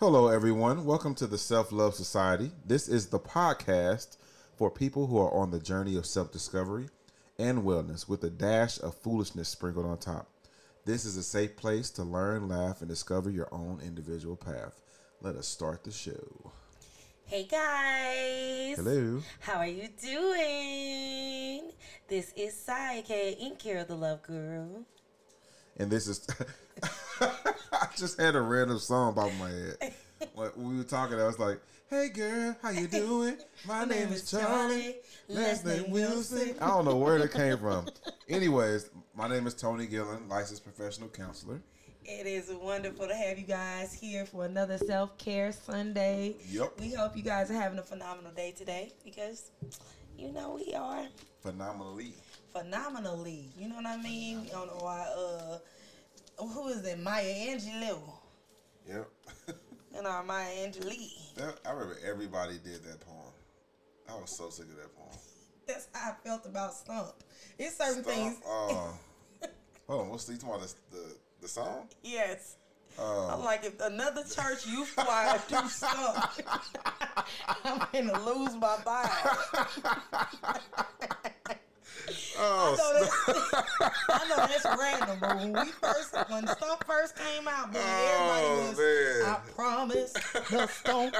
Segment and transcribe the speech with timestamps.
[0.00, 0.84] Hello, everyone.
[0.84, 2.50] Welcome to the Self Love Society.
[2.66, 4.16] This is the podcast
[4.56, 6.88] for people who are on the journey of self discovery
[7.38, 10.26] and wellness with a dash of foolishness sprinkled on top.
[10.84, 14.80] This is a safe place to learn, laugh, and discover your own individual path.
[15.22, 16.50] Let us start the show.
[17.26, 18.76] Hey guys.
[18.76, 19.22] Hello.
[19.38, 21.70] How are you doing?
[22.08, 24.82] This is in care of the Love Guru.
[25.76, 26.26] And this is.
[27.82, 29.94] I just had a random song pop in my head.
[30.34, 31.60] When we were talking, I was like,
[31.90, 33.36] "Hey girl, how you doing?
[33.66, 34.96] My name is Charlie.
[35.28, 37.86] Last name Wilson." I don't know where that came from.
[38.28, 41.60] Anyways, my name is Tony Gillen, licensed professional counselor.
[42.04, 46.36] It is wonderful to have you guys here for another self care Sunday.
[46.48, 46.80] Yep.
[46.80, 49.50] We hope you guys are having a phenomenal day today because
[50.16, 51.06] you know we are
[51.40, 52.14] Phenomenally.
[52.52, 53.50] phenomenally.
[53.58, 54.42] You know what I mean?
[54.42, 55.58] We on our uh,
[56.38, 56.98] who is it?
[56.98, 58.00] Maya Angelou
[58.88, 59.08] Yep.
[59.96, 61.34] and our Maya Angelou.
[61.36, 63.32] That- I remember everybody did that poem.
[64.08, 65.08] I was so sick of that poem.
[65.66, 67.14] That's how I felt about Stomp.
[67.58, 68.14] It's certain Stop.
[68.14, 68.36] things.
[68.46, 69.46] Uh,
[69.88, 70.08] hold on.
[70.10, 71.88] What's the, talking about the, the the song?
[72.02, 72.56] Yes.
[72.98, 76.38] Uh, I'm like, if another church youth choir do stuff,
[77.64, 79.10] I'm gonna lose my mind.
[82.38, 83.54] oh, I know, that's,
[84.08, 88.44] I know that's random, but when we first, when Stomp first came out, man, Oh,
[88.44, 89.30] everybody was, man.
[89.30, 90.12] I promise,
[90.50, 91.14] the Stomp,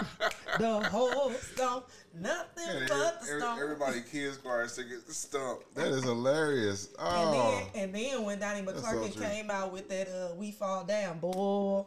[0.59, 3.61] the whole Stomp, nothing Yeah, but the every- Stomp.
[3.63, 5.61] everybody kids choir singing stomp.
[5.75, 6.87] That is hilarious.
[6.87, 9.23] and Oh, then, and then when Donnie so McClurkin true.
[9.25, 11.87] came out with that uh, "We Fall Down," boy, oh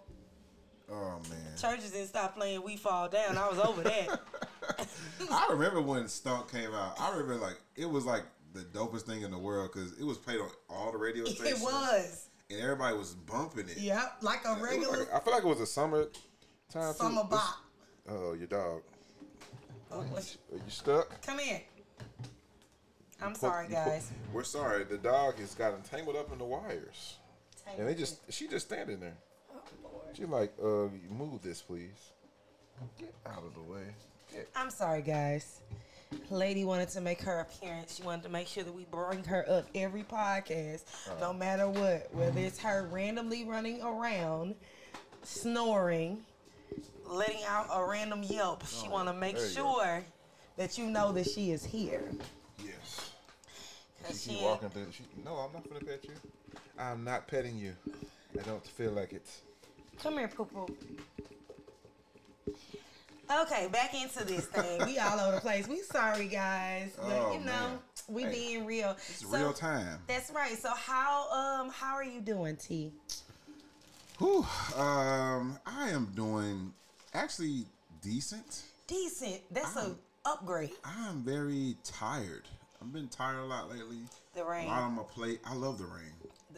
[1.30, 1.58] man.
[1.58, 4.20] churches didn't stop playing "We Fall Down." I was over that.
[5.32, 7.00] I remember when Stomp came out.
[7.00, 8.24] I remember like it was like
[8.58, 11.62] the dopest thing in the world because it was played on all the radio stations.
[11.62, 12.28] It was.
[12.50, 13.78] and everybody was bumping it.
[13.78, 16.06] Yep, like a regular like- I feel like it was a summer
[16.72, 16.94] time.
[16.94, 16.98] too.
[16.98, 17.58] summer bop.
[18.10, 18.82] Oh, your dog.
[19.92, 20.06] Oh, Are
[20.54, 21.22] you stuck?
[21.26, 21.62] Come here.
[23.22, 24.12] I'm sorry, You pull- guys.
[24.34, 24.84] We're sorry.
[24.84, 27.18] The dog has gotten tangled up in the wires,
[27.78, 29.18] and they just she just standing there.
[30.14, 32.12] She like, uh, move this, please.
[33.00, 33.84] Get out of the way.
[34.32, 34.50] Get.
[34.56, 35.62] I'm sorry, guys.
[36.30, 37.96] Lady wanted to make her appearance.
[37.96, 41.16] She wanted to make sure that we bring her up every podcast, Uh-huh.
[41.20, 42.14] no matter what.
[42.14, 44.56] Whether it's her randomly running around,
[45.24, 46.24] snoring,
[47.06, 48.66] letting out a random yelp.
[48.68, 50.04] She Oh, want to make there you sure
[50.58, 52.10] that you know that she is here.
[52.64, 53.12] Yes.
[54.04, 54.92] 'Cause She keep she- walking through.
[54.92, 56.12] She, no, I'm not gonna pet you.
[56.80, 57.76] I'm not petting you.
[58.40, 59.26] I don't feel like it.
[60.02, 60.68] Come here, poo poo.
[63.42, 64.86] Okay, back into this thing.
[64.86, 65.68] We all over the place.
[65.68, 67.80] We sorry, guys, but Oh, you know man.
[68.08, 68.92] we Hey, being real.
[69.10, 70.00] It's real time.
[70.08, 70.58] That's right.
[70.58, 72.92] So how um how are you doing, T?
[74.20, 74.46] Whew.
[74.76, 76.74] Um, I am doing
[77.14, 77.66] actually
[78.02, 78.64] decent.
[78.88, 79.42] Decent.
[79.52, 80.72] That's a I'm- upgrade.
[80.84, 82.44] I am very tired.
[82.82, 83.98] I've been tired a lot lately.
[84.36, 84.68] The A lot rain.
[84.70, 85.40] on my plate.
[85.46, 86.14] I love the rain,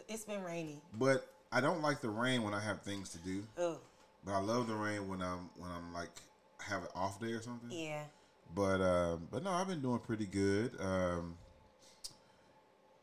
[0.08, 0.80] It's been rainy.
[0.98, 3.42] but I don't like the rain when I have things to do.
[3.58, 3.78] Oh
[4.24, 6.10] But I love the rain when I'm when I'm like
[6.68, 7.70] have an off day or something.
[7.70, 8.02] yeah.
[8.54, 10.72] But um, but no, I've been doing pretty good.
[10.80, 11.36] Um,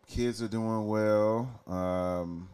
[0.07, 1.49] kids are doing well.
[1.67, 2.49] Um,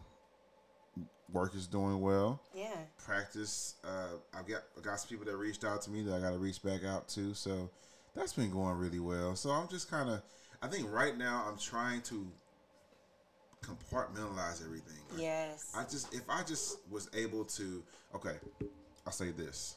[1.32, 2.40] work is doing well.
[2.54, 2.76] Yeah.
[3.04, 3.74] Practice.
[3.84, 6.30] Uh, I've got I got some people that reached out to me that I got
[6.30, 7.34] to reach back out to.
[7.34, 7.68] So
[8.14, 9.34] that's been going really well.
[9.34, 10.22] So I'm just kind of.
[10.62, 12.26] I think right now I'm trying to
[13.62, 14.98] compartmentalize everything.
[15.10, 15.72] Like, Yes.
[15.76, 17.82] I just if I just was able to
[18.14, 18.36] okay,
[19.06, 19.76] I'll say this.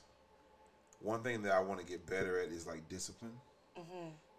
[1.02, 3.34] One thing that I want to get better at is like discipline.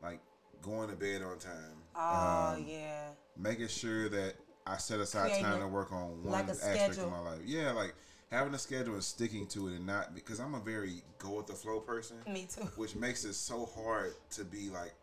[0.03, 0.21] Like
[0.63, 1.83] going to bed on time.
[1.97, 3.11] oh um, yeah.
[3.37, 4.35] Making sure that
[4.67, 7.05] I set aside Creating time to work on one like aspect schedule.
[7.05, 7.41] of my life.
[7.45, 7.95] Yeah, like
[8.31, 11.47] having a schedule and sticking to it and not because I'm a very go with
[11.47, 12.19] the flow person.
[12.31, 12.63] Me too.
[12.77, 14.95] Which makes it so hard to be like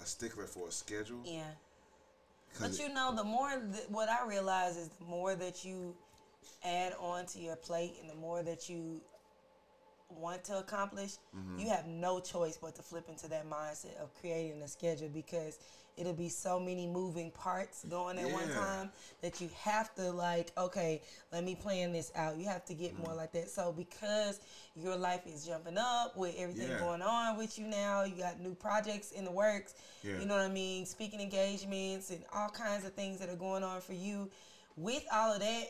[0.00, 1.20] a, a stickler for a schedule.
[1.24, 1.42] Yeah.
[2.60, 5.94] But you know, the more th- what I realize is the more that you
[6.64, 9.00] add on to your plate and the more that you
[10.10, 11.58] want to accomplish, Mm-hmm.
[11.60, 15.58] you have no choice but to flip into that mindset of creating a schedule because
[15.96, 18.88] it'll be so many moving parts going at one time
[19.20, 21.02] that you have to like, okay,
[21.32, 22.36] let me plan this out.
[22.38, 23.02] You have to get Mm-hmm.
[23.02, 23.50] more like that.
[23.50, 24.40] So because
[24.76, 26.78] your life is jumping up with everything Yeah.
[26.78, 29.74] going on with you now, you got new projects in the works.
[30.04, 30.18] Yeah.
[30.20, 30.86] You know what I mean?
[30.86, 34.30] Speaking engagements and all kinds of things that are going on for you.
[34.76, 35.64] With all of that,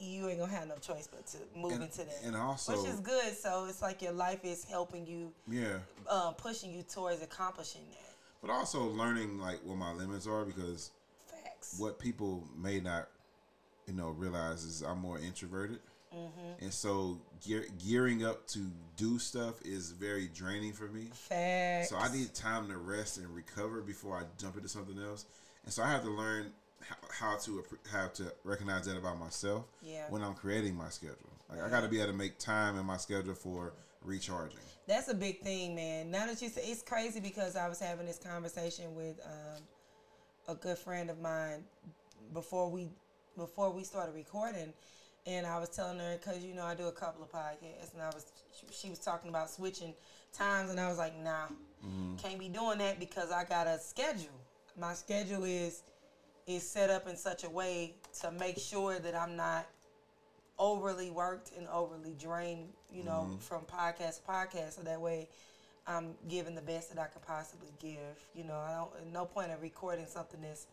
[0.00, 2.22] you ain't gonna have no choice but to move And- into that.
[2.22, 3.36] and also- which is good.
[3.36, 5.78] So it's like your life is helping you, yeah.
[6.08, 8.14] um, pushing you towards accomplishing that.
[8.40, 10.90] But also learning like what my limits are because
[11.30, 11.78] Facts.
[11.78, 13.08] what people may not,
[13.86, 15.80] you know, realize is I'm more introverted.
[16.14, 16.64] Mm-hmm.
[16.64, 21.10] And so gear, gearing up to do stuff is very draining for me.
[21.12, 21.90] Facts.
[21.90, 25.26] So I need time to rest and recover before I jump into something else.
[25.64, 26.52] And so I have to learn
[27.10, 30.06] how, to how to recognize that about myself Yeah.
[30.08, 31.16] when I'm creating my schedule.
[31.48, 33.72] Like I got to be able to make time in my schedule for
[34.04, 34.60] recharging.
[34.86, 36.10] That's a big thing, man.
[36.10, 39.62] Now that you say it's crazy because I was having this conversation with um,
[40.48, 41.64] a good friend of mine
[42.32, 42.88] before we
[43.36, 44.72] before we started recording,
[45.26, 48.02] and I was telling her because you know I do a couple of podcasts, and
[48.02, 48.26] I was
[48.58, 49.94] she, she was talking about switching
[50.32, 51.46] times, and I was like, nah,
[52.16, 54.30] can't be doing that because I got a schedule.
[54.78, 55.82] My schedule is
[56.56, 59.66] is set up in such a way to make sure that I'm not
[60.58, 64.76] overly worked and overly drained, you know, from podcast to podcast.
[64.76, 65.28] So that way
[65.86, 67.98] I'm giving the best that I could possibly give.
[68.34, 70.66] You know, I don't no point of recording something that's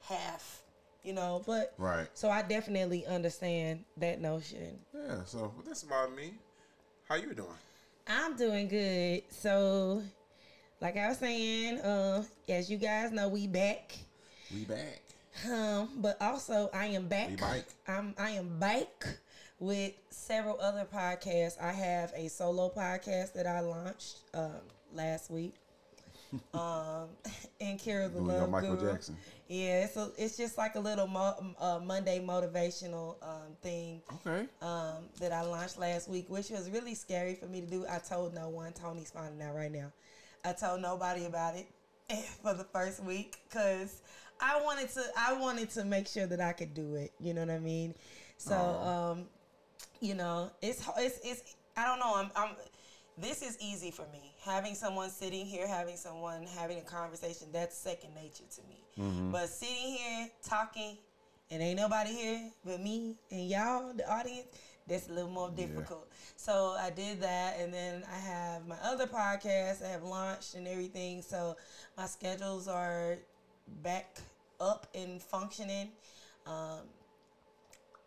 [0.00, 0.62] half,
[1.02, 2.08] you know, but Right.
[2.14, 4.78] so I definitely understand that notion.
[4.94, 5.24] Yeah.
[5.24, 6.34] So that's about me.
[7.08, 7.48] How you doing?
[8.06, 9.22] I'm doing good.
[9.30, 10.02] So
[10.80, 13.96] like I was saying, uh, as you guys know, we back.
[14.52, 15.02] We back.
[15.50, 17.30] Um, but also I am back.
[17.88, 19.06] I'm I am back
[19.58, 21.60] with several other podcasts.
[21.60, 24.52] I have a solo podcast that I launched um,
[24.92, 25.54] last week.
[26.54, 27.08] um,
[27.60, 28.92] and Kara the Doing Love Michael Guru.
[28.92, 29.16] Jackson.
[29.48, 34.46] Yeah, so it's just like a little mo- uh, Monday motivational um, thing Okay.
[34.62, 37.86] um, that I launched last week, which was really scary for me to do.
[37.88, 38.72] I told no one.
[38.72, 39.92] Tony's finding out right now.
[40.44, 41.66] I told nobody about it
[42.42, 44.00] for the first week because
[44.40, 45.02] I wanted to.
[45.16, 47.12] I wanted to make sure that I could do it.
[47.20, 47.94] You know what I mean?
[48.36, 49.10] So, Aw.
[49.12, 49.26] um,
[50.00, 51.56] you know, it's it's it's.
[51.76, 52.14] I don't know.
[52.14, 52.30] I'm.
[52.36, 52.56] I'm
[53.16, 54.34] this is easy for me.
[54.44, 59.30] Having someone sitting here, having someone having a conversation, that's second nature to me.
[59.30, 60.98] But sitting here talking
[61.50, 64.46] and ain't nobody here but me and y'all, the audience,
[64.88, 66.08] that's a little more difficult.
[66.36, 70.66] So I did that, and then I have my other podcast I have launched and
[70.68, 71.22] everything.
[71.22, 71.56] So
[71.96, 73.16] my schedules are
[73.82, 74.18] back
[74.60, 75.90] up and functioning.
[76.46, 76.80] Um,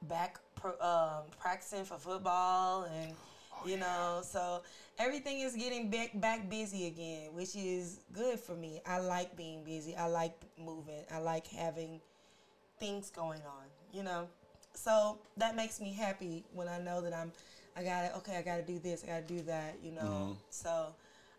[0.04, 3.14] back pro, um, practicing for football and
[3.66, 4.62] you know so
[5.00, 8.82] everything is getting back back busy again which is good for me.
[8.86, 9.96] I like being busy.
[9.96, 11.04] I like moving.
[11.12, 12.00] I like having
[12.80, 14.28] things going on you know?
[14.74, 17.32] So that makes me happy when i know that i'm
[17.76, 20.38] i gotta okay i gotta do this i gotta do that you know?
[20.50, 20.94] So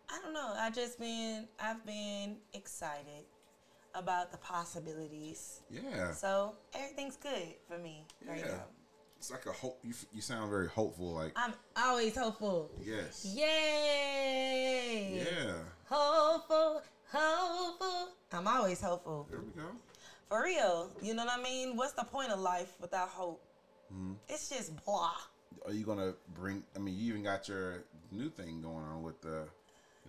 [0.09, 0.53] i don't know.
[0.57, 3.25] I just been i've been excited
[3.95, 6.11] about the possibilities Yeah.
[6.13, 8.51] so everything's good for me right Yeah.
[8.51, 8.63] now.
[9.17, 9.79] It's like a hope.
[9.83, 11.11] You, you sound very hopeful.
[11.13, 12.71] Like I'm always hopeful.
[12.81, 13.25] yes.
[13.99, 15.25] Yay!
[15.25, 15.53] Yeah.
[15.89, 16.81] Hopeful,
[17.11, 18.09] hopeful.
[18.31, 19.27] I'm always hopeful.
[19.29, 19.69] There we go.
[20.29, 20.89] For real.
[21.01, 21.75] You know what I mean?
[21.75, 23.41] What's the point of life without hope?
[23.91, 24.13] Hmm.
[24.29, 25.11] It's just blah.
[25.65, 26.63] Are you gonna bring?
[26.75, 29.47] I mean, you even got your new thing going on with the.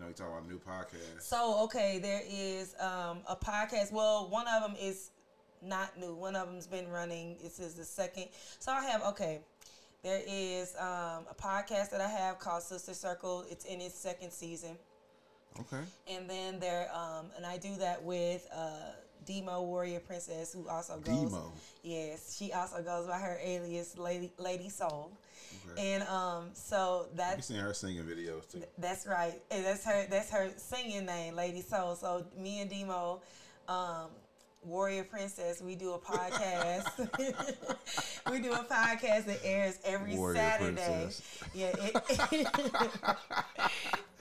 [0.00, 1.20] You know, you talk about a new podcast.
[1.20, 3.92] So, okay, there is um, a podcast.
[3.92, 5.10] Well, one of them is
[5.60, 6.14] not new.
[6.14, 7.36] One of them's been running.
[7.42, 8.28] This is the second.
[8.60, 9.40] So I have, okay,
[10.02, 13.44] there is um, a podcast that I have called Sister Circle.
[13.50, 14.78] It's in its second season.
[15.58, 15.82] Okay.
[16.08, 18.92] And then there, um, and I do that with uh,
[19.26, 21.30] Demo Warrior Princess, who also goes.
[21.30, 21.52] Demo.
[21.82, 25.12] Yes, she also goes by her alias Lady Lady Soul.
[25.72, 25.94] Okay.
[25.94, 28.62] And um, so that's You seen her singing videos too.
[28.78, 29.40] that's right.
[29.50, 30.06] And that's her.
[30.08, 31.94] That's her singing name, Lady Soul.
[31.94, 33.20] So me and Demo,
[33.68, 34.08] um,
[34.62, 36.84] Warrior Princess, we do a podcast.
[38.30, 40.74] we do a podcast that airs every Warrior Saturday.
[40.74, 41.22] Princess.
[41.54, 41.72] Yeah.
[41.78, 42.46] It,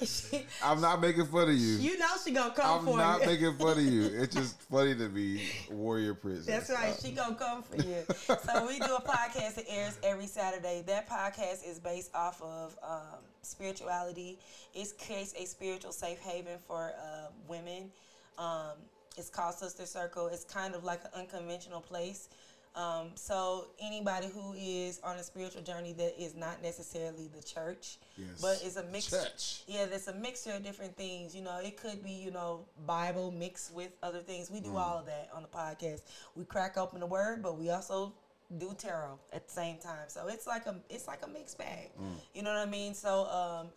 [0.08, 1.76] she, I'm not making fun of you.
[1.78, 4.06] you know she gonna come I'm for not making fun of you.
[4.06, 6.46] It's just funny to be warrior princess.
[6.46, 6.94] That's right.
[6.94, 8.04] Uh, She gonna come for you.
[8.26, 10.84] so we do a podcast that airs every Saturday.
[10.88, 14.40] That podcast is based off of um, spirituality.
[14.74, 17.92] It creates a spiritual safe haven for uh, women.
[18.38, 18.78] Um,
[19.20, 20.28] it's called Sister Circle.
[20.28, 22.30] It's kind of like an unconventional place.
[22.76, 27.98] Um, so anybody who is on a spiritual journey that is not necessarily the church,
[28.16, 28.40] Yes.
[28.42, 29.18] but it's a mixture.
[29.18, 29.64] Church.
[29.68, 31.36] Yeah, there's a mixture of different things.
[31.36, 34.50] You know, it could be, you know, Bible mixed with other things.
[34.52, 36.04] We do all of that on the podcast.
[36.36, 38.14] We crack open the word, but we also
[38.58, 40.08] do tarot at the same time.
[40.08, 41.90] So it's like a it's like a mixed bag.
[42.34, 42.94] You know what I mean?
[42.94, 43.68] So um,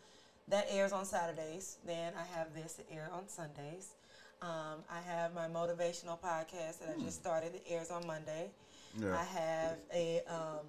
[0.49, 1.79] that airs on Saturdays.
[1.87, 3.95] Then I have this air on Sundays.
[4.43, 7.55] Um, I have my motivational podcast that I just started.
[7.55, 8.51] It airs on Monday.
[8.99, 9.17] Yeah.
[9.17, 10.67] I have a um,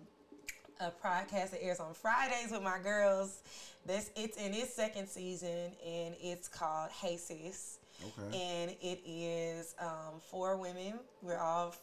[0.80, 3.39] a podcast that airs on Fridays with my girls.
[3.86, 7.80] This it's in its second season and it's called Hey Sis.
[8.00, 8.38] Okay.
[8.38, 11.00] And it is um, four women.
[11.24, 11.75] We're all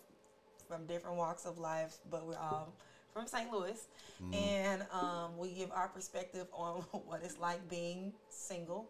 [0.68, 2.72] from different walks of life, but we're all
[3.12, 3.50] from St.
[3.50, 3.88] Louis,
[4.32, 8.88] and um, we give our perspective on what it's like being single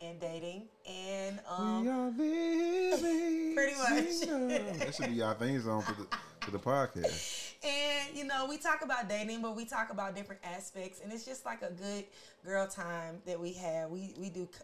[0.00, 3.54] and dating, and um, we are living.
[3.54, 4.10] Pretty much.
[4.10, 4.48] single.
[4.48, 6.06] that should be y'all theme song for the
[6.40, 7.52] for the podcast.
[7.64, 11.24] and you know we talk about dating, but we talk about different aspects, and it's
[11.24, 12.04] just like a good
[12.44, 13.90] girl time that we have.
[13.90, 14.60] We we do c-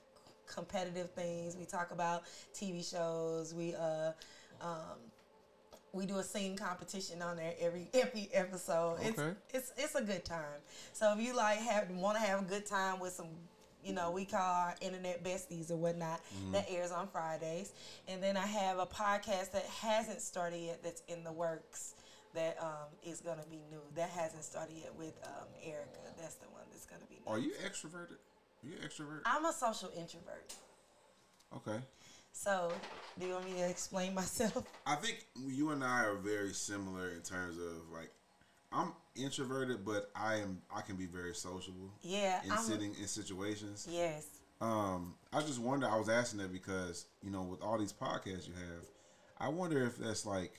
[0.46, 1.56] competitive things.
[1.56, 2.22] We talk about
[2.54, 3.54] TV shows.
[3.54, 4.12] We uh.
[4.60, 4.98] Um,
[5.92, 8.98] we do a singing competition on there every every episode.
[9.02, 9.32] It's Okay.
[9.52, 10.60] it's it's a good time.
[10.92, 13.26] So if you like have want to have a good time with some,
[13.84, 16.20] you know, we call our internet besties or whatnot.
[16.52, 17.72] That airs on Fridays,
[18.08, 20.82] and then I have a podcast that hasn't started yet.
[20.82, 21.94] That's in the works.
[22.34, 23.80] That um, is gonna be new.
[23.94, 26.00] That hasn't started yet with um, Erica.
[26.18, 27.32] That's the one that's gonna be new.
[27.32, 28.16] Are you extroverted?
[28.64, 29.20] Are you extrovert?
[29.24, 30.54] I'm a social introvert.
[31.56, 31.78] Okay.
[32.32, 32.72] So
[33.18, 34.64] do you want me to explain myself?
[34.86, 38.10] I think you and I are very similar in terms of like
[38.74, 42.58] I'm introverted, but I am I can be very sociable Yeah, in I'm.
[42.58, 43.86] sitting in situations.
[43.90, 44.26] Yes.
[44.60, 45.88] Um, I just wonder.
[45.88, 48.84] I was asking that because you know, with all these podcasts you have,
[49.38, 50.52] I wonder if that's like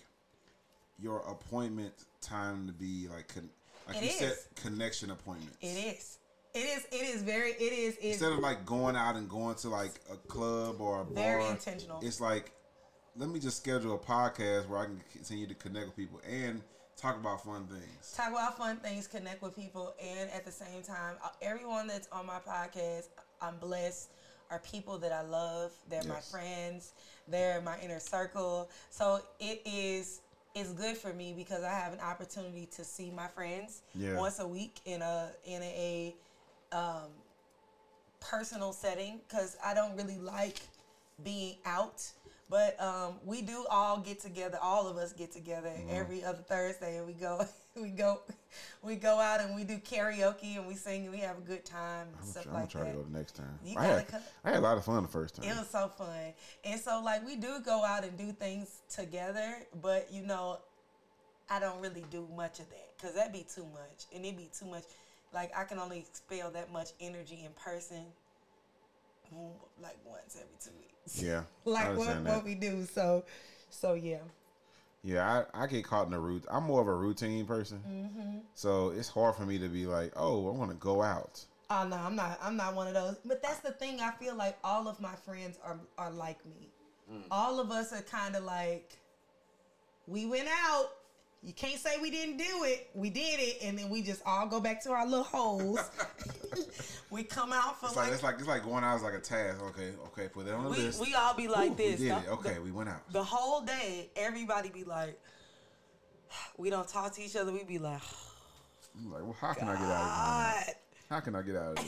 [1.00, 3.50] your appointment time to be like con-
[3.88, 4.48] like It you is.
[4.56, 5.58] connection appointments.
[5.62, 5.68] It
[5.98, 6.18] is.
[6.54, 6.86] It is.
[6.92, 7.52] It is very.
[7.52, 7.96] It is.
[7.96, 11.14] It's Instead of like going out and going to like a club or a bar,
[11.16, 12.00] Very intentional.
[12.02, 12.52] It's like
[13.18, 16.62] let me just schedule a podcast where I can continue to connect with people and
[16.98, 18.14] talk about fun things.
[18.16, 22.08] talk about fun things, connect with people, and at the same time, uh, everyone that's
[22.12, 23.10] on my podcast,
[23.42, 24.10] I'm blessed,
[24.52, 25.72] are people that I love.
[25.90, 26.94] They're my friends.
[27.28, 28.70] They're my inner circle.
[28.90, 30.22] So it is.
[30.54, 34.16] It's good for me because I have an opportunity to see my friends Yeah.
[34.16, 36.16] once a week in a in a
[36.72, 37.10] um,
[38.22, 40.62] personal setting because I don't really like
[41.24, 42.04] being out.
[42.50, 44.60] But um, we do all get together.
[44.62, 47.44] All of us get together every other Thursday, and we go,
[47.76, 48.20] we go,
[48.84, 51.66] we go out and we do karaoke and we sing and we have a good
[51.66, 53.60] time and I'm, stuff I'm like gonna try to go the next time.
[53.64, 55.50] You I had, gotta I had a lot of fun the first time.
[55.50, 56.34] It was so fun.
[56.64, 60.60] And so like we do go out and do things together, but you know,
[61.50, 64.06] I don't really do much of that cuz that'd be too much.
[64.14, 64.84] And it'd be too much
[65.34, 68.06] like I can only expel that much energy in person
[69.82, 70.95] like once every 2 weeks.
[71.16, 71.44] yeah.
[71.66, 72.86] Like what, what we do.
[72.86, 73.24] So
[73.70, 74.20] so yeah.
[75.04, 76.46] Yeah, I, I get caught in the route.
[76.50, 78.38] I'm more of a routine person, Mm-hmm.
[78.56, 81.46] so it's hard for me to be like, oh, I want to go out.
[81.70, 82.40] Oh no, I'm not.
[82.42, 83.18] I'm not one of those.
[83.24, 84.00] But that's the thing.
[84.02, 86.70] I feel like all of my friends are are like me.
[87.30, 88.98] All of us are kind of like,
[90.08, 90.90] we went out.
[91.46, 92.90] You can't say we didn't do it.
[92.96, 95.80] We did it, and then we just all go back to our little holes.
[97.12, 99.14] we come out for It's like like, it's like it's like going out as like
[99.14, 99.62] a task.
[99.62, 101.00] Okay, okay, put that on the we list.
[101.00, 102.00] we all be like Ooh, this.
[102.00, 102.30] We did the, it.
[102.30, 103.08] Okay, the- we went out.
[103.12, 105.20] the whole day, everybody be like,
[106.58, 107.52] we don't talk to each other.
[107.52, 108.02] We be like,
[108.98, 110.76] I'm like, well, how can I get out of this?
[111.12, 111.86] How can I get out of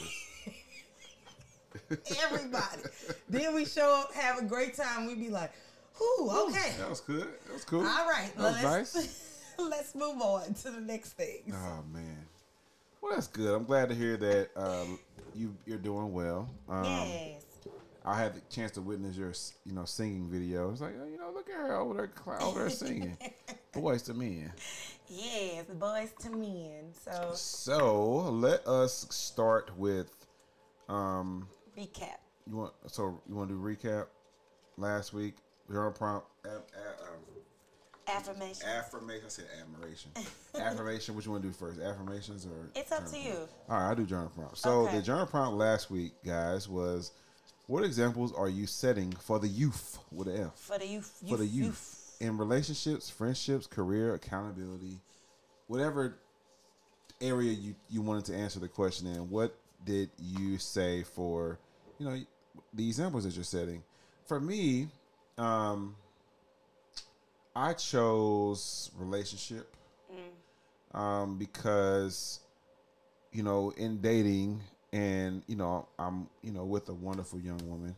[1.98, 2.14] this?
[2.22, 2.82] everybody.
[3.28, 5.06] then we show up, have a great time.
[5.06, 5.50] We be like,
[5.98, 7.26] "Whoo, okay, That was good.
[7.46, 7.80] That was cool.
[7.80, 9.24] all right, That was let's nice.
[9.70, 12.26] let's move on to the next thing." Oh man.
[13.00, 13.54] Well, that's good.
[13.54, 14.98] I'm glad to hear that um,
[15.34, 16.48] you you're doing well.
[16.68, 17.44] Um, yes,
[18.04, 19.32] I had the chance to witness your
[19.64, 20.70] you know singing video.
[20.70, 23.16] It's like oh, you know look at her over there over there singing.
[23.74, 24.52] Boyz II Men.
[25.08, 26.84] yes, Boyz II Men.
[26.92, 30.10] So So let us start with
[30.88, 31.46] um
[31.78, 32.16] recap.
[32.50, 34.06] you want so you want to do recap
[34.78, 35.34] last week
[35.70, 37.20] journal prompt Am- a- um,
[38.08, 38.66] Affirmation.
[38.66, 39.24] affirmation.
[39.26, 40.10] I said admiration.
[40.58, 41.14] affirmation.
[41.14, 41.80] What you want to do first?
[41.80, 43.26] Affirmations or It's up to prompt?
[43.26, 43.34] you.
[43.68, 44.58] All right, I do journal prompt.
[44.58, 44.96] So Okay.
[44.96, 47.12] the journal prompt last week, guys, was
[47.66, 50.58] what examples are you setting for the youth with an F?
[50.58, 51.22] For the youth.
[51.28, 54.98] For the youth in relationships, friendships, career, accountability,
[55.66, 56.16] whatever
[57.20, 59.28] area you you wanted to answer the question in.
[59.30, 61.58] What did you say for
[61.98, 62.18] you know
[62.72, 63.82] the examples that you're setting?
[64.26, 64.88] For me,
[65.36, 65.94] um,
[67.58, 69.74] I chose relationship
[70.94, 72.38] um, because
[73.32, 74.60] you know in dating
[74.92, 77.96] and you know I'm you know with a wonderful young woman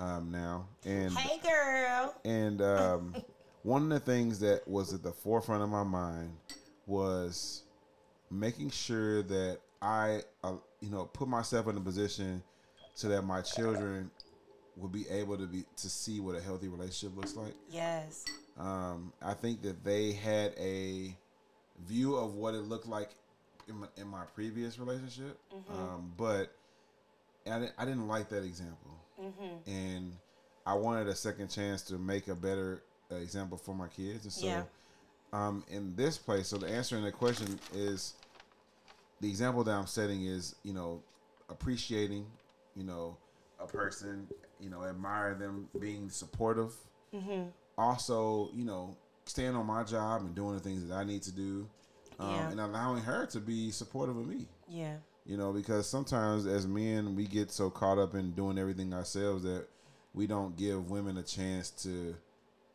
[0.00, 2.12] um, now and Hey, girl.
[2.24, 3.14] and um,
[3.62, 6.32] one of the things that was at the forefront of my mind
[6.88, 7.62] was
[8.32, 12.42] making sure that I, uh, you know, put myself in a position
[12.94, 14.10] so that my children
[14.76, 17.54] would be able to be to see what a healthy relationship looks like.
[17.70, 18.24] Yes.
[18.58, 21.16] Um, I think that they had a
[21.86, 23.10] view of what it looked like
[23.68, 25.38] in my, in my previous relationship,
[25.70, 26.52] um, but
[27.46, 28.98] I didn't, I didn't like that example,
[29.66, 30.12] and
[30.66, 34.32] I wanted a second chance to make a better uh, example for my kids, and
[34.32, 34.62] so Yeah.
[35.32, 36.48] um, in this place.
[36.48, 38.14] So the answer in the question is
[39.20, 41.02] the example that I'm setting is you know
[41.48, 42.26] appreciating
[42.74, 43.16] you know
[43.60, 44.26] a person
[44.60, 46.74] you know admire them being supportive.
[47.14, 47.50] Mm-hmm.
[47.78, 51.32] Also, you know, staying on my job and doing the things that I need to
[51.32, 51.68] do,
[52.18, 52.50] um, Yeah.
[52.50, 54.48] and allowing her to be supportive of me.
[54.66, 54.96] Yeah.
[55.24, 59.44] You know, because sometimes as men, we get so caught up in doing everything ourselves
[59.44, 59.68] that
[60.12, 62.16] we don't give women a chance to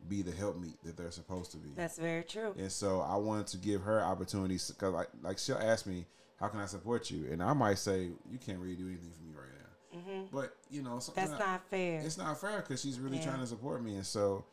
[0.08, 1.70] be the helpmeet that they're supposed to be.
[1.76, 2.54] That's very true.
[2.58, 6.06] And so I wanted to give her opportunities because, like, like she'll ask me,
[6.38, 9.24] "How can I support you?" And I might say, "You can't really do anything for
[9.24, 11.12] me right now." But you know, Mm-hmm.
[11.16, 12.00] That's not fair.
[12.02, 13.26] it's not fair because she's really Yeah.
[13.26, 14.44] trying to support me, and so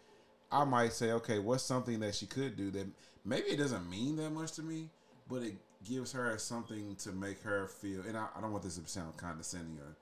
[0.52, 2.87] I might say, "Okay, what's something that she could do that
[3.25, 4.88] maybe it doesn't mean that much to me,
[5.28, 5.54] but it
[5.85, 9.16] gives her something to make her feel." And I, I don't want this to sound
[9.16, 9.97] condescending or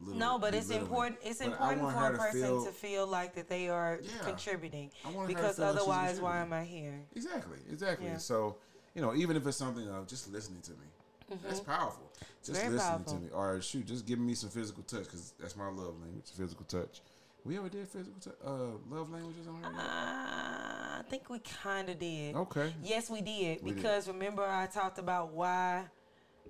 [0.00, 1.18] little, No, but it's important.
[1.22, 4.10] It's but important for a to person feel- to feel like that they are Yeah.
[4.24, 4.90] contributing.
[5.26, 7.00] Because like otherwise, why am I here?
[7.16, 8.06] Exactly, exactly.
[8.06, 8.18] Yeah.
[8.18, 8.56] So,
[8.94, 12.10] you know, even if it's something of just listening to me, that's powerful.
[12.44, 12.52] Just Mm-hmm.
[12.54, 13.14] Very listening powerful.
[13.14, 16.30] to me, or shoot, just giving me some physical touch because that's my love language,
[16.34, 17.02] physical touch.
[17.48, 19.72] We ever did physical touch, uh, love languages on here?
[19.74, 20.98] Uh?
[20.98, 22.36] I think we kind of did.
[22.36, 22.74] Okay.
[22.84, 23.62] Yes, we did.
[23.62, 23.76] We did.
[23.76, 25.86] because remember, I talked about why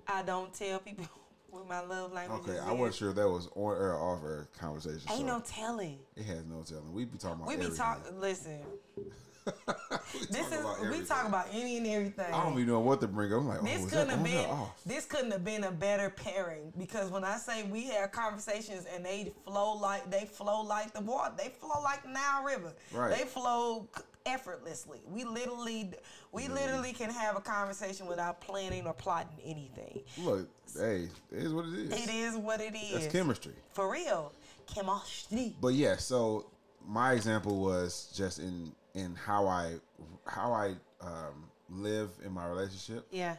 [0.08, 1.06] I don't tell people
[1.50, 2.58] what my love language Okay.
[2.58, 5.02] I wasn't sure if that was on air or off air conversation.
[5.08, 6.00] Ain't so no telling.
[6.16, 6.92] it has no telling.
[6.92, 8.18] We be talking about We be talking.
[8.18, 8.58] Listen,
[10.30, 12.32] this is we talk about any and everything.
[12.32, 13.40] I don't even know what to bring up.
[13.40, 14.46] I'm like, oh, This oh, couldn't have been.
[14.46, 14.80] off?
[14.84, 19.04] This couldn't have been a better pairing because when I say we have conversations and
[19.04, 22.72] they flow like they flow like the water, they flow like the Nile River.
[22.92, 23.16] Right.
[23.16, 23.88] They flow
[24.26, 25.00] effortlessly.
[25.10, 25.90] We literally,
[26.32, 30.02] we literally can have a conversation without planning or plotting anything.
[30.18, 31.92] Look, hey, it is what it is.
[31.92, 32.92] It is what it is.
[32.92, 33.54] That's chemistry.
[33.72, 34.32] For real,
[34.66, 35.54] chemistry.
[35.60, 36.46] But yeah, so
[36.86, 39.74] my example was just in in how I
[40.26, 43.36] how I um, live in my relationship, Yeah.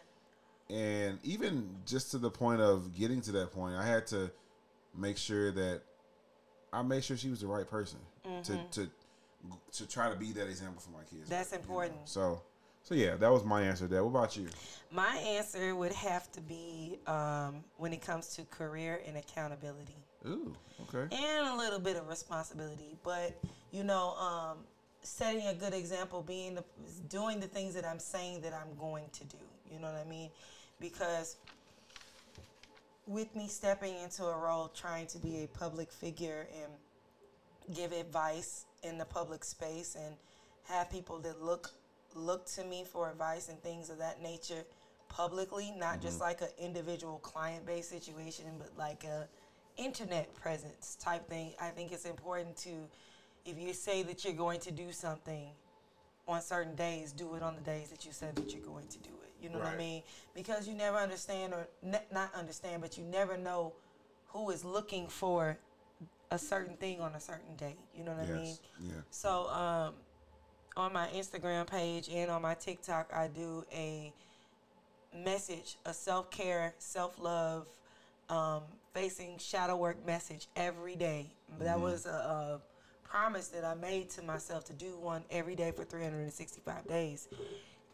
[0.70, 4.32] and even just to the point of getting to that point, I had to
[4.96, 5.82] make sure that
[6.72, 8.00] I made sure she was the right person
[8.44, 8.90] to to
[9.72, 11.22] to try to be that example for my kids.
[11.22, 11.30] Mm-hmm.
[11.30, 11.62] That's you know?
[11.62, 12.10] important.
[12.10, 12.42] So
[12.84, 13.88] so yeah, that was my answer.
[13.88, 14.04] There.
[14.04, 14.48] What about you?
[14.92, 19.96] My answer would have to be um, when it comes to career and accountability.
[20.26, 21.16] Ooh, okay.
[21.16, 22.98] and a little bit of responsibility.
[23.04, 23.40] But
[23.72, 24.58] you know, um,
[25.10, 26.64] setting a good example, being the,
[27.10, 29.38] doing the things that I'm saying that I'm going to do.
[29.72, 30.30] You know what I mean?
[30.80, 31.38] Because
[33.08, 38.66] with me stepping into a role, trying to be a public figure and give advice
[38.84, 40.16] in the public space, and
[40.64, 41.72] have people that look
[42.16, 44.64] look to me for advice and things of that nature
[45.10, 46.24] publicly, not just mm-hmm.
[46.24, 49.28] like an individual client based situation, but like a
[49.78, 51.54] internet presence type thing.
[51.60, 52.70] I think it's important to,
[53.46, 55.50] if you say that you're going to do something
[56.28, 58.98] on certain days, do it on the days that you said that you're going to
[59.00, 59.32] do it.
[59.42, 60.04] You know what I mean?
[60.36, 63.74] Because you never understand, or ne- not understand, but you never know
[64.28, 65.58] who is looking for
[66.32, 67.76] a certain thing on a certain day.
[67.96, 68.46] You know what I mean?
[68.46, 68.60] Yes.
[68.82, 68.94] Yeah.
[69.10, 69.94] So um,
[70.78, 74.14] on my Instagram page and on my TikTok, I do a
[75.16, 77.66] message, a self care, self love,
[78.30, 78.62] um,
[78.94, 81.32] facing shadow work message every day.
[81.60, 82.62] That was a, a
[83.10, 87.28] promise that I made to myself to do one every day for 365 days.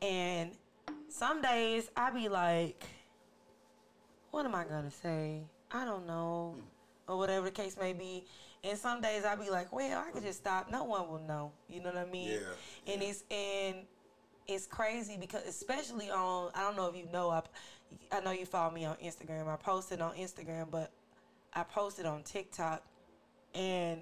[0.02, 0.52] And
[1.10, 2.84] some days I be like,
[4.32, 5.44] what am I gonna say?
[5.72, 7.12] I don't know, hmm.
[7.12, 8.26] or whatever the case may be.
[8.64, 10.72] And some days I be like, well, I could just stop.
[10.72, 11.52] No one will know.
[11.70, 12.32] You know what I mean?
[12.32, 13.78] Yeah, And it's and
[14.48, 17.42] it's crazy because especially on I don't know if you know I
[18.12, 19.48] I know you follow me on Instagram.
[19.48, 20.92] I posted on Instagram, but
[21.54, 22.84] I posted on TikTok,
[23.54, 24.02] and.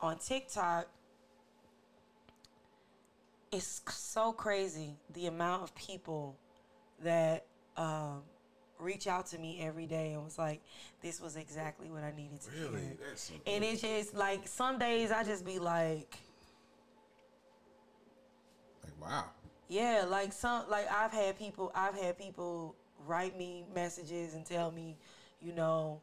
[0.00, 0.88] On TikTok,
[3.52, 6.36] it's so crazy the amount of people
[7.02, 7.44] that
[7.76, 8.22] um,
[8.78, 10.60] reach out to me every day and was like,
[11.02, 12.82] "This was exactly what I needed to Really?
[12.82, 16.18] hear." That's And it's just like some days I just be like,
[18.84, 19.24] like wow.
[19.68, 22.74] Yeah, like some like I've had people I've had people
[23.06, 24.96] write me messages and tell me,
[25.40, 26.00] you know,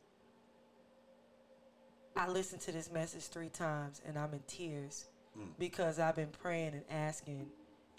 [2.17, 5.05] I listened to this message three times and I'm in tears
[5.37, 5.47] mm.
[5.59, 7.47] because I've been praying and asking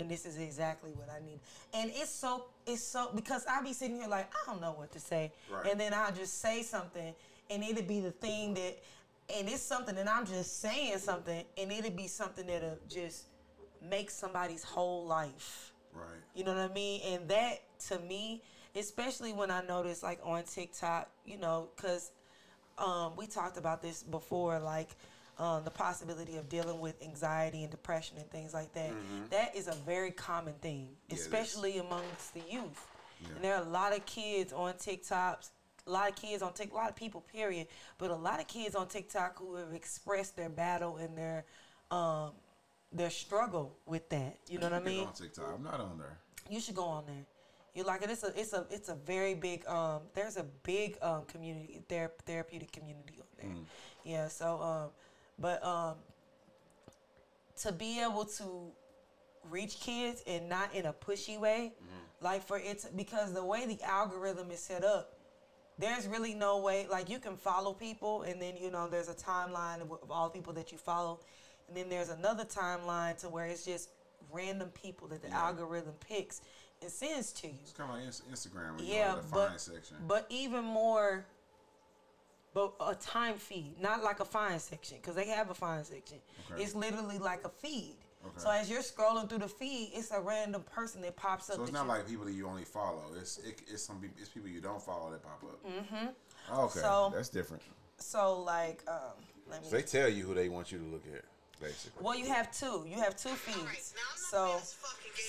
[0.00, 1.40] and this is exactly what I need.
[1.74, 4.92] And it's so it's so because I be sitting here like I don't know what
[4.92, 5.32] to say.
[5.50, 5.70] Right.
[5.70, 7.14] And then I'll just say something
[7.50, 8.78] and it'll be the thing that
[9.36, 13.24] and it's something and I'm just saying something and it'll be something that'll just
[13.88, 15.72] make somebody's whole life.
[15.92, 16.04] Right.
[16.34, 17.00] You know what I mean?
[17.06, 18.42] And that to me,
[18.76, 22.12] especially when I notice like on TikTok, you know, because
[22.78, 24.90] um, we talked about this before, like
[25.38, 28.90] um, the possibility of dealing with anxiety and depression and things like that.
[29.30, 31.14] That is a very common thing, Mm-hmm.
[31.14, 32.86] especially amongst the youth.
[33.20, 33.28] Yeah.
[33.36, 35.50] And there are a lot of kids on TikToks,
[35.86, 37.66] a lot of kids on TikTok, a lot of people, period,
[37.98, 41.44] but a lot of kids on TikTok who have expressed their battle and their
[41.90, 42.32] um,
[42.92, 44.38] their struggle with that.
[44.48, 45.06] You know what I mean?
[45.06, 45.52] on TikTok.
[45.56, 46.18] I'm not on there.
[46.50, 47.26] You should go on there.
[47.78, 48.10] You like it?
[48.10, 50.00] It's a it's a it's a very big um.
[50.12, 53.50] There's a big um community ther- therapeutic community on there.
[53.56, 53.64] Mm.
[54.04, 54.26] Yeah.
[54.26, 54.88] So um,
[55.38, 55.94] but um,
[57.62, 58.72] to be able to
[59.48, 62.24] reach kids and not in a pushy way, Mm-hmm.
[62.24, 65.12] like for it to, because the way the algorithm is set up,
[65.78, 69.14] there's really no way like you can follow people and then you know there's a
[69.14, 71.20] timeline of, of all people that you follow,
[71.68, 73.90] and then there's another timeline to where it's just
[74.32, 75.46] random people that the Yeah.
[75.46, 76.40] algorithm picks
[76.82, 77.54] and sends to you.
[77.62, 79.96] It's kind of like Instagram where Yeah, go to the but section.
[80.06, 81.24] but even more,
[82.54, 86.18] but a time feed, not like a find section, because they have a find section.
[86.52, 86.62] Okay.
[86.62, 87.96] It's literally like a feed.
[88.24, 88.34] Okay.
[88.38, 91.56] So as you're scrolling through the feed, it's a random person that pops up.
[91.56, 93.04] so it's not you- like people that you only follow.
[93.18, 95.64] It's it, it's some people, it's people you don't follow that pop up.
[95.64, 96.58] Mm-hmm.
[96.60, 97.62] Okay, So- that's different.
[97.98, 98.96] so like um,
[99.48, 99.68] let me.
[99.68, 101.24] So they tell you who they want you to look at,
[101.60, 102.02] basically.
[102.04, 102.84] Well, you have two.
[102.88, 103.94] You have two feeds.
[104.30, 104.58] So,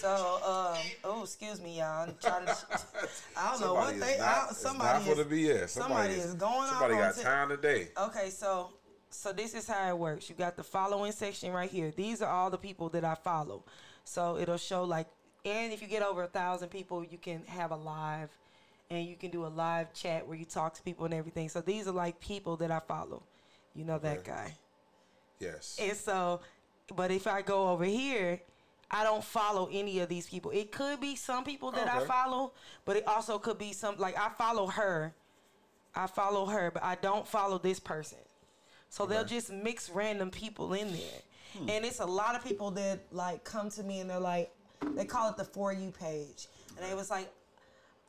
[0.02, 0.78] so um.
[1.04, 2.08] Oh, excuse me, y'all.
[2.08, 2.56] I'm trying to.
[3.38, 4.14] I don't know what Somebody they.
[4.16, 5.28] is I, not, somebody not for is.
[5.28, 5.70] the BS.
[5.70, 7.88] somebody is going off Somebody on got Tik- time today.
[7.98, 8.70] Okay, so
[9.10, 10.30] so this is how it works.
[10.30, 11.92] You got the following section right here.
[11.96, 13.64] These are all the people that I follow.
[14.04, 15.08] So it'll show like,
[15.46, 18.30] and if you get over a thousand people, you can have a live,
[18.92, 21.50] and you can do a live chat where you talk to people and everything.
[21.50, 23.24] So these are like people that I follow.
[23.76, 24.32] You know that Okay.
[24.32, 24.54] guy.
[25.40, 25.78] Yes.
[25.82, 26.42] And so,
[26.96, 28.42] but if I go over here,
[28.92, 30.52] I don't follow any of these people.
[30.52, 32.54] It could be some people that I follow,
[32.86, 35.14] but it also could be some like I follow her.
[35.96, 38.20] I follow her, but I don't follow this person.
[38.90, 41.22] So they'll just mix random people in there.
[41.58, 41.70] Hmm.
[41.70, 44.52] And it's a lot of people that like come to me and they're like
[44.96, 46.48] they call it the for you page.
[46.76, 47.32] And they was like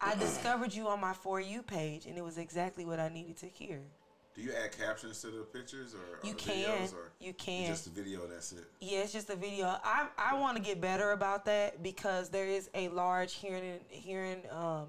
[0.01, 3.37] I discovered you on my for you page and it was exactly what I needed
[3.39, 3.81] to hear.
[4.37, 6.65] Do you add captions to the pictures or, You or can.
[6.65, 7.67] videos or You can.
[7.67, 8.27] Just the video.
[8.27, 8.65] That's it.
[8.81, 9.67] Yeah, it's just a video.
[9.67, 13.81] I I want to get better about that because there is a large hearing and,
[13.89, 14.87] hearing um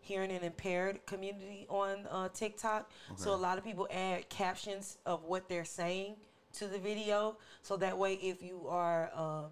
[0.00, 2.90] hearing and impaired community on uh, TikTok.
[3.16, 6.16] So a lot of people add captions of what they're saying
[6.54, 9.50] to the video, so that way if you are um,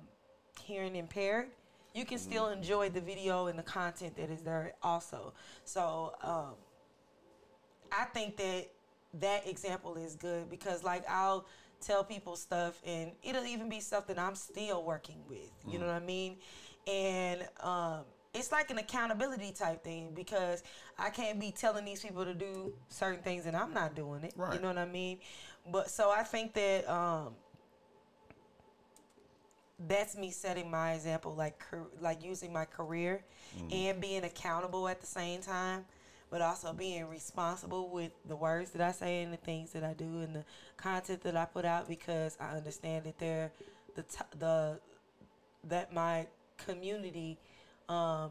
[0.63, 1.49] hearing impaired,
[1.95, 5.35] you can still enjoy the video and the content that is there also.
[5.65, 6.55] So um,
[7.93, 8.71] I think that
[9.21, 11.47] that example is good because like I'll
[11.81, 15.51] tell people stuff and it'll even be stuff that I'm still working with.
[15.69, 16.37] You know what I mean?
[16.87, 18.01] And um
[18.35, 20.63] it's like an accountability type thing because
[20.99, 24.35] I can't be telling these people to do certain things and I'm not doing it.
[24.55, 25.19] You know what I mean?
[25.73, 27.35] But so I think that um
[29.89, 31.63] that's me setting my example like
[32.01, 33.23] like using my career
[33.71, 35.85] and being accountable at the same time
[36.31, 39.93] but also being responsible with the words that I say and the things that I
[39.93, 40.45] do and the
[40.77, 43.53] content that I put out because I understand that they're
[43.95, 44.79] the t- the
[45.65, 46.27] that my
[46.59, 47.39] community
[47.89, 48.31] um,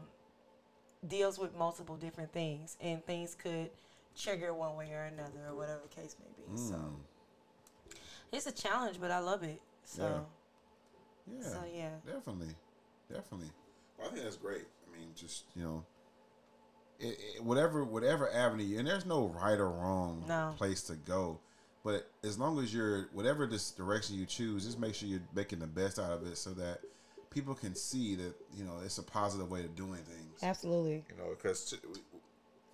[1.06, 3.70] deals with multiple different things and things could
[4.18, 6.58] trigger one way or another or whatever the case may be.
[6.58, 6.80] So
[8.32, 9.60] it's a challenge, but I love it.
[9.84, 10.26] So
[11.26, 11.42] Yeah.
[11.42, 11.90] So, yeah.
[12.06, 12.54] Definitely.
[13.12, 13.50] Definitely.
[13.98, 14.64] Well, I think that's great.
[14.86, 15.84] I mean, just you know,
[17.00, 20.54] it, it, whatever whatever avenue, and there's no right or wrong No.
[20.56, 21.40] place to go.
[21.84, 25.60] But as long as you're whatever this direction you choose, just make sure you're making
[25.60, 26.80] the best out of it, so that
[27.30, 30.42] people can see that you know it's a positive way of doing things.
[30.42, 31.04] absolutely.
[31.10, 31.74] You know, because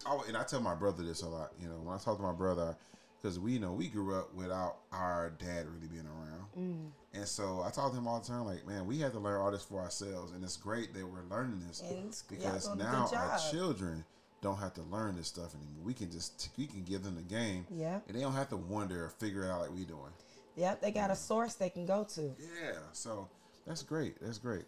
[0.06, 1.52] oh, and I tell my brother this a lot.
[1.60, 2.76] You know, when I talk to my brother,
[3.20, 7.62] because we you know we grew up without our dad really being around, and so
[7.64, 8.46] I talk to him all the time.
[8.46, 11.24] Like, man, we had to learn all this for ourselves, and it's great that we're
[11.30, 14.04] learning this And because now our children
[14.42, 15.84] don't have to learn this stuff anymore.
[15.84, 18.00] We can just we can give them the game, Yeah.
[18.06, 20.12] and they don't have to wonder or figure it out like we doing.
[20.56, 21.16] Yep, they got a mm.
[21.16, 22.34] source they can go to.
[22.38, 23.28] Yeah, so
[23.66, 24.20] that's great.
[24.20, 24.64] That's great.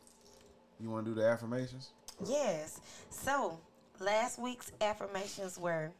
[0.80, 1.90] You want to do the affirmations?
[2.24, 2.80] Yes.
[3.10, 3.58] So,
[4.00, 5.90] last week's affirmations were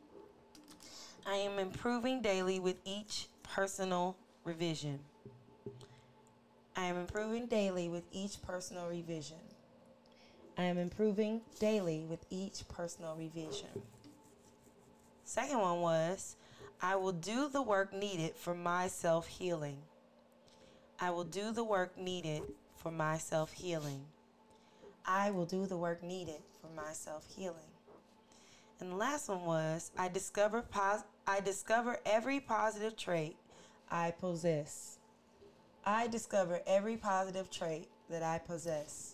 [1.26, 5.00] I am improving daily with each personal revision.
[6.76, 9.38] I am improving daily with each personal revision.
[10.56, 13.82] I am improving daily with each personal revision.
[15.24, 16.36] Second one was
[16.80, 19.78] I will do the work needed for my self healing.
[21.00, 22.42] I will do the work needed
[22.76, 24.04] for my self healing.
[25.06, 27.72] I will do the work needed for my self healing.
[28.80, 33.36] And the last one was I discover pos- I discover every positive trait
[33.90, 34.98] I possess.
[35.84, 39.13] I discover every positive trait that I possess.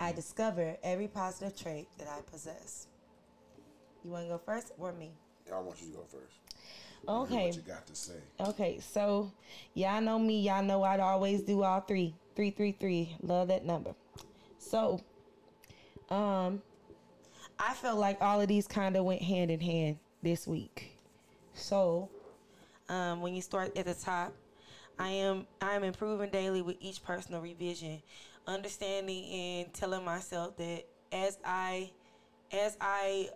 [0.00, 2.86] I discover every positive trait that I possess.
[4.04, 5.10] You want to go first or me?
[5.52, 6.38] I want you to go first.
[7.08, 7.46] Okay.
[7.46, 8.14] What you got to say?
[8.40, 9.30] Okay, so
[9.74, 10.40] y'all know me.
[10.40, 12.14] Y'all know I'd always do all three.
[12.34, 13.16] Three, three, three.
[13.22, 13.94] Love that number.
[14.58, 15.00] So,
[16.10, 16.62] um,
[17.58, 20.96] I felt like all of these kind of went hand in hand this week.
[21.54, 22.08] So,
[22.88, 24.32] um, when you start at the top,
[24.98, 28.02] I am I am improving daily with each personal revision,
[28.46, 31.90] understanding and telling myself that as I
[32.52, 33.30] as I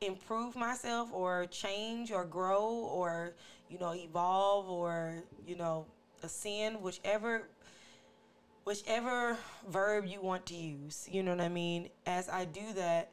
[0.00, 3.34] improve myself or change or grow or
[3.68, 5.86] you know evolve or you know
[6.22, 7.42] ascend whichever
[8.64, 9.36] whichever
[9.68, 11.88] verb you want to use you know what i mean?
[12.06, 13.10] As i do that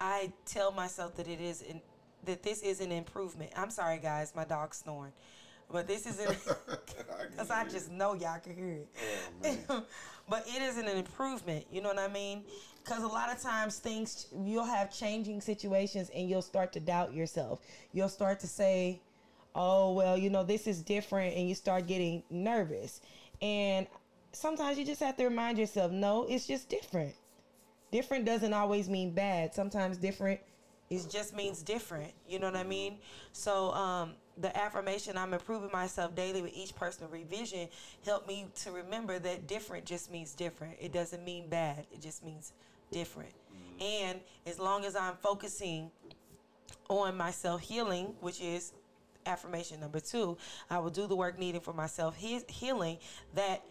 [0.00, 1.82] i tell myself that it is an,
[2.24, 3.50] that this is an improvement.
[3.54, 5.12] I'm sorry guys my dog's snoring
[5.70, 8.78] but this is because i just know y'all can hear
[9.42, 9.58] it.
[9.68, 9.84] Oh,
[10.28, 12.44] but it is an improvement you know what i mean?
[12.84, 17.14] Because a lot of times things you'll have changing situations and you'll start to doubt
[17.14, 17.60] yourself.
[17.92, 19.00] You'll start to say
[19.54, 23.00] oh well you know this is different and you start getting nervous.
[23.40, 23.86] And
[24.32, 27.14] sometimes you just have to remind yourself no it's just different.
[27.90, 29.54] Different doesn't always mean bad.
[29.54, 30.40] Sometimes different
[30.90, 32.96] it just means different you know what i mean
[33.32, 37.68] so um the affirmation i'm improving myself daily with each personal revision
[38.04, 42.24] helped me to remember that different just means different it doesn't mean bad it just
[42.24, 42.52] means
[42.92, 43.32] different
[43.80, 45.90] and as long as i'm focusing
[46.88, 48.72] on my self healing, which is
[49.26, 50.36] affirmation number two.
[50.70, 52.98] I will do the work needed for my self healing.
[53.34, 53.62] That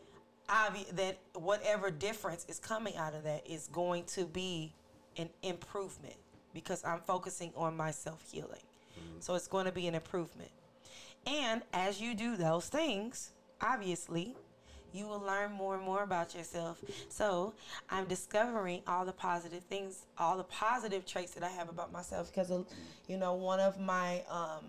[0.49, 4.73] obvi- that whatever difference is coming out of that is going to be
[5.17, 6.15] an improvement
[6.53, 8.61] because I'm focusing on my self healing.
[8.97, 9.19] Mm-hmm.
[9.19, 10.51] So it's going to be an improvement.
[11.25, 14.35] And as you do those things, obviously,
[14.93, 16.79] you will learn more and more about yourself.
[17.09, 17.53] So
[17.89, 22.31] I'm discovering all the positive things, all the positive traits that I have about myself
[22.31, 22.73] because, of, uh,
[23.07, 24.65] you know, one of my um,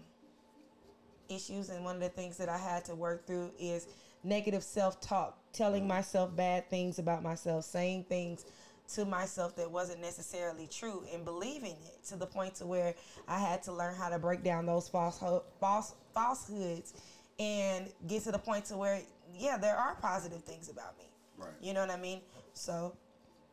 [1.28, 3.86] issues and one of the things that I had to work through is
[4.22, 5.88] negative self talk, telling mm-hmm.
[5.88, 8.46] myself bad things about myself, saying things
[8.86, 12.94] to myself that wasn't necessarily true and believing it to the point to where
[13.26, 15.22] I had to learn how to break down those false
[15.58, 16.92] false falsehoods
[17.38, 19.00] and get to the point to where
[19.36, 21.04] yeah there are positive things about me
[21.36, 21.50] Right.
[21.60, 22.20] you know what I mean
[22.52, 22.94] so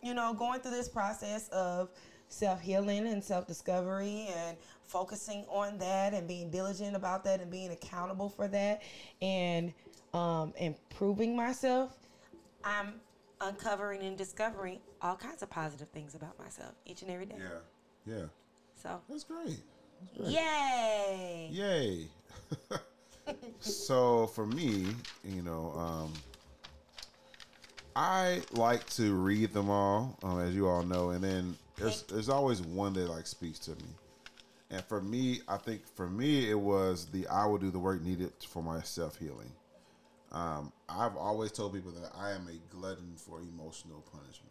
[0.03, 1.89] you know going through this process of
[2.27, 8.29] self-healing and self-discovery and focusing on that and being diligent about that and being accountable
[8.29, 8.81] for that
[9.21, 9.73] and
[10.13, 11.91] um, improving myself
[12.63, 12.93] i'm
[13.41, 18.13] uncovering and discovering all kinds of positive things about myself each and every day Yeah.
[18.15, 18.25] Yeah.
[18.75, 19.57] so That's great.
[20.17, 20.33] That's great.
[20.33, 22.07] yay Yay.
[23.59, 24.87] so for me,
[25.23, 26.13] you know, um,
[27.95, 32.29] I like to read them all, um, as you all know, and then there's there's
[32.29, 33.89] always one that like speaks to me.
[34.69, 38.01] And for me, I think for me it was the I will do the work
[38.01, 39.51] needed for my self healing.
[40.31, 44.50] Um, I've always told people that I am a glutton for emotional punishment.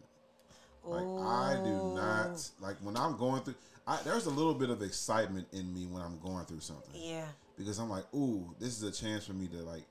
[0.83, 3.55] Like I do not like when I'm going through.
[3.87, 7.25] I, there's a little bit of excitement in me when I'm going through something yeah
[7.57, 9.83] because I'm like, ooh, this is a chance for me to like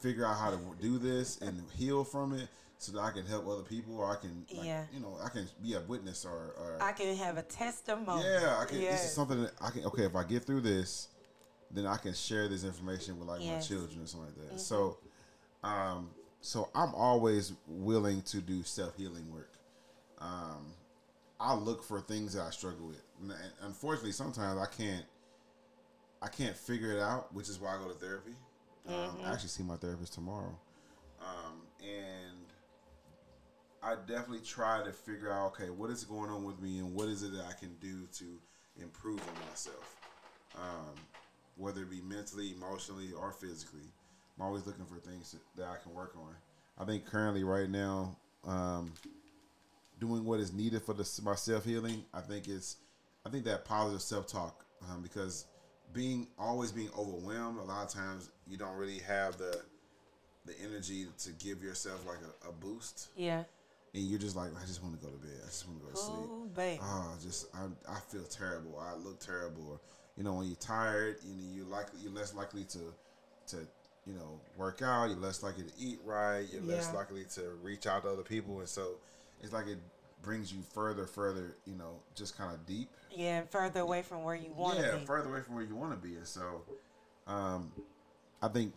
[0.00, 3.46] figure out how to do this and heal from it, so that I can help
[3.48, 4.84] other people, or I can, like, Yeah.
[4.92, 8.58] you know, I can be a witness, or, or i can have a testimony yeah,
[8.60, 8.78] I can.
[8.78, 9.84] This is something that I can.
[9.84, 11.08] Okay, if I get through this,
[11.70, 13.70] then I can share this information with like Yes.
[13.70, 14.60] my children or something like that.
[14.60, 14.98] So,
[15.62, 19.47] um, so I'm always willing to do self healing work.
[20.20, 20.72] Um,
[21.40, 23.02] I look for things that I struggle with.
[23.20, 25.04] And unfortunately, sometimes I can't.
[26.20, 28.34] I can't figure it out, which is why I go to therapy.
[28.88, 30.58] Um, I actually see my therapist tomorrow,
[31.20, 32.46] um, and
[33.82, 37.08] I definitely try to figure out okay, what is going on with me, and what
[37.08, 38.24] is it that I can do to
[38.82, 39.96] improve on myself,
[40.56, 40.94] um,
[41.56, 43.92] whether it be mentally, emotionally, or physically.
[44.38, 46.34] I'm always looking for things that, that I can work on.
[46.78, 48.92] I think currently, right now, um,
[49.98, 52.76] doing what is needed for the, my self healing, I think it's,
[53.26, 55.46] I think that positive self talk um, because
[55.92, 59.62] being always being overwhelmed, a lot of times you don't really have the
[60.46, 63.44] the energy to give yourself like a, a boost, yeah
[63.94, 65.36] and you're just like, I just want to go to bed.
[65.42, 66.28] I just want to go to sleep.
[66.30, 68.78] oh baby Oh, just I, I feel terrible.
[68.78, 69.66] I look terrible.
[69.72, 69.80] Or,
[70.16, 72.78] you know, when you're tired, you know, you're likely you're less likely to
[73.48, 73.56] to
[74.06, 75.08] you know work out.
[75.08, 76.46] You're less likely to eat right.
[76.52, 78.96] You're less likely to reach out to other people, and so
[79.42, 79.78] it's like it
[80.22, 81.56] brings you further, further.
[81.66, 82.88] You know, just kind of deep.
[83.14, 85.64] yeah and further away from where you want to yeah, be further away from where
[85.64, 86.16] you want to be.
[86.16, 86.62] And so,
[87.26, 87.72] um,
[88.42, 88.72] I think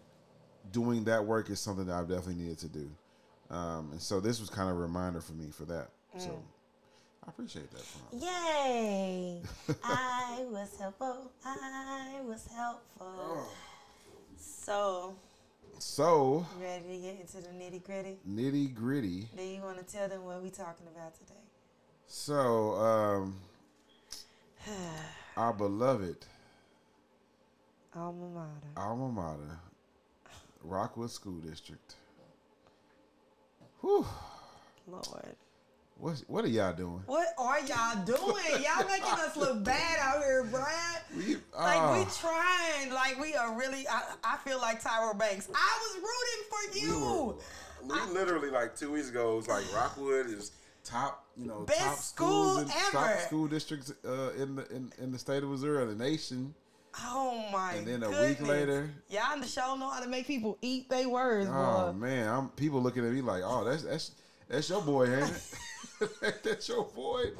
[0.71, 2.89] doing that work is something that I've definitely needed to do.
[3.49, 5.89] Um, and so this was kind of a reminder for me for that.
[6.17, 6.41] So Mm.
[7.25, 7.83] I appreciate that.
[8.09, 8.25] Prompt.
[8.25, 9.41] Yay!
[9.83, 11.31] I was helpful.
[11.45, 13.07] I was helpful.
[13.07, 13.47] Oh.
[14.37, 15.15] So,
[15.81, 18.17] So ready to get into the nitty gritty?
[18.29, 19.27] nitty gritty.
[19.35, 21.39] Do you want to tell them what we're talking about today?
[22.05, 23.35] So um,
[25.37, 26.17] our beloved
[27.95, 28.67] Alma mater.
[28.77, 29.59] alma mater,
[30.63, 31.95] Rockwood School District.
[33.81, 34.05] Whew.
[34.87, 35.35] Lord.
[36.01, 37.03] What what are y'all doing?
[37.05, 38.63] What are y'all doing?
[38.63, 40.65] Y'all making us look bad out here, Brad.
[41.15, 43.87] We, Like we trying, like we are really.
[43.87, 45.47] I, I feel like Tyra Banks.
[45.53, 47.05] I was rooting for we you.
[47.05, 47.35] were-
[47.83, 49.33] we literally like two weeks ago.
[49.33, 50.51] It was like Rockwood is
[50.83, 55.11] top, you know, Best top school in top school districts uh, in the in, in
[55.11, 56.53] the state of Missouri, the nation.
[57.03, 57.73] Oh my!
[57.73, 57.77] God.
[57.77, 58.39] And then a goodness.
[58.39, 61.91] week later- y'all in the show know how to make people eat their words, Oh
[61.91, 61.97] boy.
[61.99, 64.11] man, I'm people looking at me like, oh, that's that's
[64.47, 65.41] that's your boy, ain't it?
[66.43, 67.23] that's your boy.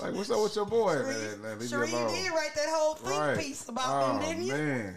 [0.00, 1.42] Like, what's up with your boy, man?
[1.42, 3.38] man leave Sure, you did write that whole think Right.
[3.38, 4.52] piece about oh, them, didn't you?
[4.52, 4.96] man.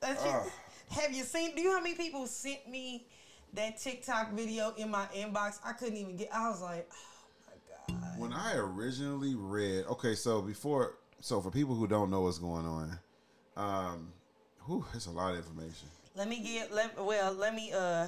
[0.00, 0.44] That's Oh.
[0.46, 0.52] it.
[1.00, 1.54] Have you seen?
[1.54, 3.06] Do you know how many people sent me
[3.54, 5.58] that TikTok video in my inbox?
[5.64, 6.32] I couldn't even get.
[6.32, 8.18] I was like, oh my god.
[8.18, 12.66] When I originally read, okay, so before, so for people who don't know what's going
[12.66, 12.98] on,
[13.56, 14.12] um,
[14.66, 15.88] whew, it's a lot of information.
[16.14, 16.72] Let me get.
[16.72, 17.32] Let well.
[17.32, 17.72] Let me.
[17.72, 18.06] Uh.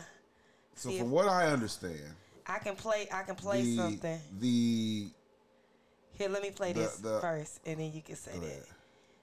[0.76, 2.14] So from what I understand,
[2.50, 3.08] I can play.
[3.12, 4.20] I can play the something.
[4.40, 5.08] the
[6.12, 8.44] Here, let me play the- this the- first, and then you can say that.
[8.44, 8.66] ahead.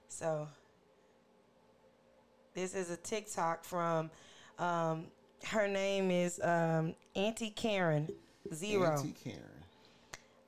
[0.08, 0.48] So,
[2.54, 4.10] this is a TikTok from.
[4.58, 5.06] Um,
[5.44, 8.08] her name is um, Auntie Karen
[8.52, 9.64] Zero Auntie Karen.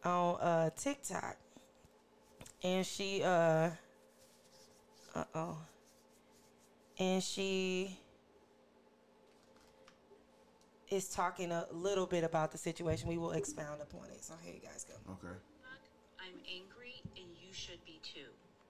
[0.04, 1.36] on uh, TikTok,
[2.64, 3.70] and she uh,
[5.14, 5.58] uh oh,
[6.98, 7.98] and she
[10.90, 13.08] is talking a little bit about the situation.
[13.08, 14.24] We will expound upon it.
[14.24, 14.94] So here you guys go.
[15.12, 15.36] Okay.
[16.18, 18.26] I'm angry, and you should be too.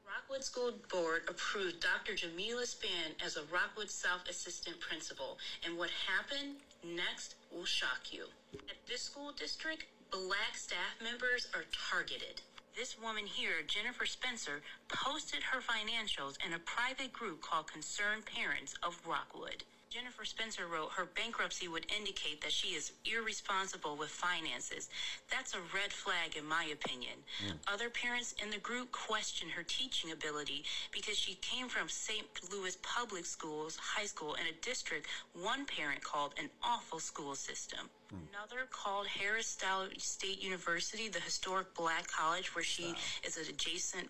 [0.07, 2.15] Rockwood School Board approved Dr.
[2.15, 8.27] Jamila Span as a Rockwood South Assistant Principal, and what happened next will shock you.
[8.69, 12.43] At this school district, black staff members are targeted.
[12.77, 18.75] This woman here, Jennifer Spencer, posted her financials in a private group called Concerned Parents
[18.83, 19.65] of Rockwood.
[19.91, 24.89] Jennifer Spencer wrote her bankruptcy would indicate that she is irresponsible with finances.
[25.29, 27.19] That's a red flag, in my opinion.
[27.45, 27.57] Hmm.
[27.67, 32.25] Other parents in the group question her teaching ability because she came from St.
[32.53, 37.91] Louis Public Schools High School in a district one parent called an awful school system.
[38.11, 38.19] Hmm.
[38.33, 44.09] Another called Harris-Stowe State University, the historic black college where she is an adjacent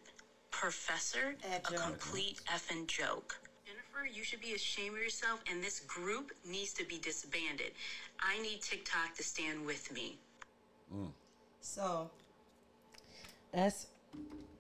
[0.51, 1.83] professor, a Adjunct.
[1.83, 3.40] complete effing joke.
[4.01, 7.73] Jennifer, you should be ashamed of yourself, and this group needs to be disbanded.
[8.21, 10.19] I need TikTok to stand with me.
[11.61, 12.11] So
[13.53, 13.87] that's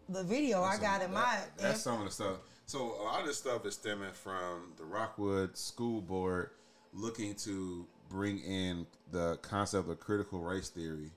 [0.08, 1.20] the video I got in my.
[1.20, 2.38] That- that's some of the stuff.
[2.66, 6.50] So a lot of this stuff is stemming from the Rockwood School Board
[6.92, 11.12] looking to bring in the concept of critical race theory.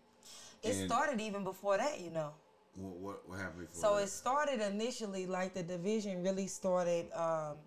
[0.64, 2.34] it and- started even before that, you know.
[2.76, 3.82] What what, what happened before?
[3.82, 4.04] So that?
[4.04, 7.58] it started initially like the division really started um,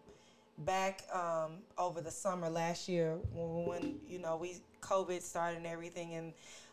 [0.58, 5.66] back um, over the summer last year when, when you know we COVID started and
[5.66, 6.32] everything, and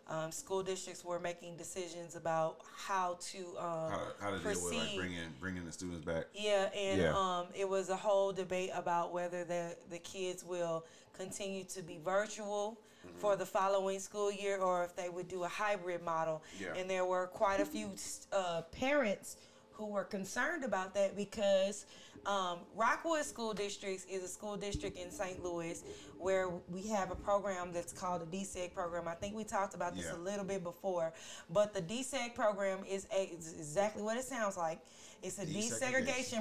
[0.09, 4.55] um, school districts were making decisions about how to um, how, how to deal with
[4.55, 4.97] like proceed.
[4.97, 6.25] bringing bringing the students back.
[6.33, 7.13] Yeah, and Yeah.
[7.17, 10.85] um, it was a whole debate about whether the the kids will
[11.17, 13.17] continue to be virtual Mm-hmm.
[13.17, 16.41] for the following school year or if they would do a hybrid model.
[16.57, 16.73] Yeah.
[16.73, 17.91] And there were quite a few
[18.31, 19.35] uh, parents
[19.73, 21.85] who were concerned about that because
[22.25, 25.43] um, Rockwood School Districts is a school district in St.
[25.43, 25.83] Louis
[26.17, 29.07] where we have a program that's called the DSEG program.
[29.07, 30.15] I think we talked about this Yeah.
[30.17, 31.13] a little bit before,
[31.49, 34.79] but the DSEG program is, a, is exactly what it sounds like.
[35.21, 35.79] It's a Desegregation.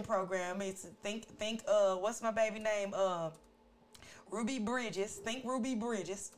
[0.01, 0.61] desegregation program.
[0.63, 3.31] It's think think uh what's my baby name uh
[4.31, 5.17] Ruby Bridges.
[5.17, 6.33] Think Ruby Bridges.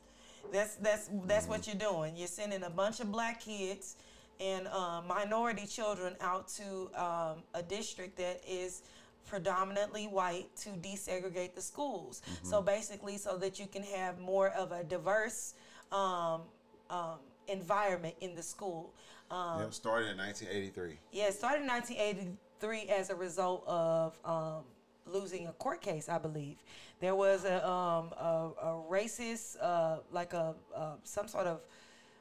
[0.52, 2.16] That's that's that's what you're doing.
[2.16, 3.97] You're sending a bunch of black kids
[4.40, 8.82] and um, minority children out to um, a district that is
[9.27, 12.22] predominantly white to desegregate the schools.
[12.43, 15.55] So basically, so that you can have more of a diverse
[15.93, 16.43] um,
[16.91, 17.18] um,
[17.49, 18.93] environment in the school.
[19.31, 20.99] Um, Yep, started in 1983.
[21.12, 24.64] yeah, started in 1983 as a result of um,
[25.07, 26.57] losing a court case, I believe.
[27.01, 31.61] There was a, um, a, a racist, uh, like a uh, some sort of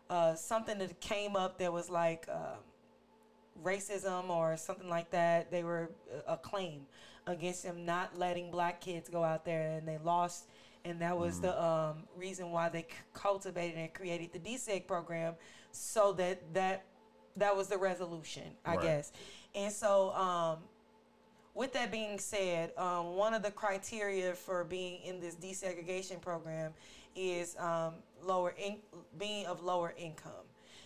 [0.10, 2.56] uh, something that came up that was like uh,
[3.64, 5.52] racism or something like that.
[5.52, 5.92] They were
[6.28, 6.86] uh, a claim
[7.28, 10.46] against him not letting black kids go out there, and they lost
[10.86, 15.36] and that was the um, reason why they cultivated and created the DSEG program,
[15.72, 16.84] so that that
[17.38, 18.82] that was the resolution, I Right.
[18.82, 19.12] guess.
[19.56, 20.60] And so, um,
[21.56, 26.74] with that being said, um, one of the criteria for being in this desegregation program
[27.16, 28.82] is um, lower in-
[29.18, 30.43] being of lower income.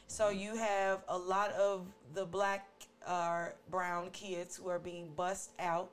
[0.08, 2.66] So you have a lot of the black
[3.08, 5.92] or brown kids who are being bussed out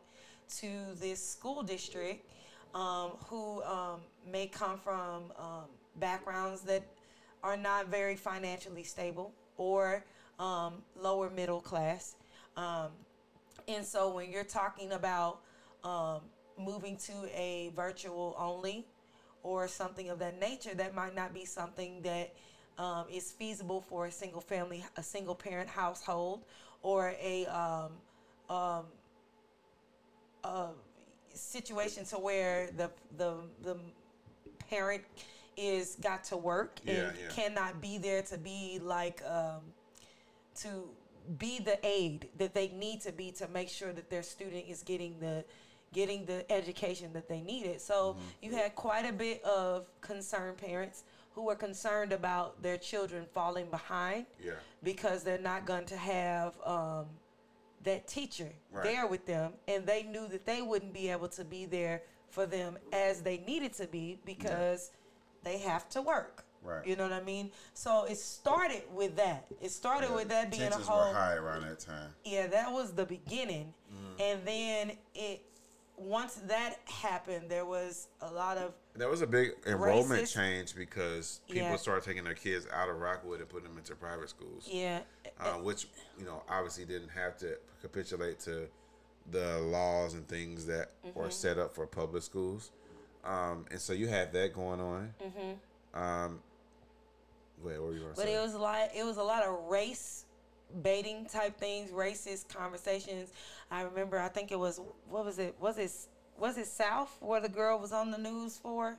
[0.59, 2.31] to this school district
[2.75, 4.01] um, who um,
[4.31, 5.65] may come from um,
[5.97, 6.85] backgrounds that
[7.43, 10.05] are not very financially stable or
[10.39, 12.15] um, lower middle class.
[12.57, 12.91] Um,
[13.67, 15.41] and so when you're talking about
[15.83, 16.21] um,
[16.57, 18.87] moving to a virtual only
[19.43, 22.33] or something of that nature, that might not be something that
[22.79, 26.45] um, is feasible for a single family, a single parent household,
[26.83, 27.93] or a um,
[28.51, 28.85] um,
[30.45, 30.69] a
[31.35, 33.77] situation to where the the the
[34.69, 35.03] parent
[35.57, 37.29] is got to work and Yeah, yeah.
[37.29, 39.61] cannot be there to be like um,
[40.57, 40.89] to
[41.39, 44.83] be the aid that they need to be to make sure that their student is
[44.83, 45.45] getting the
[45.93, 47.81] getting the education that they needed.
[47.81, 51.05] So you had quite a bit of concerned parents
[51.35, 54.53] who were concerned about their children falling behind Yeah.
[54.83, 57.07] because they're not going to have um,
[57.83, 58.85] that teacher Right.
[58.85, 62.47] there with them, and they knew that they wouldn't be able to be there for
[62.47, 64.91] them as they needed to be because
[65.43, 66.45] they have to work.
[66.63, 66.87] Right.
[66.87, 67.51] You know what I mean?
[67.75, 69.45] So it started with that.
[69.61, 71.09] It started with that being a whole.
[71.13, 72.11] were high around that time.
[72.25, 74.21] Yeah, that was the beginning, Mm-hmm.
[74.23, 75.43] and then it.
[75.97, 80.35] Once that happened, there was a lot of There was a big enrollment Racist.
[80.35, 81.77] change because people Yeah.
[81.77, 84.69] started taking their kids out of Rockwood and putting them into private schools.
[84.69, 85.01] yeah,
[85.41, 85.89] uh, which
[86.19, 88.69] you know obviously didn't have to capitulate to
[89.31, 91.19] the laws and things that Mm-hmm.
[91.19, 92.71] are set up for public schools,
[93.25, 95.15] um, and so you had that going on.
[95.21, 96.01] Mm-hmm.
[96.01, 96.43] Um,
[97.63, 98.35] wait, what were you going to But say?
[98.35, 100.25] it was like it was a lot of race
[100.83, 103.33] baiting type things, racist conversations.
[103.73, 105.57] I remember I think it was what was it?
[105.59, 105.91] Was it
[106.39, 108.97] was it South where the girl was on the news for?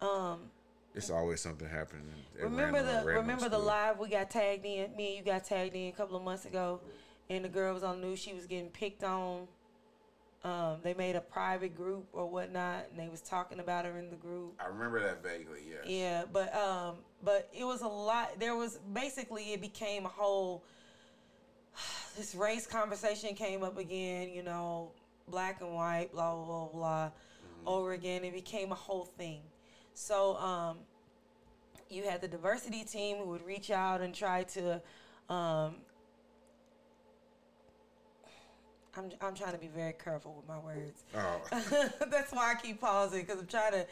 [0.00, 0.50] Um
[0.94, 2.04] it's always something happening.
[2.40, 5.76] remember the random remember the live we got tagged in, me and you got tagged
[5.76, 6.80] in a couple of months ago
[7.28, 9.46] and the girl was on the news, she was getting picked on.
[10.44, 14.10] Um, they made a private group or whatnot and they was talking about her in
[14.10, 14.54] the group.
[14.60, 15.60] I remember that vaguely.
[15.68, 15.80] Yes.
[15.86, 18.38] Yeah, but um, but it was a lot.
[18.38, 20.62] There was basically it became a whole.
[22.16, 24.30] This race conversation came up again.
[24.30, 24.92] You know,
[25.28, 27.10] black and white, blah blah blah blah,
[27.66, 28.24] over again.
[28.24, 29.40] It became a whole thing.
[29.94, 30.78] So um,
[31.90, 34.80] you had the diversity team who would reach out and try to.
[35.28, 35.76] Um,
[38.98, 41.04] I'm, I'm trying to be very careful with my words.
[41.14, 43.86] Oh, That's why I keep pausing because I'm trying to.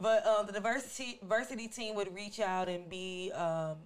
[0.00, 3.30] But um, the diversity diversity team would reach out and be.
[3.32, 3.76] Um,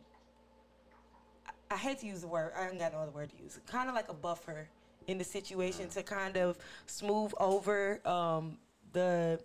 [1.47, 2.53] I- I hate to use the word.
[2.57, 3.59] I ain't got no other word to use.
[3.67, 4.69] Kind of like a buffer
[5.07, 8.59] in the situation to kind of smooth over um,
[8.93, 9.41] the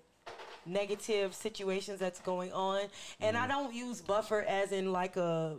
[0.66, 2.82] negative situations that's going on.
[3.20, 5.58] And I don't use buffer as in like a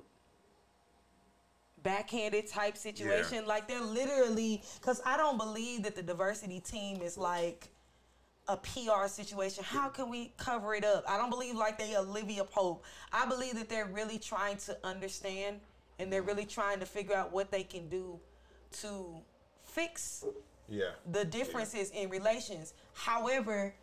[1.82, 3.46] backhanded type situation.
[3.46, 7.68] Like they're literally because I don't believe that the diversity team is like
[8.48, 9.64] a PR situation.
[9.64, 11.04] How can we cover it up?
[11.08, 12.84] I don't believe like they Olivia Pope.
[13.12, 15.60] I believe that they're really trying to understand
[15.98, 18.18] and they're really trying to figure out what they can do
[18.80, 19.20] to
[19.74, 20.24] fix
[20.68, 20.90] yeah.
[21.10, 22.74] the differences in relations.
[22.94, 23.74] However,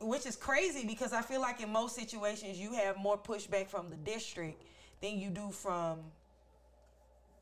[0.00, 3.90] which is crazy because I feel like in most situations you have more pushback from
[3.90, 4.62] the district
[5.00, 6.00] than you do from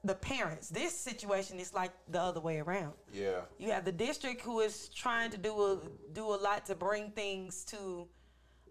[0.04, 0.68] the parents.
[0.68, 2.92] This situation is like the other way around.
[3.12, 3.42] Yeah.
[3.58, 5.78] You have the district who is trying to do a
[6.12, 8.08] do a lot to bring things to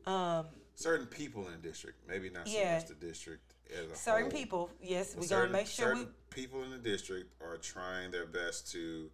[0.06, 2.76] um, Certain people in the district, maybe not so Yeah.
[2.76, 4.32] much the district as a certain whole.
[4.32, 4.70] people.
[4.82, 8.26] Yes, we certain, gotta make sure we certain people in the district are trying their
[8.26, 9.10] best to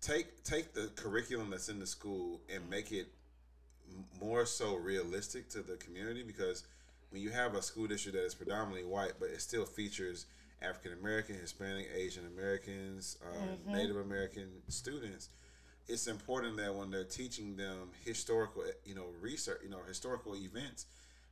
[0.00, 3.06] take take the curriculum that's in the school and make it
[4.20, 6.64] more so realistic to the community because
[7.10, 10.26] when you have a school district that is predominantly white but it still features
[10.62, 13.72] African American, Hispanic, Asian Americans, uh, Mm-hmm.
[13.72, 15.28] Native American students,
[15.88, 20.86] it's important that when they're teaching them historical, you know, research, you know, historical events,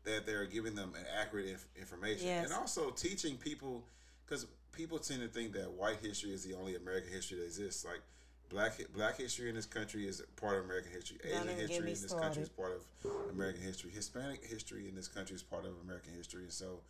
[0.04, 2.44] that they're giving them an accurate inf- information, Yes.
[2.44, 3.82] and also teaching people,
[4.26, 7.84] because people tend to think that white history is the only American history that exists.
[7.84, 8.00] Like
[8.48, 11.18] black black history in this country is part of American history.
[11.24, 13.90] Asian history in this country is part of American history.
[13.90, 16.80] Hispanic history in this country is part of American history, and so.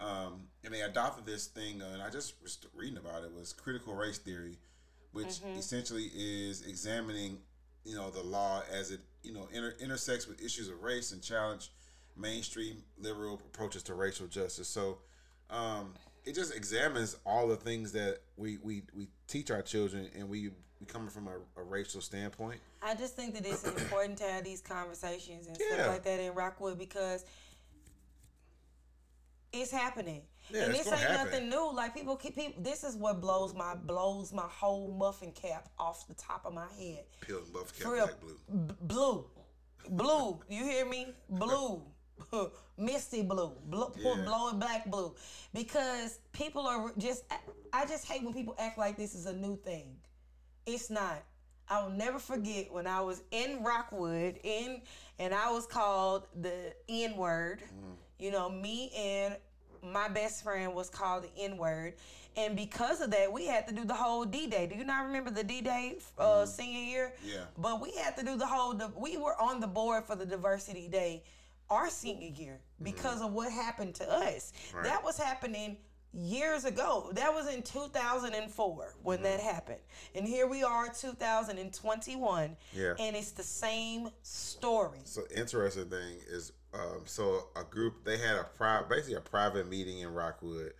[0.00, 3.52] Um, and they adopted this thing, uh, and I just was reading about it was
[3.52, 4.56] critical race theory,
[5.12, 5.58] which Mm-hmm.
[5.58, 7.38] essentially is examining
[7.84, 11.22] you know the law as it you know inter- intersects with issues of race and
[11.22, 11.70] challenge
[12.16, 14.66] mainstream liberal approaches to racial justice.
[14.66, 14.98] So
[15.50, 20.28] um, it just examines all the things that we we, we teach our children, and
[20.28, 20.50] we
[20.80, 22.60] we coming from a, a racial standpoint.
[22.82, 25.74] I just think that it's important to have these conversations and Yeah.
[25.76, 27.24] stuff like that in Rockwood because
[29.52, 30.22] it's happening.
[30.50, 31.26] Yeah, and it's this ain't happen.
[31.26, 31.72] nothing new.
[31.74, 36.06] Like people keep people this is what blows my blows my whole muffin cap off
[36.08, 37.04] the top of my head.
[37.20, 38.06] Peel and buff cap real.
[38.06, 38.66] black blue.
[38.66, 39.24] B- blue.
[39.90, 40.40] Blue.
[40.48, 41.08] You hear me?
[41.28, 41.82] Blue.
[42.78, 43.52] Misty blue.
[43.66, 44.22] Blue Yeah.
[44.24, 45.14] blowing black blue.
[45.52, 47.24] Because people are just
[47.72, 49.96] I just hate when people act like this is a new thing.
[50.66, 51.22] It's not.
[51.68, 54.82] I will never forget when I was in Rockwood in
[55.18, 57.62] and I was called the N word.
[58.18, 59.36] You know, me and
[59.82, 61.94] my best friend was called the N word.
[62.36, 64.66] And because of that, we had to do the whole D Day.
[64.66, 67.12] Do you not remember the D Day uh, senior year?
[67.24, 67.44] Yeah.
[67.58, 68.78] But we had to do the whole.
[68.96, 71.24] We were on the board for the Diversity Day
[71.72, 74.52] our senior year because of what happened to us.
[74.74, 74.84] Right.
[74.84, 75.78] That was happening
[76.12, 77.10] years ago.
[77.14, 79.80] That was in 2004 when that happened.
[80.14, 82.94] And here we are 2021 Yeah.
[82.98, 84.98] and it's the same story.
[85.04, 89.68] So interesting thing is, um, so a group they had a pri- basically a private
[89.68, 90.74] meeting in Rockwood,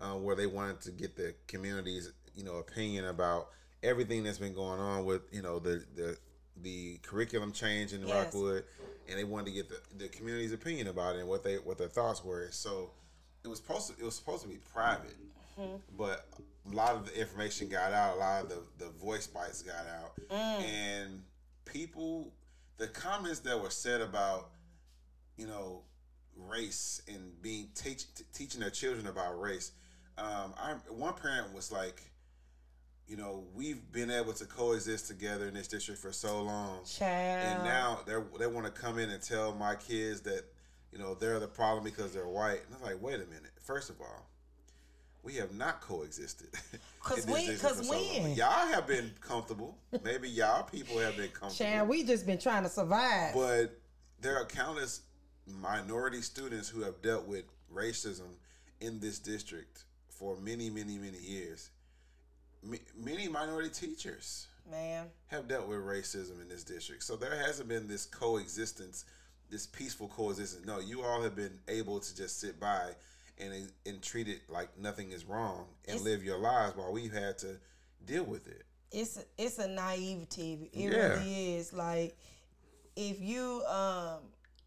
[0.00, 3.48] uh, where they wanted to get the community's you know opinion about
[3.82, 6.16] everything that's been going on with you know the the
[6.62, 8.14] the curriculum change in Yes.
[8.16, 8.64] Rockwood,
[9.10, 11.76] and they wanted to get the, the community's opinion about it and what they what
[11.78, 12.48] their thoughts were.
[12.52, 12.90] So
[13.44, 15.16] it was supposed to it was supposed to be private,
[15.98, 16.26] but
[16.70, 18.16] a lot of the information got out.
[18.16, 20.12] A lot of the the voice bites got out,
[20.64, 21.22] and
[21.64, 22.32] people
[22.78, 24.50] the comments that were said about
[25.36, 25.82] you know
[26.36, 29.72] race and being teach, t- teaching their children about race.
[30.16, 32.09] Um, I one parent was like,
[33.10, 37.44] you know, we've been able to coexist together in this district for so long, Child.
[37.56, 40.44] and now they they want to come in and tell my kids that
[40.92, 42.60] you know they're the problem because they're white.
[42.66, 43.50] And I'm like, wait a minute.
[43.64, 44.28] First of all,
[45.24, 46.50] we have not coexisted.
[47.02, 48.30] 'Cause we- 'cause so long.
[48.34, 49.76] y'all have been comfortable.
[50.04, 51.56] Maybe y'all people have been comfortable.
[51.56, 53.34] Chad, we just been trying to survive.
[53.34, 53.76] But
[54.20, 55.00] there are countless
[55.46, 57.44] minority students who have dealt with
[57.74, 58.36] racism
[58.80, 61.70] in this district for many, many, many years.
[62.62, 65.06] Many minority teachers Man.
[65.28, 67.02] have dealt with racism in this district.
[67.02, 69.04] So there hasn't been this coexistence,
[69.50, 70.66] this peaceful coexistence.
[70.66, 72.90] No, you all have been able to just sit by
[73.38, 77.12] and and treat it like nothing is wrong and It's- live your lives while we've
[77.12, 77.58] had to
[78.04, 78.64] deal with it.
[78.92, 80.68] it's it's a naivety.
[80.72, 81.18] It Yeah.
[81.20, 81.72] really is.
[81.72, 82.16] Like
[82.96, 84.20] if you um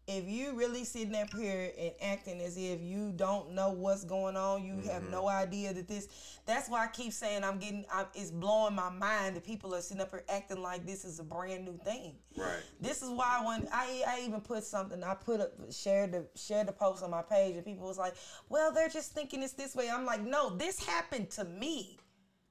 [0.06, 4.36] if you really sitting up here and acting as if you don't know what's going
[4.36, 5.10] on, you have Mm-hmm.
[5.12, 6.08] no idea that this.
[6.46, 7.84] That's why I keep saying I'm getting.
[7.92, 11.18] I'm, it's blowing my mind that people are sitting up here acting like this is
[11.20, 12.16] a brand new thing.
[12.36, 12.62] Right.
[12.80, 16.68] This is why when I I even put something I put up shared the shared
[16.68, 18.14] the post on my page and people was like,
[18.48, 19.88] well they're just thinking it's this way.
[19.90, 21.98] I'm like, no, this happened to me.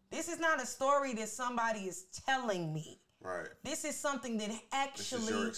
[0.10, 2.99] This is not a story that somebody is telling me.
[3.22, 3.47] Right.
[3.64, 5.51] This is something that actually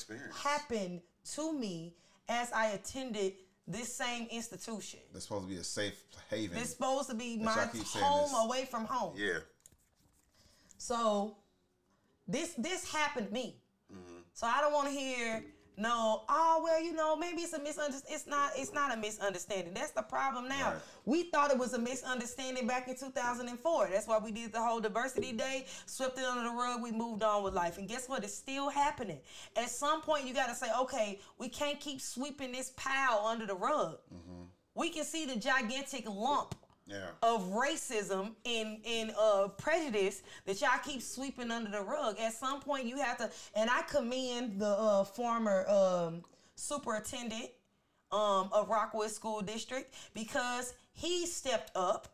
[0.43, 1.01] happened
[1.33, 1.93] to me
[2.29, 3.33] as I attended
[3.67, 4.99] this same institution.
[5.11, 6.57] That's supposed to be a safe haven.
[6.57, 9.13] It's supposed to be That's my why I keep saying home away from home.
[9.17, 9.39] Yeah.
[10.77, 11.37] So
[12.27, 13.57] this this happened to me.
[13.91, 14.19] Mm-hmm.
[14.33, 15.43] So I don't want to hear
[15.77, 16.23] no.
[16.29, 18.15] Oh well, you know maybe it's a misunderstanding.
[18.15, 18.51] It's not.
[18.55, 19.73] It's not a misunderstanding.
[19.73, 20.71] That's the problem now.
[20.71, 20.81] Right.
[21.05, 23.89] We thought it was a misunderstanding back in 2004.
[23.91, 26.81] That's why we did the whole diversity day, swept it under the rug.
[26.81, 28.23] We moved on with life, and guess what?
[28.23, 29.19] It's still happening.
[29.55, 33.45] At some point, you got to say, okay, we can't keep sweeping this pile under
[33.45, 33.97] the rug.
[34.13, 34.43] Mm-hmm.
[34.75, 36.55] We can see the gigantic lump
[36.87, 37.07] Yeah.
[37.23, 42.19] of racism and and uh, prejudice that y'all keep sweeping under the rug.
[42.19, 43.31] At some point, you have to.
[43.55, 46.23] And I commend the uh, former um,
[46.55, 47.49] superintendent
[48.11, 52.07] um, of Rockwood School District because he stepped up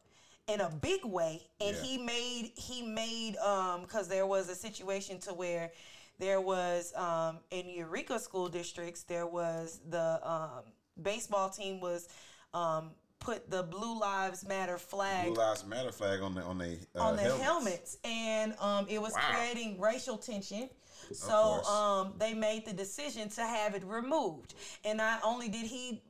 [0.47, 1.81] in a big way, and Yeah.
[1.83, 3.33] he made he made
[3.81, 5.71] because there was a situation to where
[6.17, 10.63] there was um, in Eureka school districts there was the um,
[11.01, 12.07] baseball team was
[12.53, 12.91] um,
[13.21, 16.99] put the Blue Lives Matter flag Blue Lives Matter flag on the on the uh,
[17.03, 17.43] on the helmets.
[17.43, 19.21] helmets, and um, it was Wow.
[19.31, 20.69] creating racial tension.
[21.13, 24.53] So um, they made the decision to have it removed.
[24.85, 26.01] And not only did he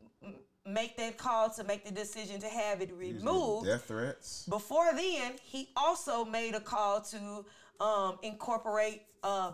[0.65, 3.85] make that call to make the decision to have it He was getting removed, Death
[3.85, 4.45] threats.
[4.47, 7.45] before then he also made a call to
[7.83, 9.53] um, incorporate uh,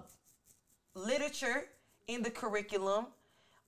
[0.95, 1.65] literature
[2.07, 3.07] in the curriculum.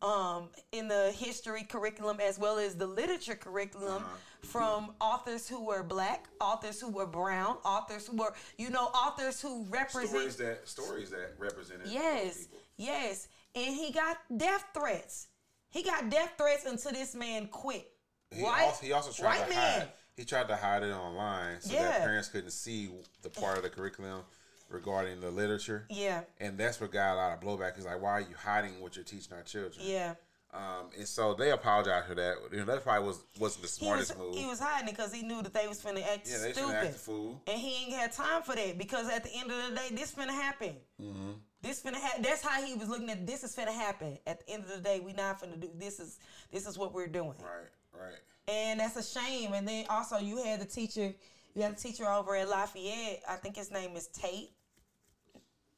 [0.02, 4.16] Um, in the history curriculum as well as the literature curriculum Uh-huh.
[4.44, 9.42] from authors who were black, authors who were brown, authors who were, you know, authors
[9.42, 10.10] who represent.
[10.10, 11.88] Stories that stories that represented.
[11.88, 12.48] Yes,
[12.78, 13.28] yes.
[13.56, 15.28] And he got death threats.
[15.70, 17.92] He got death threats until this man quit.
[18.32, 19.80] He, White- also, he also tried white to man.
[19.82, 19.90] hide.
[20.16, 21.84] He tried to hide it online so Yeah.
[21.84, 22.90] that parents couldn't see
[23.22, 24.24] the part of the curriculum
[24.70, 25.86] regarding the literature.
[25.90, 27.78] Yeah, And that's what got a lot of blowback.
[27.78, 29.74] Is like, why are you hiding what you're teaching our children?
[29.80, 30.16] yeah.
[30.52, 32.34] Um, and so they apologized for that.
[32.52, 34.36] You know, that probably was wasn't the He was, smartest move.
[34.36, 36.74] he was hiding it because he knew that they was finna act yeah, they stupid.
[36.74, 37.40] act the fool.
[37.46, 40.12] And he ain't had time for that because at the end of the day, this
[40.12, 40.74] finna happen.
[41.00, 41.32] Mm-hmm.
[41.62, 43.28] This finna ha- That's how he was looking at.
[43.28, 44.18] This is finna happen.
[44.26, 45.70] At the end of the day, we not finna do.
[45.78, 46.18] This is
[46.52, 47.36] this is what we're doing.
[47.40, 48.18] Right, right.
[48.48, 49.54] And that's a shame.
[49.54, 51.14] And then also you had the teacher.
[51.54, 53.22] You had a teacher over at Lafayette.
[53.30, 54.50] I think his name is Tate.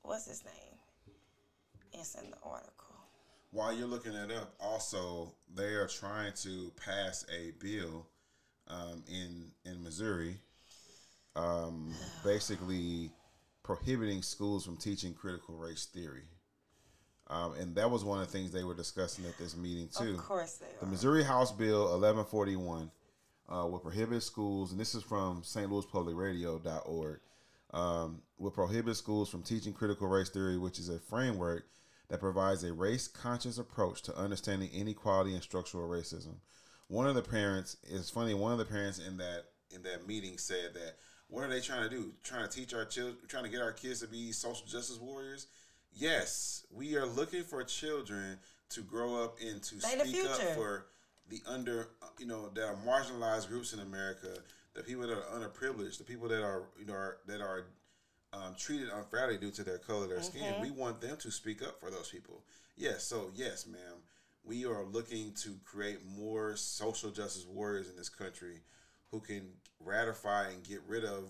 [0.04, 1.14] What's his name?
[1.93, 2.95] It's in the article.
[3.52, 8.08] While you're looking it up, also they are trying to pass a bill
[8.68, 10.38] um, in in Missouri,
[11.36, 11.93] um,
[12.24, 13.12] basically
[13.64, 16.24] prohibiting schools from teaching critical race theory.
[17.28, 20.16] Um, and that was one of the things they were discussing at this meeting too.
[20.16, 20.89] Of course they The are.
[20.89, 22.91] Missouri House Bill 1141
[23.49, 25.70] uh, will prohibit schools, and this is from St.
[27.74, 30.99] Louis Public Radio.org, um, will prohibit schools from teaching critical race theory, which is a
[30.99, 31.65] framework
[32.09, 36.36] that provides a race conscious approach to understanding inequality and structural racism.
[36.88, 38.34] One of the parents is funny.
[38.34, 40.95] One of the parents in that in that meeting said that
[41.30, 42.11] what are they trying to do?
[42.24, 45.47] Trying to teach our children, trying to get our kids to be social justice warriors?
[45.93, 48.38] Yes, we are looking for children
[48.69, 50.88] to grow up and to They speak up for
[51.30, 54.28] the under, you know, that are marginalized groups in America,
[54.74, 57.65] the people that are underprivileged, the people that are, you know, are, that are
[58.34, 60.41] um, treated unfairly due to their color, their skin.
[60.43, 60.61] Mm-hmm.
[60.61, 62.43] We want them to speak up for those people.
[62.78, 63.97] Yes, so yes, ma'am,
[64.43, 68.61] we are looking to create more social justice warriors in this country
[69.11, 69.43] who can
[69.80, 71.26] ratify and get rid of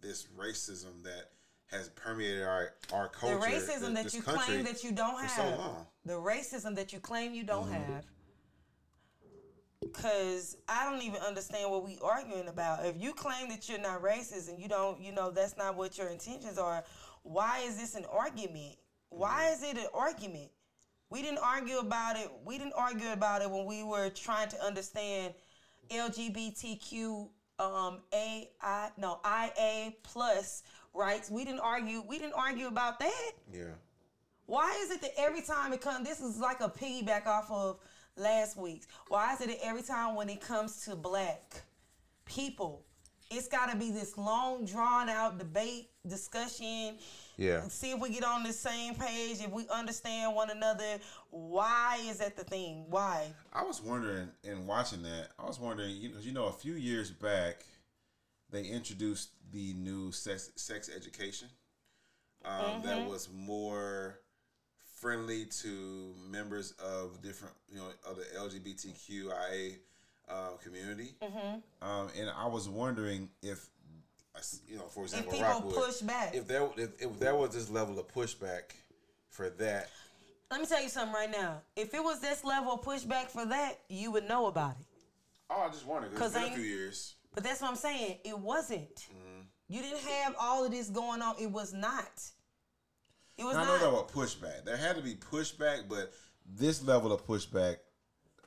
[0.00, 1.30] this racism that
[1.70, 3.38] has permeated our our culture.
[3.38, 5.58] The racism th- that you claim that you don't so have.
[5.58, 5.86] long.
[6.04, 7.92] The racism that you claim you don't Mm-hmm.
[7.94, 8.04] have.
[9.92, 12.84] Cause I don't even understand what we arguing about.
[12.86, 15.98] If you claim that you're not racist and you don't, you know, that's not what
[15.98, 16.84] your intentions are,
[17.22, 18.76] why is this an argument?
[19.10, 19.54] Why Mm-hmm.
[19.54, 20.50] is it an argument?
[21.10, 22.30] We didn't argue about it.
[22.44, 25.34] We didn't argue about it when we were trying to understand
[25.90, 27.28] LGBTQ
[27.58, 30.62] um A I no IA plus
[30.94, 31.30] rights.
[31.30, 32.02] We didn't argue.
[32.08, 33.32] We didn't argue about that.
[33.52, 33.74] Yeah.
[34.46, 37.78] Why is it that every time it comes, this is like a piggyback off of
[38.16, 38.86] last week's.
[39.08, 41.62] Why is it that every time when it comes to black
[42.24, 42.84] people,
[43.30, 46.98] it's got to be this long, drawn out debate, discussion.
[47.38, 47.66] Yeah.
[47.68, 50.98] See if we get on the same page, if we understand one another.
[51.30, 52.84] Why is that the thing?
[52.88, 53.32] Why?
[53.52, 55.28] I was wondering in watching that.
[55.38, 57.64] I was wondering, you know, you know, a few years back,
[58.50, 61.48] they introduced the new sex sex education
[62.44, 64.20] um, that was more
[65.06, 69.74] friendly to members of different, you know, of the LGBTQIA
[70.30, 71.16] uh, community.
[71.82, 73.66] Um, and I was wondering if,
[74.68, 76.34] you know, for If example, people Rockwood, push back.
[76.36, 78.62] if there if, if there was this level of pushback
[79.28, 79.90] for that,
[80.52, 81.62] Let me tell you something right now.
[81.74, 84.86] If it was this level of pushback for that, you would know about it.
[85.50, 86.14] oh, I just wondered.
[86.14, 87.16] 'Cause It's been a few years.
[87.34, 88.18] But that's what I'm saying.
[88.24, 88.94] It wasn't.
[88.94, 89.40] Mm-hmm.
[89.68, 91.34] You didn't have all of this going on.
[91.40, 92.22] It was not.
[93.42, 93.66] It was I not.
[93.66, 94.64] know there was pushback.
[94.64, 96.12] There had to be pushback, but
[96.46, 97.76] this level of pushback,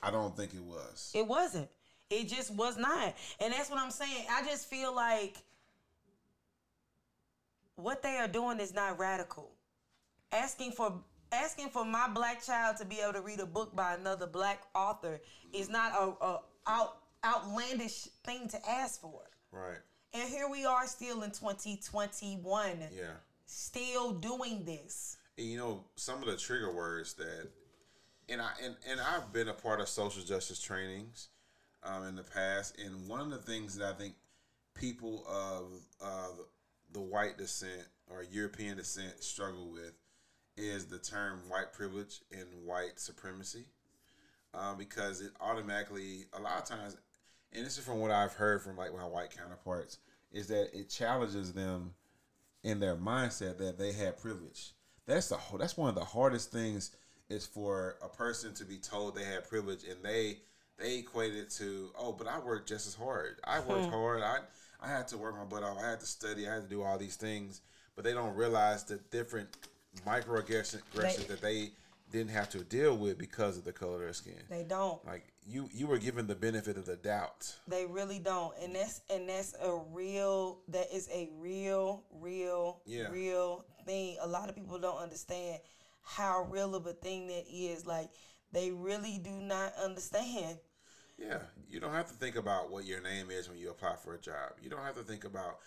[0.01, 1.11] I don't think it was.
[1.13, 1.67] It wasn't.
[2.09, 3.13] It just was not.
[3.41, 4.25] And that's what I'm saying.
[4.31, 5.35] I just feel like
[7.75, 9.51] what they are doing is not radical.
[10.31, 10.93] Asking for
[11.31, 14.61] asking for my black child to be able to read a book by another black
[14.73, 15.19] author
[15.51, 19.21] is not a, a out, outlandish thing to ask for.
[19.51, 19.79] Right.
[20.13, 23.03] And here we are still in 2021, Yeah.
[23.45, 25.17] Still doing this.
[25.37, 27.49] And you know, some of the trigger words that
[28.29, 31.29] and I and, and I've been a part of social justice trainings
[31.83, 34.15] um, in the past, and one of the things that I think
[34.73, 35.71] people of
[36.01, 36.43] uh,
[36.93, 39.93] the white descent or European descent struggle with
[40.57, 43.65] is the term white privilege and white supremacy,
[44.53, 46.97] um, because it automatically a lot of times,
[47.53, 49.99] and this is from what I've heard from like my white counterparts,
[50.31, 51.93] is that it challenges them
[52.65, 54.73] in their mindset that they had privilege.
[55.05, 56.91] That's the that's one of the hardest things
[57.29, 60.39] is for a person to be told they had privilege and they
[60.77, 63.39] they equate it to oh but I worked just as hard.
[63.43, 63.91] I worked hmm.
[63.91, 64.23] hard.
[64.23, 64.39] I
[64.81, 65.77] I had to work my butt off.
[65.81, 66.49] I had to study.
[66.49, 67.61] I had to do all these things,
[67.95, 69.55] but they don't realize the different
[70.05, 71.71] microaggressions aggressions They- that they
[72.11, 74.41] didn't have to deal with because of the color of their skin.
[74.49, 75.03] They don't.
[75.05, 77.55] Like you, you were given the benefit of the doubt.
[77.67, 80.59] They really don't, and that's and that's a real.
[80.69, 83.09] That is a real, real, Yeah.
[83.09, 84.17] real thing.
[84.21, 85.59] A lot of people don't understand
[86.01, 87.85] how real of a thing that is.
[87.85, 88.09] Like
[88.51, 90.57] they really do not understand.
[91.17, 91.39] Yeah,
[91.69, 94.19] you don't have to think about what your name is when you apply for a
[94.19, 94.53] job.
[94.61, 95.59] You don't have to think about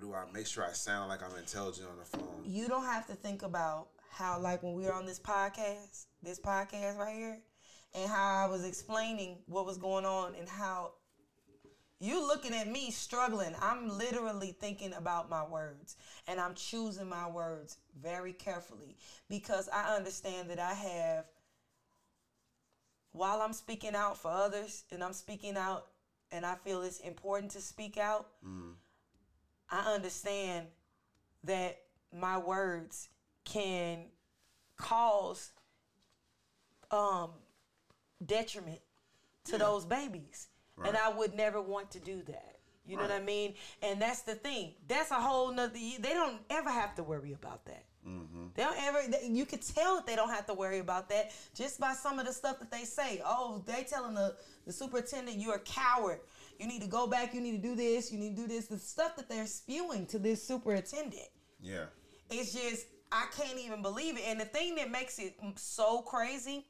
[0.00, 2.42] do I make sure I sound like I'm intelligent on the phone.
[2.44, 6.38] You don't have to think about how, like, when we are on this podcast, this
[6.38, 7.38] podcast right here,
[7.96, 10.92] and how I was explaining what was going on and how
[11.98, 13.54] you looking at me struggling.
[13.60, 15.96] I'm literally thinking about my words
[16.28, 18.96] and I'm choosing my words very carefully
[19.30, 21.24] because I understand that I have,
[23.12, 25.86] while I'm speaking out for others and I'm speaking out
[26.30, 28.26] and I feel it's important to speak out,
[29.70, 30.66] I understand
[31.44, 31.78] that
[32.12, 33.08] my words
[33.44, 34.10] can
[34.76, 35.52] cause
[36.90, 37.30] um
[38.24, 38.80] detriment
[39.44, 40.48] to those babies.
[40.84, 42.56] And i would never want to do that.
[42.86, 43.54] You know what i mean?
[43.82, 44.74] And that's the thing.
[44.86, 47.84] That's a whole nother they don't ever have to worry about that.
[48.06, 48.46] Mm-hmm.
[48.54, 51.32] They don't ever they- you could tell that they don't have to worry about that
[51.54, 53.20] just by some of the stuff that they say.
[53.24, 54.36] Oh they telling the,
[54.66, 56.20] the superintendent you're a coward.
[56.60, 57.34] You need to go back.
[57.34, 58.12] You need to do this.
[58.12, 58.66] You need to do this.
[58.66, 61.28] The stuff that they're spewing to this superintendent.
[61.60, 61.86] Yeah,
[62.30, 64.24] it's just I can't even believe it.
[64.26, 66.66] And the thing that makes it so crazy,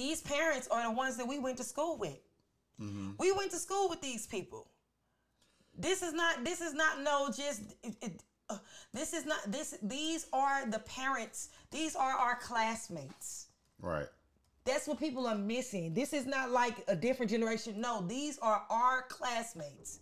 [0.00, 2.20] these parents are the ones that we went to school with.
[3.22, 4.62] We went to school with these people.
[5.86, 6.44] This is not.
[6.48, 7.60] This is not no just.
[7.84, 8.56] It, it, uh,
[8.98, 9.40] this is not.
[9.54, 9.68] This.
[9.82, 11.50] These are the parents.
[11.70, 13.48] These are our classmates.
[13.80, 14.08] right.
[14.66, 15.94] That's what people are missing.
[15.94, 17.80] This is not like a different generation.
[17.80, 20.00] No, these are our classmates.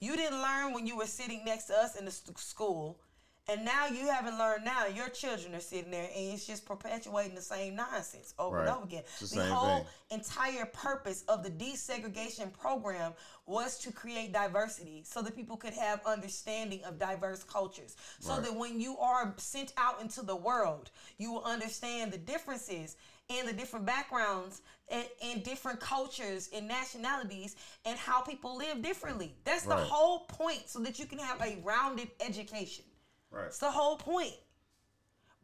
[0.00, 3.00] You didn't learn when you were sitting next to us in the st- school,
[3.48, 4.64] and now you haven't learned.
[4.64, 8.68] Now your children are sitting there, and it's just perpetuating the same nonsense over and
[8.68, 9.02] over again.
[9.20, 9.78] It's the the whole
[10.10, 10.18] thing.
[10.20, 13.12] entire purpose of the desegregation program
[13.46, 18.42] was to create diversity so that people could have understanding of diverse cultures so Right.
[18.42, 22.96] that when you are sent out into the world you will understand the differences
[23.30, 29.34] and the different backgrounds and, and different cultures and nationalities and how people live differently
[29.44, 32.84] that's the whole point so that you can have a rounded education
[33.30, 33.46] Right.
[33.46, 34.34] it's the whole point.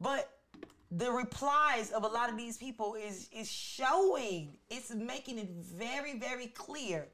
[0.00, 0.30] But
[0.90, 4.56] the replies of a lot of these people is is showing.
[4.70, 7.08] It's making it very very clear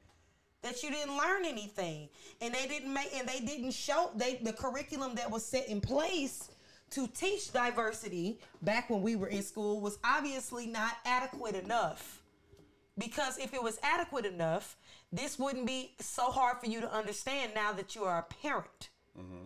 [0.61, 2.09] that you didn't learn anything,
[2.39, 5.81] and they didn't make and they didn't show they the curriculum that was set in
[5.81, 6.49] place
[6.91, 12.21] to teach diversity back when we were in school was obviously not adequate enough.
[12.97, 14.75] Because if it was adequate enough,
[15.11, 18.89] this wouldn't be so hard for you to understand now that you are a parent.
[19.17, 19.45] Mm-hmm.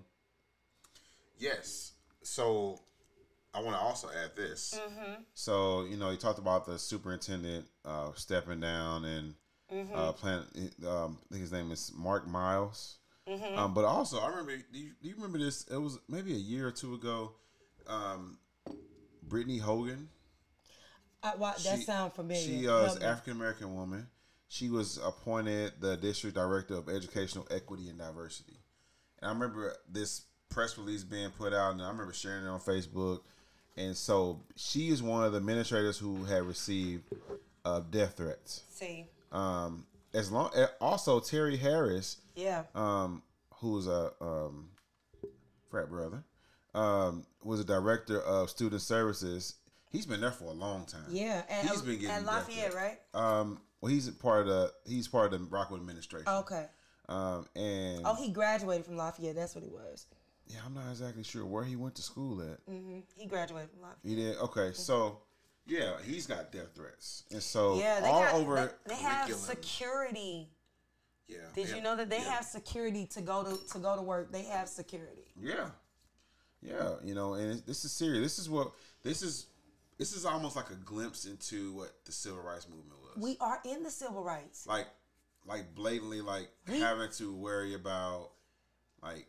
[1.37, 1.93] Yes.
[2.23, 2.79] So
[3.53, 4.79] I want to also add this.
[4.79, 5.21] Mm-hmm.
[5.33, 9.35] So you know, you talked about the superintendent uh, stepping down and
[9.73, 9.95] Mm-hmm.
[9.95, 10.43] uh, playing.
[10.87, 12.97] Um, I think his name is Mark Miles.
[13.27, 13.57] Mm-hmm.
[13.57, 14.55] Um, but also, I remember.
[14.71, 15.65] Do you, do you remember this?
[15.71, 17.31] It was maybe a year or two ago.
[17.87, 18.37] Um,
[19.23, 20.09] Brittany Hogan.
[21.23, 22.43] I, that sound familiar.
[22.43, 24.07] She uh, is African American woman.
[24.47, 28.59] She was appointed the district director of educational equity and diversity.
[29.19, 32.59] And I remember this press release being put out, and I remember sharing it on
[32.59, 33.21] Facebook.
[33.77, 37.03] And so she is one of the administrators who had received
[37.65, 38.63] uh, death threats.
[38.69, 43.21] See, Um, as long, eh, also Terry Harris, yeah, um,
[43.55, 44.69] who's a um,
[45.69, 46.23] frat brother,
[46.73, 49.55] um, was a director of student services.
[49.89, 51.05] He's been there for a long time.
[51.09, 52.99] yeah, and, he's been getting and Lafayette, right?
[53.13, 56.27] Um, well, he's part of the he's part of the Rockwood administration.
[56.29, 56.65] Okay.
[57.09, 59.35] Um, and Oh, he graduated from Lafayette.
[59.35, 60.07] That's what he was.
[60.47, 62.59] Yeah, I'm not exactly sure where he went to school at.
[62.71, 63.99] hmm He graduated from Lafayette.
[64.03, 64.71] He did okay.
[64.73, 65.19] So
[65.67, 69.31] yeah, he's got death threats, and so Yeah, they all got, over They, they have
[69.31, 70.49] security.
[71.27, 71.37] Yeah.
[71.55, 72.29] Did yeah, you know that they yeah.
[72.35, 74.31] have security to go to to go to work?
[74.31, 75.25] They have security.
[75.41, 75.69] Yeah,
[76.61, 76.95] yeah.
[77.03, 78.21] You know, and it- this is serious.
[78.23, 78.71] This is what
[79.03, 79.47] this is.
[79.97, 83.23] This is almost like a glimpse into what the civil rights movement was.
[83.23, 84.67] We are in the civil rights.
[84.67, 84.87] like,
[85.47, 88.31] like blatantly, like We- having to worry about,
[89.01, 89.25] like,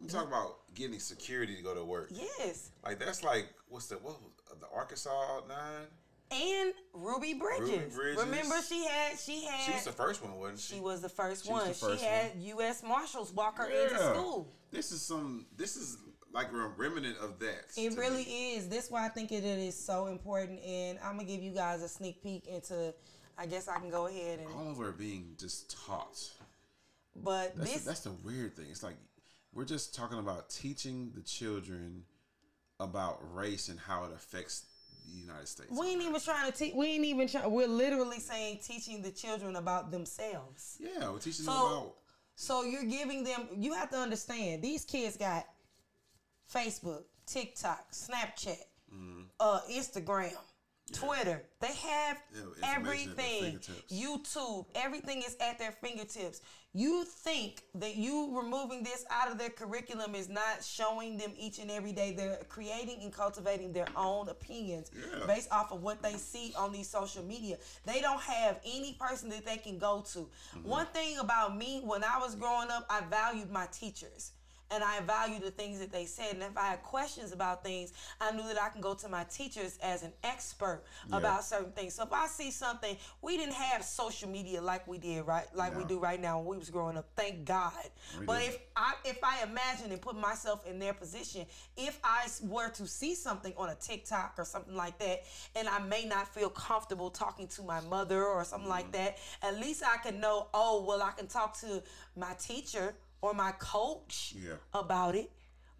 [0.00, 2.10] we talk about getting security to go to work.
[2.10, 5.86] Yes, Like that's like what's the what was the Arkansas nine?
[6.30, 7.94] and Ruby Bridges.
[7.94, 8.22] Bridges.
[8.22, 10.74] Remember, she had she had She was the first one, wasn't she?
[10.74, 11.66] she was the first She one.
[11.68, 12.82] the first she had U.S.
[12.82, 14.12] Marshals walk her into Yeah.
[14.12, 14.52] school.
[14.70, 15.46] This is some.
[15.56, 15.96] This is
[16.34, 17.64] like a remnant of that.
[17.76, 18.56] It to really me.
[18.56, 18.68] is.
[18.68, 20.60] That's why I think it, it is so important.
[20.62, 22.94] And I'm gonna give you guys a sneak peek into.
[23.38, 24.48] I guess I can go ahead and.
[24.54, 26.18] All of her being just taught.
[27.16, 28.66] But That's this, the, that's the weird thing.
[28.70, 28.96] It's like
[29.58, 32.04] we're just talking about teaching the children
[32.78, 34.66] about race and how it affects
[35.12, 35.68] the United States.
[35.72, 36.74] We ain't even trying to teach.
[36.74, 37.50] We ain't even trying.
[37.50, 40.76] We're literally saying teaching the children about themselves.
[40.78, 41.94] Yeah, we're teaching So- them about.
[42.36, 43.48] So you're giving them.
[43.56, 44.62] You have to understand.
[44.62, 45.44] These kids got
[46.54, 48.62] Facebook, TikTok, Snapchat,
[49.40, 50.36] uh, Instagram,
[50.92, 51.42] Twitter.
[51.60, 53.60] They have Yeah, information at their everything.
[53.90, 54.66] YouTube.
[54.74, 56.40] Everything is at their fingertips.
[56.74, 61.58] You think that you removing this out of their curriculum is not showing them each
[61.58, 65.26] and every day they're creating and cultivating their own opinions Yeah.
[65.26, 67.56] based off of what they see on these social media.
[67.86, 70.18] They don't have any person that they can go to.
[70.18, 70.68] Mm-hmm.
[70.68, 74.32] One thing about me, when I was growing up, I valued my teachers.
[74.70, 76.34] And I valued the things that they said.
[76.34, 79.24] And if I had questions about things, I knew that I can go to my
[79.24, 81.94] teachers as an expert about certain things.
[81.94, 85.76] So if I see something, we didn't have social media like we did right, like
[85.76, 87.06] we do right now when we was growing up.
[87.16, 87.72] Thank God.
[88.20, 88.54] We but didn't.
[88.54, 91.46] if I if I imagine and put myself in their position,
[91.76, 95.24] if I were to see something on a TikTok or something like that,
[95.56, 98.92] and I may not feel comfortable talking to my mother or something like Mm-hmm.
[98.92, 101.82] that, at least I can know, oh, well, I can talk to
[102.16, 104.54] my teacher or my coach Yeah.
[104.72, 105.30] about it.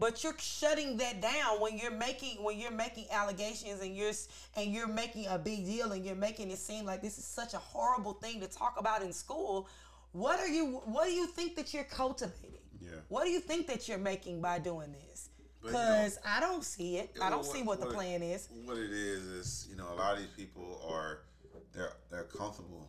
[0.00, 4.12] But you're shutting that down when you're making when you're making allegations and you're
[4.56, 7.52] and you're making a big deal and you're making it seem like this is such
[7.54, 9.68] a horrible thing to talk about in school.
[10.12, 12.60] What are you what do you think that you're cultivating?
[12.80, 12.90] Yeah.
[13.08, 15.30] What do you think that you're making by doing this?
[15.60, 17.16] But, you know- Because I don't see it.
[17.20, 18.48] I don't Well, see what the it- plan is.
[18.64, 21.24] What it is is, you know, a lot of these people are
[21.72, 22.88] they're they're comfortable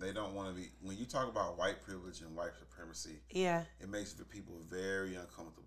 [0.00, 0.68] and they don't want to be.
[0.82, 3.64] When you talk about white privilege and white supremacy, Yeah.
[3.80, 5.66] it makes the people very uncomfortable.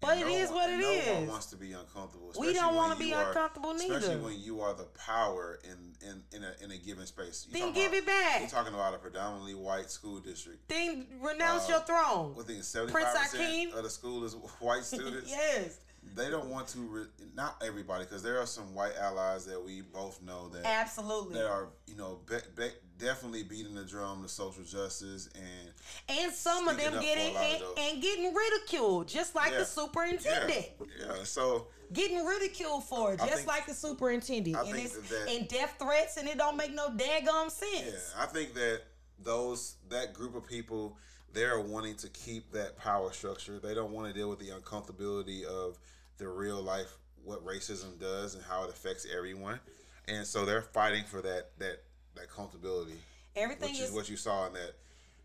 [0.00, 1.06] But And it is one- what it no is.
[1.08, 2.32] one wants to be uncomfortable.
[2.38, 3.96] We don't wanna be you are- uncomfortable neither.
[3.96, 7.46] Especially when you are the power in in in a, in a given space.
[7.48, 8.40] You Then give about- it back.
[8.40, 10.68] You're talking about a predominantly white school district.
[10.68, 12.34] Then renounce Uh, your throne.
[12.34, 15.30] Within seventy five percent of the school is white students.
[15.30, 15.78] yes.
[16.14, 16.78] They don't want to.
[16.80, 21.34] Re- not everybody, because there are some white allies that we both know that Absolutely.
[21.34, 26.32] that are you know be, be, definitely beating the drum to social justice and And
[26.32, 29.58] some of them getting for a lot of and, and getting ridiculed, just like Yeah.
[29.58, 30.66] the superintendent.
[31.00, 31.24] yeah, yeah.
[31.24, 34.56] So Getting ridiculed for it, I just think- like the superintendent.
[34.56, 37.48] I and think it's that and death threats and it don't make no daggum yeah,
[37.48, 38.12] sense.
[38.18, 38.82] I think that
[39.18, 40.96] those that group of people
[41.32, 43.58] they're wanting to keep that power structure.
[43.58, 45.78] They don't want to deal with the uncomfortability of
[46.18, 49.60] the real life what racism does and how it affects everyone,
[50.08, 51.82] and so they're fighting for that that
[52.16, 52.96] that comfortability.
[53.34, 54.72] Everything which is is what you saw in that.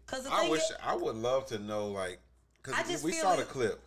[0.06, 2.20] because I wish is, I would love to know like
[2.62, 3.82] because just we feel saw the clip,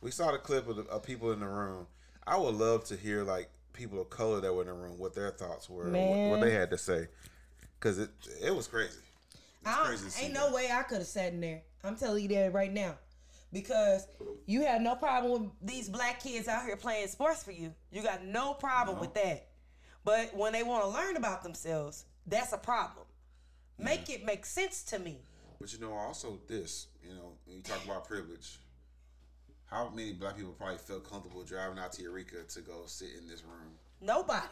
[0.00, 1.86] we saw the clip of, the, of people in the room.
[2.26, 5.14] I would love to hear like people of color that were in the room what
[5.14, 7.06] their thoughts were, what, what they had to say,
[7.78, 8.10] because it
[8.42, 8.98] it was crazy.
[9.62, 10.08] It's I crazy.
[10.08, 10.48] to don't, ain't that.
[10.50, 11.62] no way I could have sat in there.
[11.84, 12.94] I'm telling you that right now.
[13.50, 14.06] Because
[14.44, 17.72] you have no problem with these black kids out here playing sports for you.
[17.90, 19.46] You got no problem with that.
[20.04, 23.06] But when they want to learn about themselves, that's a problem.
[23.78, 25.18] Make it make sense to me.
[25.60, 28.58] But you know, also this, you know, when you talk about privilege,
[29.66, 33.28] how many black people probably felt comfortable driving out to Eureka to go sit in
[33.28, 33.72] this room?
[34.00, 34.46] Nobody.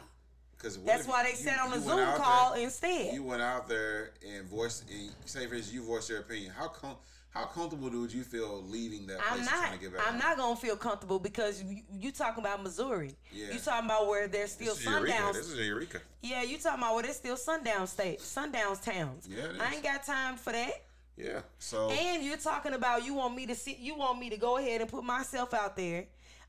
[0.57, 3.13] Because That's why they sat on the Zoom call instead.
[3.13, 6.51] You went out there and voiced, and say for instance, you voiced your opinion.
[6.57, 6.97] How com-
[7.29, 9.53] how comfortable would you feel leaving that place I'm not.
[9.53, 10.07] trying to get back?
[10.07, 10.19] I'm home?
[10.19, 13.15] not gonna feel comfortable because you, you talking about Missouri.
[13.31, 13.53] Yeah.
[13.53, 15.31] You talking about where there's still This is Eureka.
[15.33, 16.01] This is Eureka.
[16.21, 19.27] Yeah, you talking about where there's still sundown state, sundowns towns.
[19.29, 20.71] Yeah, it I ain't got time for that.
[21.17, 21.41] Yeah.
[21.57, 24.57] So And you're talking about you want me to see, you want me to go
[24.57, 26.05] ahead and put myself out there.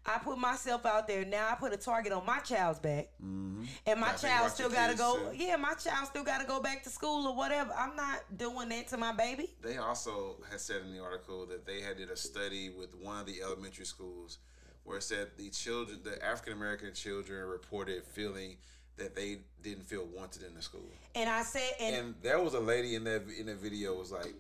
[0.09, 1.25] I put myself out there.
[1.25, 3.65] Now I put a target on my child's back, mm-hmm.
[3.87, 5.31] and my Gotta child still got to go.
[5.31, 5.37] too.
[5.37, 7.73] Yeah, my child still got to go back to school or whatever.
[7.77, 9.51] I'm not doing that to my baby.
[9.63, 13.21] they also had said in the article that they had did a study with one
[13.21, 14.39] of the elementary schools
[14.85, 18.57] where it said the children, the African American children, reported feeling
[18.97, 20.91] that they didn't feel wanted in the school.
[21.15, 24.11] And I said, and, And there was a lady in that in the video was
[24.11, 24.35] like,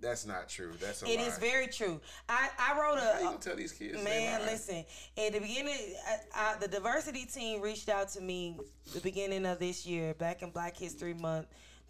[0.00, 0.72] "That's not true.
[0.80, 2.00] That's a it lie." is very true.
[2.28, 3.22] I I wrote How you a.
[3.24, 4.02] gonna tell these kids?
[4.02, 4.84] Man, listen.
[5.16, 5.74] At the beginning,
[6.06, 8.58] I, I, the diversity team reached out to me
[8.94, 11.46] the beginning of this year, back in Black History Month,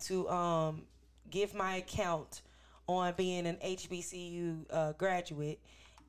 [0.06, 0.82] to um,
[1.30, 2.42] give my account
[2.86, 5.60] on being an HBCU uh, graduate,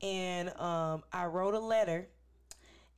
[0.02, 2.08] and um, I wrote a letter.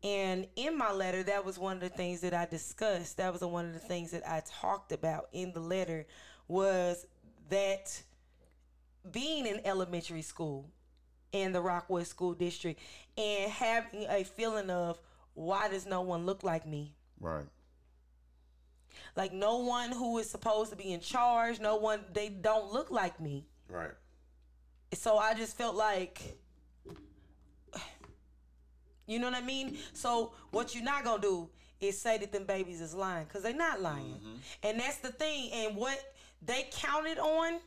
[0.05, 3.19] And in my letter, that was one of the things that I discussed.
[3.19, 6.07] That was one of the things that I talked about in the letter
[6.49, 7.07] was
[7.51, 8.03] that
[9.11, 10.71] being in elementary school
[11.33, 12.79] in the Rockwood School District
[13.17, 15.01] and having a feeling of
[15.35, 16.93] why does no one look like me?
[17.19, 17.47] Right.
[19.17, 22.91] Like no one who is supposed to be in charge, no one they don't look
[22.91, 23.47] like me.
[23.69, 23.91] Right.
[24.95, 26.21] So I just felt like
[29.07, 29.77] you know what I mean?
[29.93, 31.49] So what you're not gonna do
[31.81, 34.35] is say that them babies is lying because they're not lying, Mm-hmm.
[34.63, 35.51] and that's the thing.
[35.53, 35.99] And what
[36.45, 37.59] they counted on,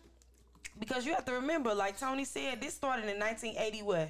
[0.79, 3.81] because you have to remember, like Tony said, this started in 1980.
[3.83, 4.09] What?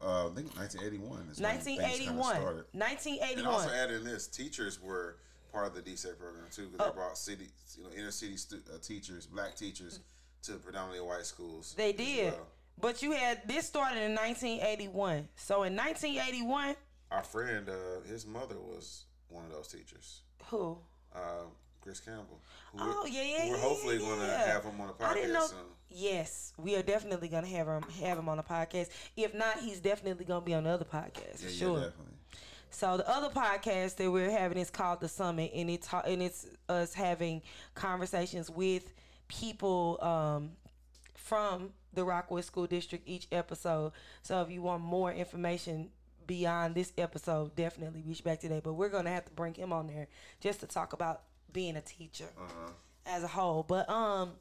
[0.00, 2.36] Uh, I think 1981 is when things kinda 1981.
[2.36, 2.64] started.
[2.72, 3.38] 1981.
[3.38, 5.16] And also add in this, teachers were
[5.52, 6.90] part of the DSEG program too, because Oh.
[6.90, 10.00] they brought city, you know, inner city stu- uh, teachers, black teachers,
[10.42, 11.74] to predominantly white schools.
[11.76, 12.32] They did.
[12.32, 12.46] well.
[12.80, 15.28] But you had this started in 1981.
[15.34, 16.76] So in 1981,
[17.10, 20.78] Our friend, uh, his mother was one of those teachers, who?
[21.12, 21.44] uh,
[21.88, 22.38] Chris Campbell.
[22.78, 23.48] Oh we're, yeah, yeah.
[23.48, 24.52] We're yeah, hopefully yeah, going to yeah.
[24.52, 25.40] have him on the I didn't know.
[25.40, 25.58] podcast soon.
[25.88, 28.90] Yes, we are definitely gonna have him have him on the podcast.
[29.16, 31.76] If not, he's definitely gonna be on the other podcast yeah, sure.
[31.76, 32.12] definitely.
[32.68, 36.46] So the other podcast that we're having is called the Summit, and it's and it's
[36.68, 37.40] us having
[37.74, 38.92] conversations with
[39.28, 40.50] people um,
[41.14, 43.92] from the Rockwood School District each episode.
[44.22, 45.88] So if you want more information
[46.26, 48.60] beyond this episode, definitely reach back today.
[48.62, 50.08] But we're gonna have to bring him on there
[50.42, 51.22] just to talk about
[51.52, 52.28] being a teacher
[53.06, 53.62] as a whole.
[53.62, 54.32] But um.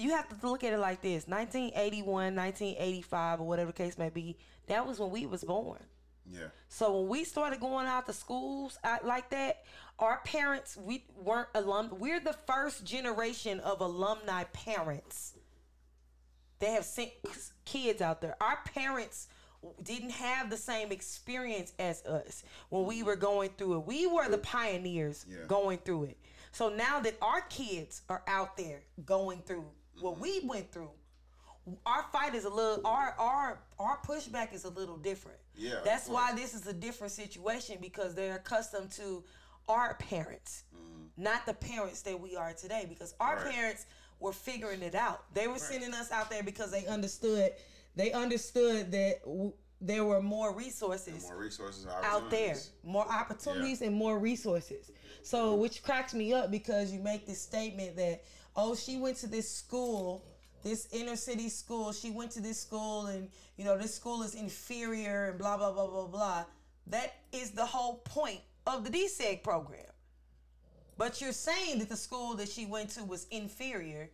[0.00, 4.10] You have to look at it like this: 1981, 1985, or whatever the case may
[4.10, 4.36] be.
[4.68, 5.80] That was when we was born.
[6.30, 6.48] Yeah.
[6.68, 9.64] So when we started going out to schools out like that,
[9.98, 11.90] our parents we weren't alum.
[11.98, 15.34] We're the first generation of alumni parents
[16.60, 17.10] They have sent
[17.64, 18.36] kids out there.
[18.40, 19.28] Our parents
[19.82, 23.86] didn't have the same experience as us when we were going through it.
[23.86, 25.38] We were the pioneers Yeah.
[25.46, 26.18] going through it.
[26.52, 29.64] So now that our kids are out there going through
[30.00, 30.22] what mm-hmm.
[30.22, 30.90] we went through,
[31.84, 35.38] our fight is a little our our our pushback is a little different.
[35.54, 39.24] Yeah, That's why this is a different situation because they're accustomed to
[39.68, 41.22] our parents, mm-hmm.
[41.22, 42.86] not the parents that we are today.
[42.88, 43.52] Because our Right.
[43.52, 43.86] parents
[44.20, 45.32] were figuring it out.
[45.34, 47.52] They were sending us out there because they understood.
[47.98, 53.92] They understood that w- there were more resources More resources out there, more opportunities and
[53.92, 54.92] more resources.
[55.24, 58.22] So, which cracks me up because you make this statement that,
[58.54, 60.24] oh, she went to this school,
[60.62, 61.92] this inner city school.
[61.92, 65.72] She went to this school, and you know this school is inferior, and blah blah
[65.72, 66.44] blah blah blah.
[66.86, 69.90] That is the whole point of the DSEG program.
[70.96, 74.10] But you're saying that the school that she went to was inferior,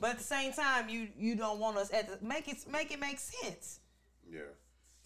[0.00, 2.90] but at the same time, you you don't want us at the make it make
[2.92, 3.80] it make sense.
[4.30, 4.40] Yeah.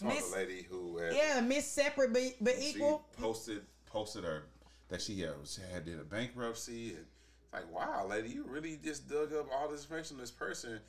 [0.00, 3.06] Talk Miss- a lady who had Yeah, miss separate but, but equal.
[3.20, 4.44] posted posted her
[4.88, 5.34] that she had,
[5.72, 7.06] had did a bankruptcy and
[7.52, 10.80] like, wow, lady, you really just dug up all this information on this person.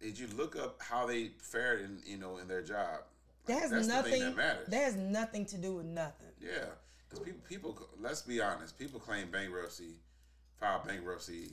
[0.00, 3.00] Did you look up how they fared in you know in their job?
[3.46, 4.12] That has that's the nothing.
[4.12, 4.68] thing that matters.
[4.68, 6.28] that has nothing to do with nothing.
[6.40, 6.66] yeah,
[7.08, 9.94] because people people let's be honest, people claim bankruptcy,
[10.60, 11.48] file bankruptcy,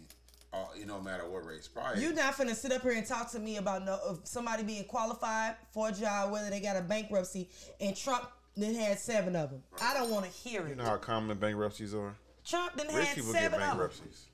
[0.58, 1.68] uh, you know, no matter what race.
[1.68, 4.64] Probably You're not finna sit up here and talk to me about no of somebody
[4.64, 7.50] being qualified for a job, whether they got a bankruptcy,
[7.80, 9.64] and Trump then had seven of them.
[9.82, 10.70] I don't want to hear it.
[10.70, 12.16] you know how common bankruptcies are.
[12.46, 13.70] Trump then Rich had people get seven of them.
[13.70, 14.26] bankruptcies.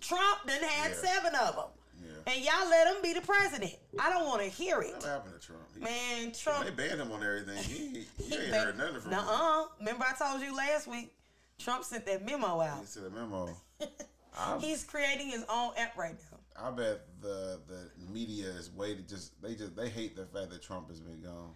[0.00, 0.96] Trump then had Yeah.
[0.96, 1.64] seven of them,
[2.04, 2.32] Yeah.
[2.34, 3.74] and y'all let him be the president.
[3.98, 5.62] I don't want to hear it, What happened to Trump?
[5.74, 6.32] He, man.
[6.32, 6.64] Trump.
[6.64, 7.56] They banned him on everything.
[7.62, 9.18] He, he, he ain't ba- heard nothing from him.
[9.24, 9.64] Nuh-uh.
[9.78, 11.14] Remember I told you last week.
[11.58, 12.80] Trump sent that memo out.
[12.80, 13.48] He sent a memo.
[14.60, 16.38] He's creating his own app right now.
[16.68, 19.04] I bet the the media is waiting.
[19.08, 21.54] Just they just they hate the fact that Trump has been gone,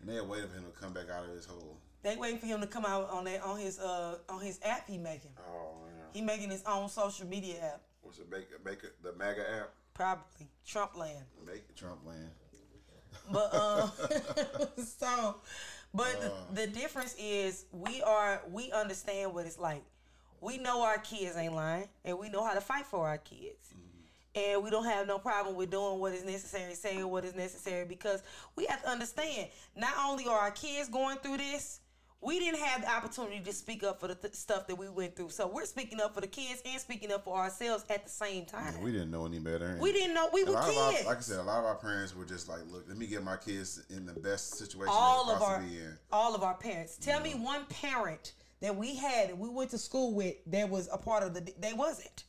[0.00, 1.78] and they're waiting for him to come back out of his hole.
[2.02, 4.88] They waiting for him to come out on that on his uh on his app
[4.88, 5.32] he making.
[5.48, 7.80] Oh man, He making his own social media app.
[8.02, 8.30] what's it?
[8.30, 9.70] Make, make it the MAGA app.
[9.94, 11.24] Probably Trump land.
[11.44, 11.74] Make.
[11.74, 12.30] Trump land.
[13.30, 13.90] But um,
[14.84, 15.36] so,
[15.92, 16.20] but
[16.54, 19.82] the, the difference is we are we understand what it's like.
[20.40, 23.74] We know our kids ain't lying, and we know how to fight for our kids.
[23.74, 24.52] Mm-hmm.
[24.52, 27.84] And we don't have no problem with doing what is necessary, saying what is necessary,
[27.84, 28.22] because
[28.56, 29.48] we have to understand.
[29.74, 31.80] Not only are our kids going through this,
[32.20, 35.14] we didn't have the opportunity to speak up for the th- stuff that we went
[35.14, 35.30] through.
[35.30, 38.44] So we're speaking up for the kids and speaking up for ourselves at the same
[38.44, 38.80] time.
[38.80, 39.78] We didn't know any better.
[39.80, 41.06] We didn't know we were of our, kids.
[41.06, 43.22] like I said, a lot of our parents were just like, "Look, let me get
[43.22, 46.96] my kids in the best situation all they of our in." all of our parents.
[46.96, 50.88] Tell me one parent that we had and we went to school with that was
[50.92, 51.52] a part of the.
[51.58, 52.24] They wasn't.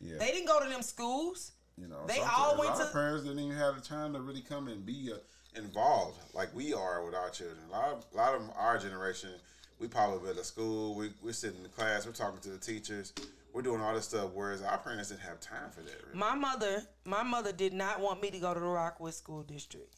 [0.00, 1.52] Yeah, They didn't go to them schools.
[1.78, 4.20] you know, they all a went lot to- parents didn't even have the time to
[4.20, 5.58] really come and be a.
[5.58, 7.58] involved like we are with our children.
[7.68, 9.30] A lot of, a lot of our generation,
[9.78, 10.94] we probably been to school.
[10.94, 12.06] We we're sitting in the class.
[12.06, 13.12] We're talking to the teachers.
[13.52, 14.30] We're doing all this stuff.
[14.32, 15.94] Whereas our parents didn't have time for that.
[16.06, 16.18] Really.
[16.18, 19.94] My mother, my mother did not want me to go to the Rockwood School District.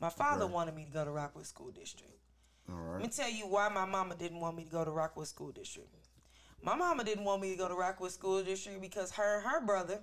[0.00, 2.12] My father wanted me to go to Rockwood School District.
[2.68, 5.28] All Let me tell you why my mama didn't want me to go to Rockwood
[5.28, 5.88] School District.
[6.62, 9.64] My mama didn't want me to go to Rockwood School District because her and her
[9.64, 10.00] brother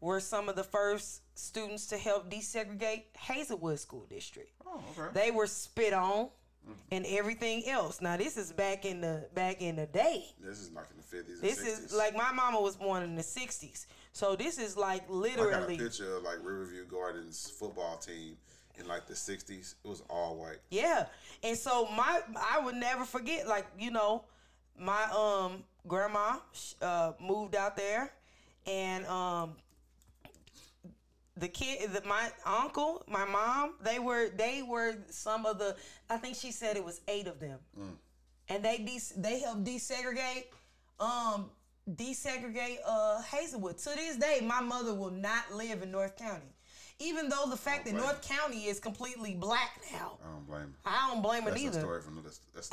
[0.00, 4.50] were some of the first students to help desegregate Hazelwood School District.
[4.66, 5.08] Oh, okay.
[5.14, 6.28] They were spit on.
[6.62, 6.94] Mm-hmm.
[6.94, 8.00] and everything else.
[8.00, 10.26] Now this is back in the back in the day.
[10.40, 11.40] This is like in the fifties.
[11.40, 15.52] This is like my mama was born in the '60s, so this is like literally.
[15.52, 18.36] I got a picture of like Riverview Gardens football team
[18.78, 19.74] in like the '60s.
[19.84, 20.58] It was all white.
[20.70, 21.06] Yeah.
[21.42, 24.24] And so my I would never forget like, you know,
[24.78, 26.36] my um grandma
[26.80, 28.12] uh moved out there
[28.66, 29.56] and um
[31.36, 35.76] the kid the, my uncle, my mom, they were they were some of the
[36.10, 37.58] I think she said it was 8 of them.
[38.48, 40.44] And they de- they helped desegregate
[41.00, 41.50] um
[41.90, 43.78] desegregate uh Hazelwood.
[43.78, 46.51] To this day, my mother will not live in North County.
[47.02, 50.18] Even though the fact that North County is completely black now.
[50.24, 50.60] I don't blame.
[50.62, 50.74] Him.
[50.84, 51.54] I don't blame her either.
[51.54, 51.80] That's a neither.
[51.80, 52.30] story from another.
[52.54, 52.68] That's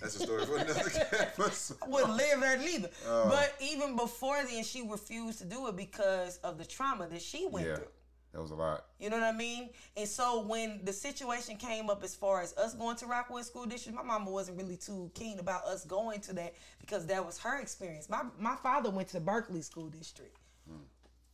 [0.00, 1.76] that's a story for another episode.
[1.86, 2.90] Wouldn't live there neither.
[3.06, 3.28] Oh.
[3.28, 7.46] but even before then, she refused to do it because of the trauma that she
[7.46, 7.86] went Yeah, through.
[8.32, 8.84] that was a lot.
[8.98, 9.70] You know what I mean?
[9.96, 13.66] And so when the situation came up as far as us going to Rockwood School
[13.66, 17.38] District, my mama wasn't really too keen about us going to that because that was
[17.38, 18.08] her experience.
[18.08, 20.36] My my father went to Berkeley School District,
[20.68, 20.82] hmm.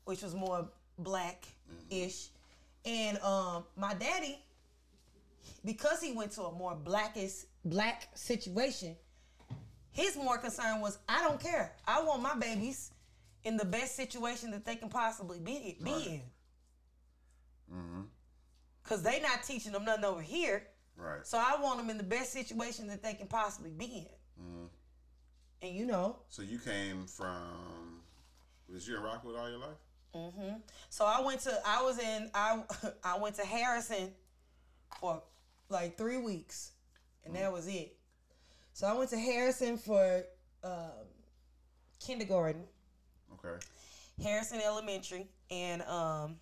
[0.05, 0.69] which was more
[0.99, 1.49] black-ish.
[1.91, 2.34] Mm-hmm.
[2.85, 4.39] And um my daddy,
[5.65, 8.97] because he went to a more blackest black situation,
[9.91, 11.73] his more concern was I don't care.
[11.87, 12.91] I want my babies
[13.45, 16.23] in the best situation that they can possibly be, be in.
[17.73, 18.01] Mm-hmm.
[18.83, 20.67] Cause they not teaching them nothing over here.
[20.97, 21.27] Right.
[21.27, 23.85] So I want them in the best situation that they can possibly be
[24.39, 24.45] in.
[24.45, 24.69] Mm.
[25.63, 28.03] And you know, So you came from?
[28.73, 29.79] Was you in Rockwood all your life?
[30.91, 32.63] So I went to I was in I
[33.05, 34.11] I went to Harrison
[35.01, 35.23] for
[35.69, 36.73] like three weeks,
[37.25, 37.97] and that was it.
[38.73, 40.25] So I went to Harrison for
[40.63, 41.07] um,
[42.05, 42.63] kindergarten,
[43.35, 43.65] Okay.
[44.23, 46.37] Harrison Elementary, and um,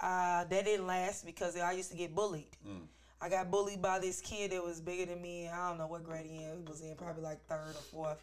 [0.00, 2.56] uh, that didn't last because I used to get bullied.
[3.20, 5.48] I got bullied by this kid that was bigger than me.
[5.48, 6.58] I don't know what grade he in.
[6.58, 8.22] He was in probably like third or fourth.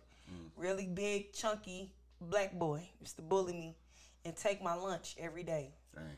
[0.55, 1.91] Really big, chunky
[2.22, 3.76] black boy used to bully me
[4.24, 5.74] and take my lunch every day.
[5.93, 6.18] Dang.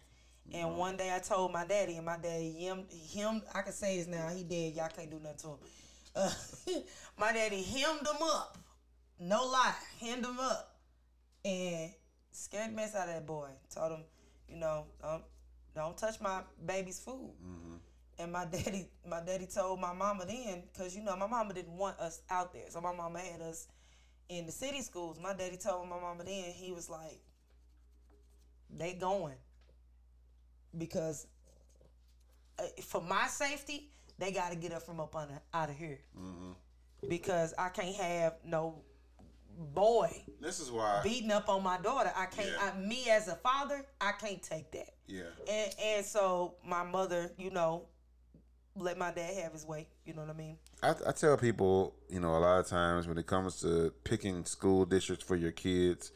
[0.54, 3.98] And one day I told my daddy, and my daddy, him, him, I can say
[3.98, 4.30] his now.
[4.30, 4.76] He dead.
[4.76, 5.58] Y'all can't do nothing to him.
[6.16, 6.32] Uh,
[7.20, 8.58] my daddy hemmed him up.
[9.20, 10.76] No lie, hemmed him up,
[11.44, 11.92] and
[12.32, 13.50] scared the mess out of that boy.
[13.74, 14.04] Told him,
[14.48, 15.24] you know, don't,
[15.76, 17.32] don't touch my baby's food.
[18.20, 21.76] And my daddy, my daddy told my mama then, cause you know my mama didn't
[21.76, 23.68] want us out there, so my mama had us
[24.30, 25.20] in the city schools.
[25.22, 27.20] My daddy told my mama then, he was like,
[28.76, 29.36] they going
[30.78, 31.26] because
[32.60, 36.00] uh, for my safety, they got to get up from up under out of here
[37.08, 38.82] because I can't have no
[39.74, 40.12] boy
[40.42, 41.02] This is why.
[41.04, 42.12] beating up on my daughter.
[42.16, 42.50] I can't.
[42.50, 42.72] Yeah.
[42.76, 44.90] I, me as a father, I can't take that.
[45.08, 45.24] yeah.
[45.50, 47.86] And and so my mother, you know,
[48.80, 49.88] let my dad have his way.
[50.06, 50.58] You know what I mean?
[50.84, 54.46] I, I tell people, you know, a lot of times when it comes to picking
[54.46, 56.12] school districts for your kids,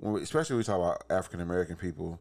[0.00, 2.20] when we, especially when we talk about African American people,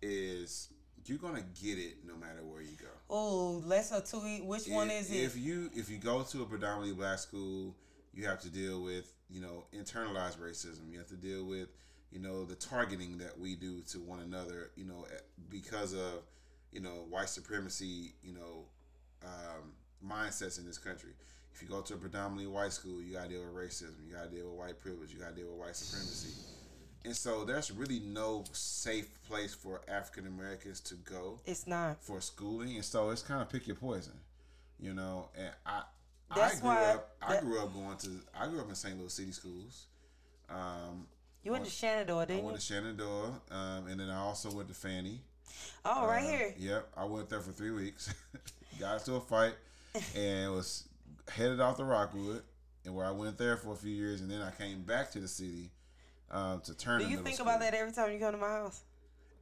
[0.00, 0.68] is
[1.06, 2.86] you're gonna get it no matter where you go.
[3.10, 4.44] Oh, lesser to eat.
[4.44, 5.16] Which one if, is it?
[5.16, 7.74] If you if you go to a predominantly black school,
[8.14, 10.90] you have to deal with you know internalized racism.
[10.90, 11.68] You have to deal with
[12.10, 14.70] you know the targeting that we do to one another.
[14.76, 15.06] You know
[15.48, 16.22] because of
[16.70, 18.14] you know white supremacy.
[18.22, 18.64] You know
[19.24, 19.72] um,
[20.06, 21.10] mindsets in this country.
[21.54, 23.94] If you go to a predominantly white school, you gotta deal with racism.
[24.08, 25.12] You gotta deal with white privilege.
[25.12, 26.34] You gotta deal with white supremacy.
[27.04, 32.00] And so there's really no safe place for African Americans to go it's not.
[32.02, 34.12] for schooling, and so it's kind of pick your poison,
[34.78, 35.28] you know.
[35.36, 35.82] And I,
[36.34, 37.16] That's I grew why up.
[37.20, 38.10] I that- grew up going to.
[38.38, 38.98] I grew up in St.
[38.98, 39.86] Louis City schools.
[40.48, 41.06] Um,
[41.42, 42.44] You went to Shenandoah, didn't you?
[42.46, 45.20] went to Shenandoah, um, and then I also went to Fanny.
[45.84, 46.54] Oh, right Uh, here.
[46.56, 48.14] Yep, I went there for three weeks.
[48.82, 49.54] Got into a fight,
[50.16, 50.88] and was
[51.30, 52.42] headed off to Rockwood,
[52.84, 55.20] and where I went there for a few years, and then I came back to
[55.20, 55.70] the city
[56.32, 57.00] um, to turn.
[57.00, 58.82] Do you think about that every time you come to my house?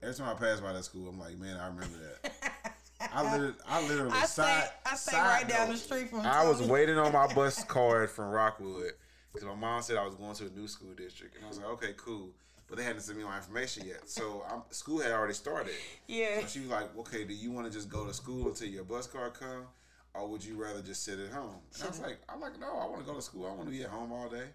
[0.03, 2.33] Every time I pass by that school, I'm like, man, I remember that.
[3.15, 6.21] I literally, I literally I side, stay, I stay side right down the street from.
[6.21, 8.93] I was waiting on my bus card from Rockwood
[9.33, 11.57] because my mom said I was going to a new school district, and I was
[11.57, 12.29] like, okay, cool.
[12.71, 15.75] But they hadn't sent me my information yet, so I'm, school had already started.
[16.07, 16.41] Yeah.
[16.41, 18.85] So she was like, okay, do you want to just go to school until your
[18.85, 19.65] bus card come,
[20.15, 21.57] or would you rather just sit at home?
[21.75, 23.47] And I was like, I'm like, no, I want to go to school.
[23.47, 24.47] I want to be at home all day.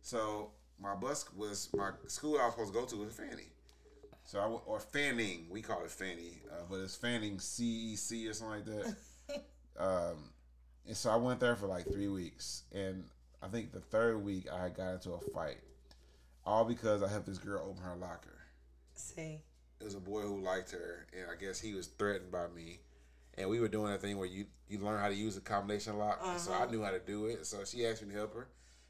[0.00, 3.52] So my bus was my school I was supposed to go to was Fanny.
[4.24, 8.56] So I or Fanning, we call it Fanny, uh, but it's Fanning CEC or something
[8.56, 9.42] like that.
[9.78, 10.30] um,
[10.86, 13.04] and so I went there for like three weeks, and
[13.42, 15.58] I think the third week I got into a fight,
[16.48, 18.38] all because I helped this girl open her locker
[18.94, 19.40] See,
[19.80, 22.80] it was a boy who liked her, and I guess he was threatened by me.
[23.34, 25.96] and we were doing a thing where you you learn how to use a combination
[25.98, 26.18] lock.
[26.24, 26.66] And so I Uh-huh.
[26.72, 27.46] knew how to do it.
[27.46, 28.48] So she asked me to help her,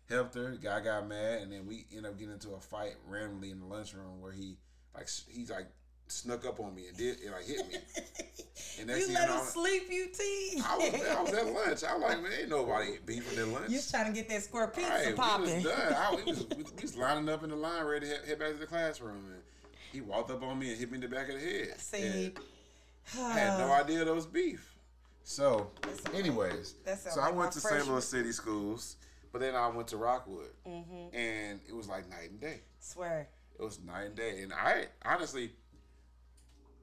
[0.09, 0.53] helped her.
[0.53, 3.67] Guy got mad, and then we ended up getting into a fight randomly in the
[3.67, 4.57] lunchroom where he
[4.95, 5.67] like he's like
[6.09, 7.75] snuck up on me and did and like hit me.
[8.81, 10.63] And next You let him sleep, you T.
[10.65, 11.85] I was I was at lunch.
[11.85, 13.71] I was like, man, ain't nobody beefing at lunch.
[13.71, 15.93] You was trying to get that square pizza Right, we was done.
[15.95, 18.53] I, we, was, we, was lining up in the line ready to head, head back
[18.53, 19.43] to the classroom, and
[19.93, 21.81] he walked up on me and hit me in the back of the head.
[21.81, 22.39] See, And
[23.21, 24.75] I had no idea there was beef.
[25.25, 25.71] So,
[26.15, 27.87] anyways, that sound so I went to St.
[27.89, 28.97] Louis City schools,
[29.33, 31.17] but then I went to Rockwood, Mm-hmm.
[31.17, 32.61] and it was like night and day.
[32.81, 33.29] Swear.
[33.59, 35.51] It was night and day, and I honestly,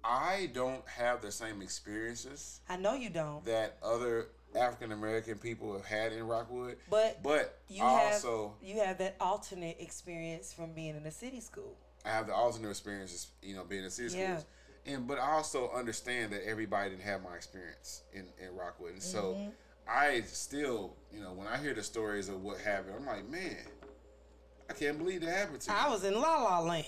[0.07, 3.43] I don't have the same experiences I know you don't.
[3.45, 6.77] that other African American people have had in Rockwood.
[6.89, 11.11] But but You I have also you have that alternate experience from being in a
[11.11, 11.75] city school.
[12.05, 14.37] I have the alternate experiences, you know, being in city Yeah.
[14.37, 14.45] schools.
[14.85, 18.93] And but I also understand that everybody didn't have my experience in, in Rockwood.
[18.93, 19.49] And so Mm-hmm.
[19.87, 23.57] I still, you know, when I hear the stories of what happened, I'm like, man,
[24.69, 25.75] I can't believe that happened to me.
[25.77, 26.85] I was in La La Land.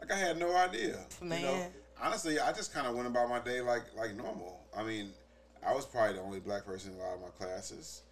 [0.00, 0.98] Like I had no idea.
[1.22, 1.70] You know, Man.
[2.02, 4.60] Honestly, I just kind of went about my day like like normal.
[4.76, 5.10] I mean,
[5.66, 8.02] I was probably the only black person in a lot of my classes.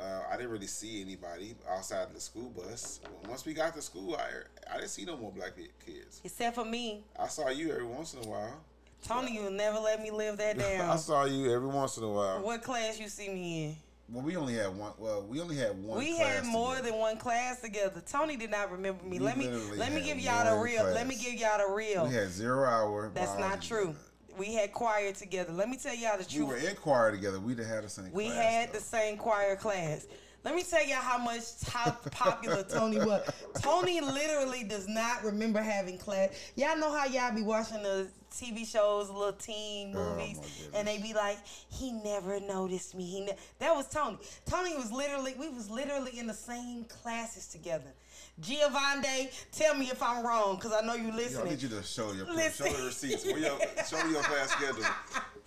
[0.00, 3.00] Uh, I didn't really see anybody outside of the school bus.
[3.28, 5.52] Once we got to school, I I didn't see no more black
[5.84, 6.20] kids.
[6.24, 7.02] Except for me.
[7.18, 8.60] I saw you every once in a while.
[9.04, 10.88] Tony you never let me live that down.
[10.90, 12.40] I saw you every once in a while.
[12.40, 13.76] what class you see me in?
[14.08, 14.92] Well, we only had one.
[14.98, 15.98] Well, we only had one.
[15.98, 16.90] We class had more together.
[16.90, 18.02] than one class together.
[18.06, 19.18] Tony did not remember me.
[19.18, 20.84] We let me let me give y'all the real.
[20.84, 22.06] Let me give y'all the real.
[22.06, 23.10] We had zero hour.
[23.14, 23.94] That's not true.
[24.38, 25.52] We had choir together.
[25.52, 26.36] Let me tell y'all the truth.
[26.36, 27.38] We were in choir together.
[27.38, 28.12] We didn't have the same.
[28.12, 28.78] We class, had though.
[28.78, 30.06] the same choir class.
[30.44, 33.28] Let me tell y'all how much how popular Tony was.
[33.60, 36.30] Tony literally does not remember having class.
[36.56, 40.68] Y'all know how y'all be watching the TV shows, little teen Oh, movies, goodness.
[40.74, 41.38] and they be like,
[41.70, 43.36] "He never noticed me." He ne-.
[43.58, 44.18] that was Tony.
[44.46, 47.92] Tony was literally we was literally in the same classes together.
[48.40, 51.82] Giovanni, tell me if I'm wrong, cause I know you Yo, I need you to
[51.82, 52.66] show your Listen.
[52.66, 53.24] Show the receipts.
[53.24, 54.84] Your, show me your class schedule.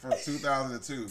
[0.09, 0.95] From 2002.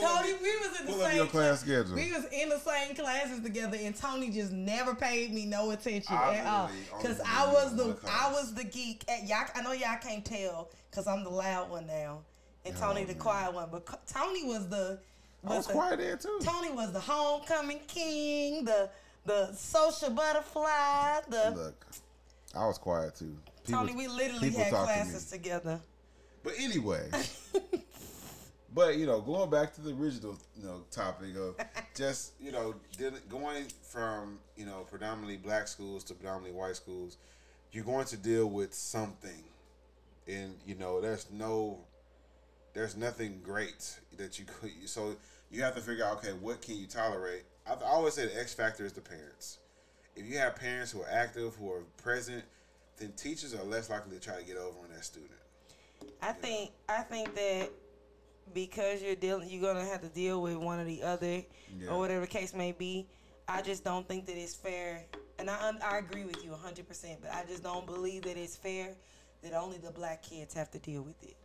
[0.00, 1.94] Tony, we was in the Pull same your class cla- schedule.
[1.96, 6.14] We was in the same classes together, and Tony just never paid me no attention
[6.16, 6.70] I at all.
[7.02, 7.96] Cause I was one the.
[8.08, 9.04] I was the geek.
[9.08, 12.20] At y'all, I know y'all can't tell, cause I'm the loud one now,
[12.64, 13.20] and Tony the man.
[13.20, 13.68] quiet one.
[13.70, 14.98] But Tony was the
[15.46, 16.38] I was the- quiet there too.
[16.42, 18.88] Tony was the homecoming king, the
[19.26, 21.20] the social butterfly.
[21.28, 21.86] The Look,
[22.54, 23.36] I was quiet too.
[23.64, 25.80] People- Tony, we literally people had talk to classes together.
[26.42, 27.08] But anyway,
[28.74, 31.56] but you know, going back to the original, you know, topic of
[31.94, 32.74] just you know
[33.28, 37.16] going from you know predominantly black schools to predominantly white schools
[37.72, 39.44] you're going to deal with something.
[40.28, 41.80] And you know there's no
[42.74, 45.16] there's nothing great that you could so
[45.50, 47.42] you have to figure out okay what can you tolerate?
[47.66, 49.58] I, I always say the x factor is the parents.
[50.14, 52.44] If you have parents who are active who are present
[52.98, 55.32] then teachers are less likely to try to get over on that student
[56.20, 57.70] I think I think that
[58.54, 61.42] because you're dealing, you're gonna have to deal with one or the other,
[61.78, 61.90] Yeah.
[61.90, 63.06] or whatever the case may be.
[63.48, 65.04] I just don't think that it's fair,
[65.38, 66.86] and I I agree with you 100.
[66.86, 68.94] percent But I just don't believe that it's fair
[69.42, 71.36] that only the black kids have to deal with it.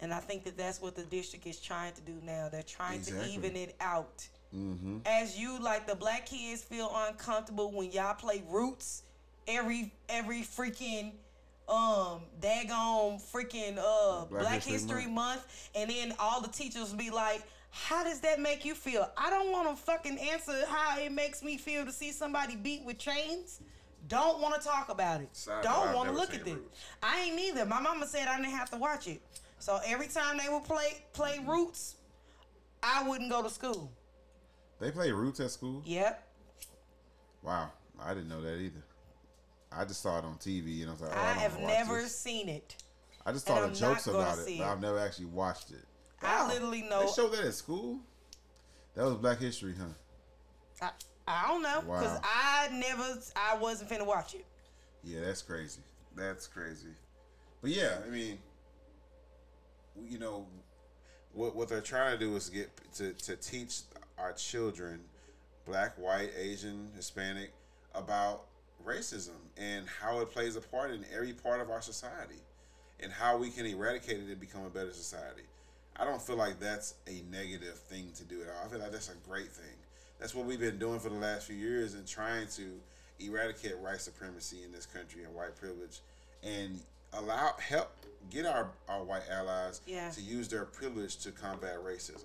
[0.00, 2.48] And I think that that's what the district is trying to do now.
[2.50, 3.28] They're trying Exactly.
[3.28, 4.26] to even it out.
[4.54, 4.98] Mm-hmm.
[5.06, 9.02] As you like the black kids feel uncomfortable when y'all play roots
[9.48, 11.12] every every freaking
[11.68, 15.14] um daggone freaking uh Black Black, History History, Month.
[15.14, 19.10] Month and then all the teachers be like how does that make you feel?
[19.18, 22.84] I don't want to fucking answer how it makes me feel to see somebody beat
[22.84, 23.60] with chains.
[24.08, 25.36] Don't want to talk about it.
[25.36, 26.56] Side don't want to look at it.
[27.02, 27.66] I ain't neither.
[27.66, 29.20] My mama said I didn't have to watch it.
[29.58, 31.96] So every time they would play play Roots,
[32.82, 33.90] I wouldn't go to school.
[34.80, 35.82] They play roots at school.
[35.84, 36.22] Yep.
[37.42, 37.70] Wow,
[38.02, 38.82] I didn't know that either.
[39.76, 42.02] I just saw it on TV and I was like, oh, I I, have never
[42.02, 42.16] this.
[42.18, 42.76] seen it.
[43.24, 44.68] I just saw the jokes about it, see but.
[44.68, 45.84] I've never actually watched it.
[46.22, 47.98] I literally know- They showed that at school.
[48.94, 49.84] That was Black History, huh?
[50.80, 50.90] I,
[51.28, 52.20] I don't know because Wow.
[52.24, 54.46] I never, I wasn't finna watch it.
[55.04, 55.80] Yeah, that's crazy.
[56.14, 56.88] That's crazy.
[57.60, 58.38] But yeah, I mean,
[60.08, 60.46] you know,
[61.32, 63.80] what what they're trying to do is get to, to teach
[64.18, 65.00] our children,
[65.66, 67.52] black, white, Asian, Hispanic,
[67.94, 68.44] about
[68.86, 72.40] racism and how it plays a part in every part of our society,
[73.00, 75.42] and how we can eradicate it and become a better society.
[75.98, 78.66] I don't feel like that's a negative thing to do at all.
[78.66, 79.74] I feel like that's a great thing.
[80.20, 82.80] That's what we've been doing for the last few years and trying to
[83.18, 86.00] eradicate white supremacy in this country and white privilege.
[86.42, 86.80] And
[87.14, 87.90] allow help
[88.30, 90.10] get our, our white allies Yeah.
[90.10, 92.24] to use their privilege to combat racism.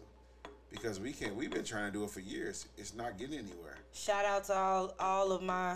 [0.70, 2.66] Because we can we've been trying to do it for years.
[2.78, 3.76] It's not getting anywhere.
[3.94, 5.76] Shout out to all all of my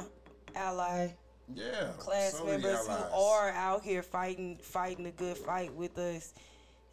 [0.56, 1.10] ally
[1.54, 1.92] Yeah.
[1.98, 6.34] class so members who are out here fighting fighting a good fight with us.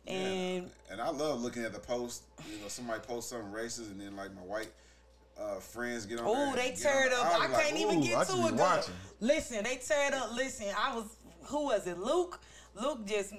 [0.07, 0.13] Yeah.
[0.15, 2.25] And and I love looking at the post.
[2.51, 4.71] You know, somebody post something racist, and then like my white
[5.41, 6.25] uh, friends get on.
[6.29, 7.25] oh, they tear it up.
[7.27, 8.55] I'll I like, can't even get I to it.
[8.55, 8.95] watching.
[9.21, 10.35] Listen, they tear it up.
[10.35, 11.07] Listen, I was
[11.45, 11.99] who was it?
[11.99, 12.41] Luke.
[12.75, 13.35] Luke just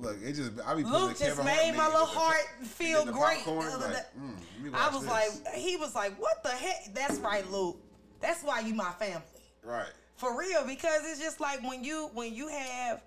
[0.00, 3.38] Look, it just I be Luke just made my little heart feel great.
[3.38, 5.10] popcorn, like, mm, I was this.
[5.10, 6.92] like, he was like, what the heck?
[6.94, 7.78] That's right, Luke.
[8.20, 9.22] That's why you my family.
[9.66, 9.92] Right.
[10.16, 13.02] For real, because it's just like when you when you have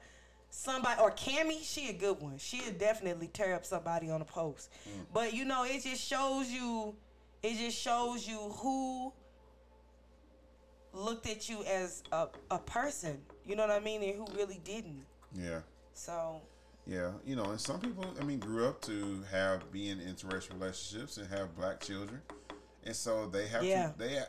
[0.52, 2.38] somebody or Cammy, she a good one.
[2.38, 4.70] She'll definitely tear up somebody on a post.
[4.88, 5.06] Mm.
[5.14, 6.96] But you know, it just shows you
[7.42, 9.12] it just shows you who
[10.94, 13.20] looked at you as a, a person.
[13.46, 14.04] You know what I mean?
[14.04, 15.06] And who really didn't.
[15.36, 15.60] Yeah.
[15.94, 16.42] So
[16.86, 20.54] Yeah, you know, and some people, I mean, grew up to have be in interracial
[20.60, 22.22] relationships and have black children,
[22.84, 23.90] and so they have Yeah.
[23.90, 24.20] to they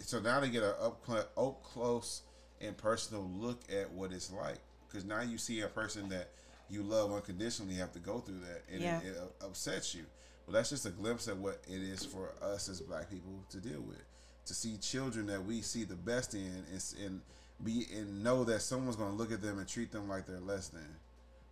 [0.00, 1.02] so now they get a up
[1.36, 2.22] up close
[2.60, 4.58] and personal look at what it's like
[4.88, 6.28] because now you see a person that
[6.68, 9.00] you love unconditionally have to go through that and Yeah.
[9.00, 10.04] it, it upsets you.
[10.46, 13.58] Well, that's just a glimpse of what it is for us as black people to
[13.58, 14.02] deal with.
[14.46, 17.20] To see children that we see the best in and, and
[17.62, 20.40] be and know that someone's going to look at them and treat them like they're
[20.40, 20.80] less than.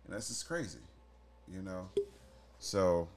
[0.05, 0.79] And that's just crazy,
[1.47, 1.89] you know.
[2.59, 3.07] So,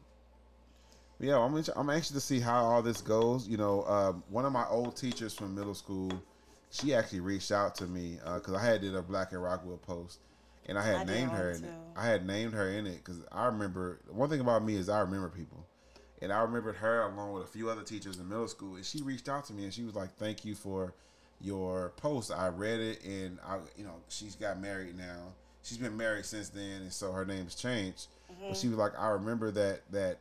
[1.23, 3.49] yeah, I'm I'm anxious to see how all this goes.
[3.49, 6.11] You know, um, one of my old teachers from middle school,
[6.71, 10.19] she actually reached out to me because I had did a Black in Rockwood post,
[10.67, 11.71] and I had I named her in it.
[11.97, 15.01] I had named her in it because I remember one thing about me is I
[15.01, 15.67] remember people.
[16.21, 19.03] And I remembered her along with a few other teachers in middle school, and she
[19.03, 20.95] reached out to me and she was like, "Thank you for
[21.43, 22.31] your post.
[22.31, 25.33] I read it, and I, you know, she's got married now.
[25.63, 28.07] She's been married since then, and so her name's changed.
[28.49, 30.19] But she was like, I remember that that,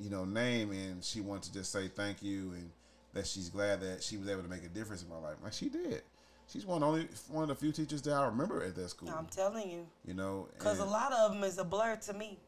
[0.00, 2.70] you know, name, and she wanted to just say thank you, and
[3.12, 5.36] that she's glad that she was able to make a difference in my life.
[5.42, 6.02] Like she did.
[6.48, 9.12] She's one only one of the few teachers that I remember at that school.
[9.16, 12.38] I'm telling you, you know, because a lot of them is a blur to me.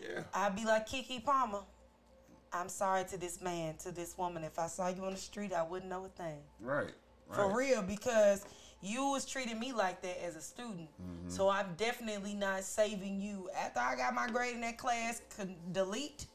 [0.00, 0.22] Yeah.
[0.32, 1.60] I'd be like Keke Palmer.
[2.52, 4.44] I'm sorry to this man, to this woman.
[4.44, 6.38] If I saw you on the street, I wouldn't know a thing.
[6.60, 6.92] Right.
[7.32, 8.44] For real, because
[8.82, 10.88] you was treating me like that as a student.
[11.00, 11.28] Mm-hmm.
[11.28, 13.48] So I'm definitely not saving you.
[13.56, 16.26] After I got my grade in that class, could delete.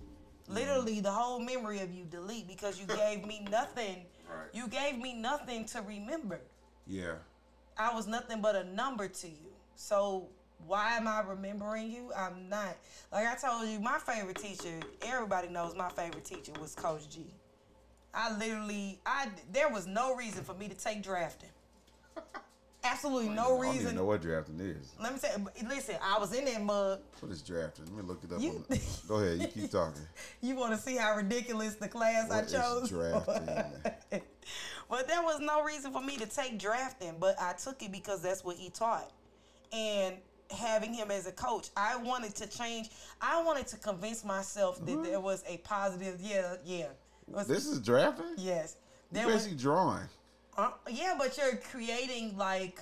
[0.48, 4.06] Literally the whole memory of you delete because you gave me nothing.
[4.30, 4.48] Right.
[4.54, 6.42] You gave me nothing to remember.
[6.86, 7.16] Yeah.
[7.78, 9.52] I was nothing but a number to you.
[9.76, 10.30] So
[10.66, 12.12] why am I remembering you?
[12.16, 12.78] I'm not.
[13.12, 17.26] Like I told you, my favorite teacher, everybody knows my favorite teacher was Coach G.
[18.14, 21.50] I literally, I there was no reason for me to take drafting.
[23.06, 23.96] Absolutely no I don't even reason.
[23.96, 24.94] know what drafting is.
[25.02, 25.30] Let me say,
[25.68, 27.00] listen, I was in that mug.
[27.20, 27.86] What is drafting?
[27.86, 28.42] Let me look it up.
[28.42, 28.64] You-
[29.08, 29.40] Go ahead.
[29.42, 30.02] You keep talking.
[30.42, 32.90] You want to see how ridiculous the class I What is chose?
[32.90, 34.22] drafting?
[34.90, 38.22] but there was no reason for me to take drafting, but I took it because
[38.22, 39.12] that's what he taught.
[39.74, 40.16] And
[40.52, 42.90] having him as a coach, I wanted to change.
[43.22, 46.20] I wanted to convince myself that there was a positive.
[46.22, 46.88] Yeah, yeah.
[47.28, 48.34] Was- This is drafting.
[48.38, 48.78] yes.
[49.12, 50.04] There You're was, basically drawing.
[50.58, 52.80] uh, yeah, but you're creating like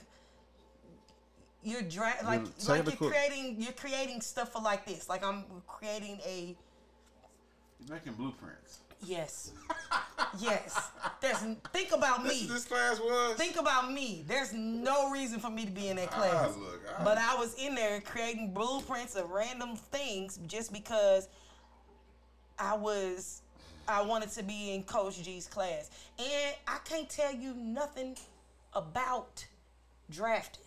[1.63, 5.07] you're dra- like like you're creating you're creating stuff for like this.
[5.09, 6.55] Like I'm creating a
[7.79, 8.79] You're making blueprints.
[9.05, 9.51] yes,
[10.39, 10.89] yes.
[11.21, 11.37] There's
[11.73, 12.45] think about me.
[12.49, 13.35] this class was.
[13.37, 14.23] Think about me.
[14.27, 16.57] There's no reason for me to be in that Ah, class.
[16.57, 21.27] look, I- but I was in there creating blueprints of random things just because
[22.59, 23.41] I was
[23.87, 25.89] I wanted to be in Coach G's class.
[26.17, 28.15] And I can't tell you nothing
[28.73, 29.45] about
[30.09, 30.63] drafting.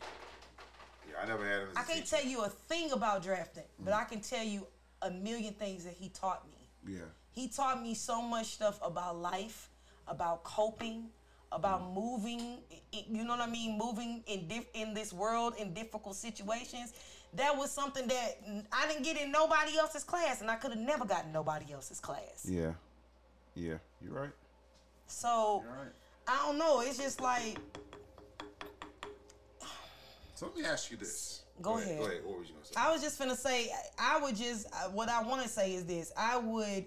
[1.17, 1.69] Yeah, I never had him.
[1.71, 2.17] As a I can't teacher.
[2.17, 4.67] tell you a thing about drafting, but I can tell you
[5.03, 6.95] a million things that he taught me.
[6.95, 7.01] Yeah.
[7.33, 9.69] He taught me so much stuff about life,
[10.09, 11.09] about coping,
[11.53, 11.95] about mm.
[11.95, 12.59] moving.
[12.73, 13.77] i- i- You know what I mean?
[13.79, 16.93] Moving in diff- in this world in difficult situations.
[17.35, 18.39] That was something that
[18.73, 22.01] I didn't get in nobody else's class, and I could have never gotten nobody else's
[22.01, 22.45] class.
[22.47, 22.73] Yeah.
[23.55, 23.79] Yeah.
[24.01, 24.31] You're right.
[25.07, 25.93] So You're right.
[26.29, 26.81] I don't know.
[26.81, 27.59] It's just like
[30.37, 31.43] So let me ask you this.
[31.63, 31.99] Go ahead.
[31.99, 32.21] Go ahead.
[32.23, 32.75] What was you gonna say?
[32.77, 36.13] I was just gonna say, I would just what I want to say is this:
[36.17, 36.85] I would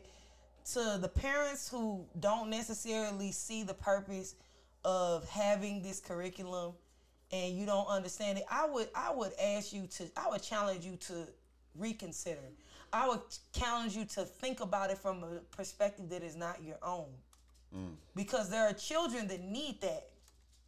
[0.74, 4.36] to the parents who don't necessarily see the purpose
[4.86, 6.74] of having this curriculum
[7.32, 8.46] and you don't understand it.
[8.52, 11.28] I would I would ask you to I would challenge you to
[11.76, 12.38] reconsider.
[12.94, 13.22] I would
[13.52, 17.08] challenge you to think about it from a perspective that is not your own,
[17.76, 17.94] mm.
[18.16, 20.10] because there are children that need that.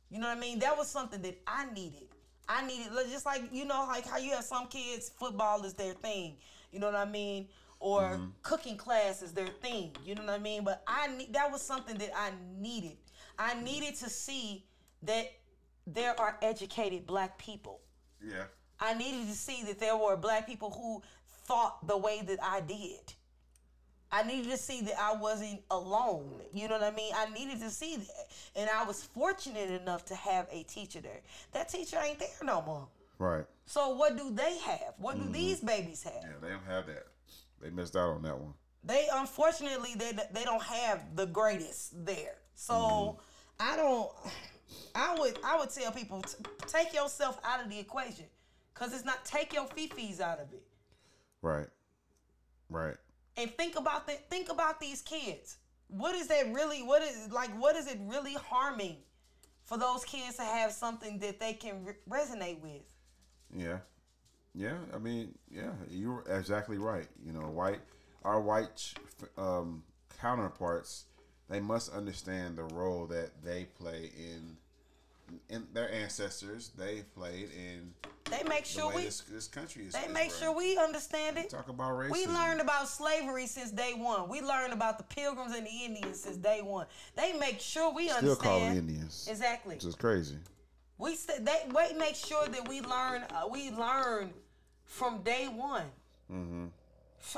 [0.09, 0.59] You know what I mean?
[0.59, 2.10] That was something that I needed.
[2.57, 5.93] I needed just like you know, like how you have some kids, football is their
[5.93, 6.35] thing.
[6.71, 7.47] You know what I mean?
[7.79, 8.25] Or Mm-hmm.
[8.43, 9.95] cooking class is their thing.
[10.05, 10.63] You know what I mean?
[10.63, 12.29] But I need that was something that I
[12.59, 12.97] needed.
[13.39, 14.65] I needed to see
[15.03, 15.25] that
[15.87, 17.79] there are educated black people.
[18.33, 18.45] Yeah.
[18.79, 21.01] I needed to see that there were black people who
[21.47, 23.05] thought the way that I did.
[24.11, 26.41] I needed to see that I wasn't alone.
[26.53, 27.13] You know what I mean?
[27.15, 28.27] I needed to see that.
[28.55, 31.21] And I was fortunate enough to have a teacher there.
[31.53, 32.87] That teacher ain't there no more.
[33.19, 33.45] Right.
[33.65, 34.95] So what do they have?
[34.97, 35.31] What do mm-hmm.
[35.31, 36.23] these babies have?
[36.23, 37.07] Yeah, they don't have that.
[37.61, 38.53] They missed out on that one.
[38.83, 42.35] They unfortunately they they don't have the greatest there.
[42.55, 43.19] So mm-hmm.
[43.59, 44.09] I don't.
[44.95, 48.25] I would I would tell people t- take yourself out of the equation,
[48.73, 50.63] cause it's not take your fifis out of it.
[51.41, 51.67] Right.
[52.69, 52.95] Right.
[53.37, 55.57] And think about the think about these kids.
[55.87, 56.83] What is that really?
[56.83, 57.51] What is like?
[57.59, 58.97] What is it really harming
[59.63, 62.81] for those kids to have something that they can re- resonate with?
[63.55, 63.77] Yeah.
[64.53, 64.77] Yeah.
[64.93, 67.07] I mean, yeah, you're exactly right.
[67.25, 67.79] You know, white,
[68.23, 68.93] our white
[69.37, 69.83] um,
[70.19, 71.05] counterparts,
[71.49, 74.57] they must understand the role that they play in,
[75.49, 76.71] in their ancestors.
[76.77, 77.93] They played in
[78.29, 79.93] They make the sure way we this, this country is.
[79.93, 80.39] they is make run.
[80.39, 81.49] sure we understand it.
[81.49, 82.11] talk about racism.
[82.11, 84.27] We learned about slavery since day one.
[84.29, 86.85] We learned about the Pilgrims and the Indians since day one.
[87.15, 88.43] They make sure we Still understand.
[88.43, 89.27] call them Indians.
[89.29, 89.75] Exactly.
[89.75, 90.37] Which is crazy.
[90.97, 93.23] We said they we make sure that we learn.
[93.33, 94.31] Uh, we learn
[94.85, 95.85] from day one.
[96.31, 96.65] mm-hmm.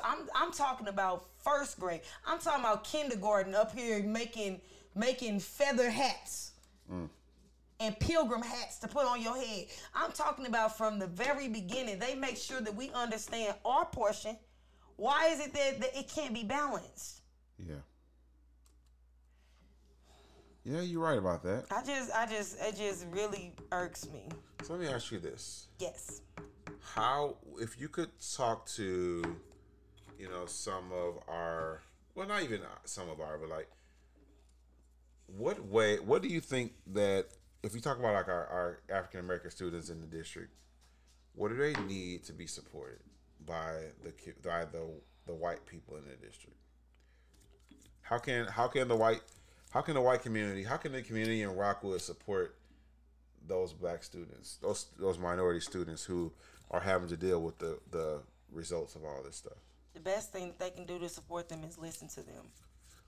[0.04, 2.02] I'm I'm talking about first grade.
[2.26, 4.62] I'm talking about kindergarten up here making
[4.96, 6.52] making feather hats
[7.84, 9.66] and pilgrim hats to put on your head.
[9.94, 12.00] I'm talking about from the very beginning.
[12.00, 14.38] They make sure that we understand our portion.
[14.96, 17.22] Why is it that, that it can't be balanced?
[17.60, 17.76] Yeah.
[20.64, 21.66] Yeah, you're right about that.
[21.72, 24.30] I just I just it just really irks me.
[24.64, 26.22] So let me ask you this: Yes.
[26.80, 29.24] How, if you could talk to,
[30.18, 31.82] you know, some of our,
[32.14, 33.70] well, not even some of our, but like,
[35.28, 35.98] what way?
[35.98, 37.28] What do you think that
[37.64, 40.54] if you talk about like our, our African American students in the district,
[41.34, 43.00] what do they need to be supported
[43.46, 44.14] by the
[44.44, 44.86] by the
[45.26, 46.58] the white people in the district?
[48.02, 49.22] How can how can the white
[49.72, 52.56] how can the white community how can the community in Rockwood support
[53.48, 56.32] those black students those those minority students who
[56.72, 58.20] are having to deal with the the
[58.52, 59.58] results of all this stuff?
[59.94, 62.48] The best thing that they can do to support them is listen to them.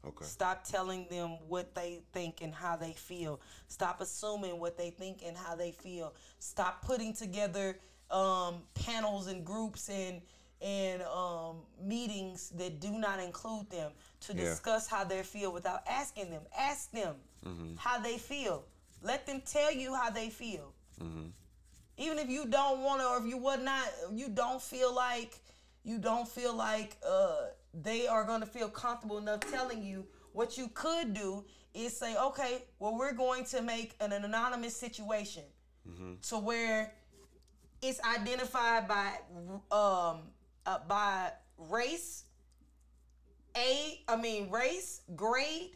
[0.07, 0.25] Okay.
[0.25, 3.39] Stop telling them what they think and how they feel.
[3.67, 6.13] Stop assuming what they think and how they feel.
[6.39, 7.77] Stop putting together
[8.11, 10.21] um, panels and groups and
[10.61, 13.91] and um, meetings that do not include them
[14.21, 14.43] to Yeah.
[14.45, 16.43] discuss how they feel without asking them.
[16.57, 17.15] Ask them
[17.77, 18.63] how they feel.
[19.01, 20.73] Let them tell you how they feel.
[21.97, 25.39] Even if you don't want to, or if you would not, you don't feel like
[25.83, 27.45] you don't feel like uh,
[27.81, 30.05] they are going to feel comfortable enough telling you.
[30.33, 34.75] What you could do is say, okay, well, we're going to make an, an anonymous
[34.75, 35.43] situation
[36.23, 36.93] to where
[37.81, 39.11] it's identified by
[39.71, 40.21] um
[40.65, 42.23] uh, by race,
[43.55, 45.71] a I mean race, grade,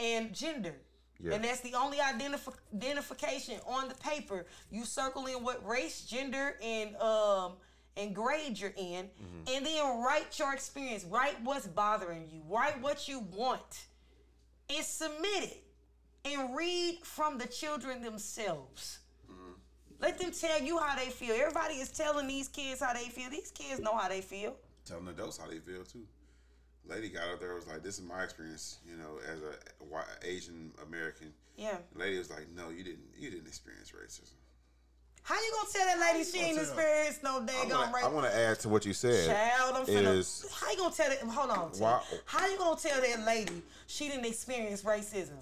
[0.00, 0.74] and gender.
[1.20, 1.34] Yeah.
[1.34, 4.46] And that's the only identif- identification on the paper.
[4.70, 7.52] You circle in what race, gender, and um
[7.96, 9.54] and grade you're in, mm-hmm.
[9.54, 11.04] and then write your experience.
[11.04, 12.42] Write what's bothering you.
[12.48, 13.86] Write what you want,
[14.68, 15.60] and submit it.
[16.24, 19.00] And read from the children themselves.
[19.30, 19.52] Mm-hmm.
[20.00, 21.34] Let them tell you how they feel.
[21.34, 23.28] Everybody is telling these kids how they feel.
[23.30, 24.56] These kids know how they feel.
[24.86, 26.06] telling adults how they feel too.
[26.86, 29.54] Lady got up there was like, "This is my experience, you know, as a
[30.26, 31.78] Asian American." Yeah.
[31.94, 33.14] lady was like, "No, you didn't.
[33.16, 34.34] You didn't experience racism."
[35.24, 38.04] How you gonna tell that lady she ain't gonna experienced no I daggone want rape?
[38.04, 39.26] I want to add to what you said.
[39.26, 40.14] Child, I'm finna.
[40.18, 41.18] is how you gonna tell that?
[41.20, 41.70] Hold on.
[41.78, 45.38] Why- How you gonna tell that lady she didn't experience racism?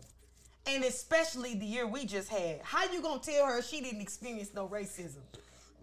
[0.66, 2.60] And especially the year we just had.
[2.62, 5.16] How you gonna tell her she didn't experience no racism?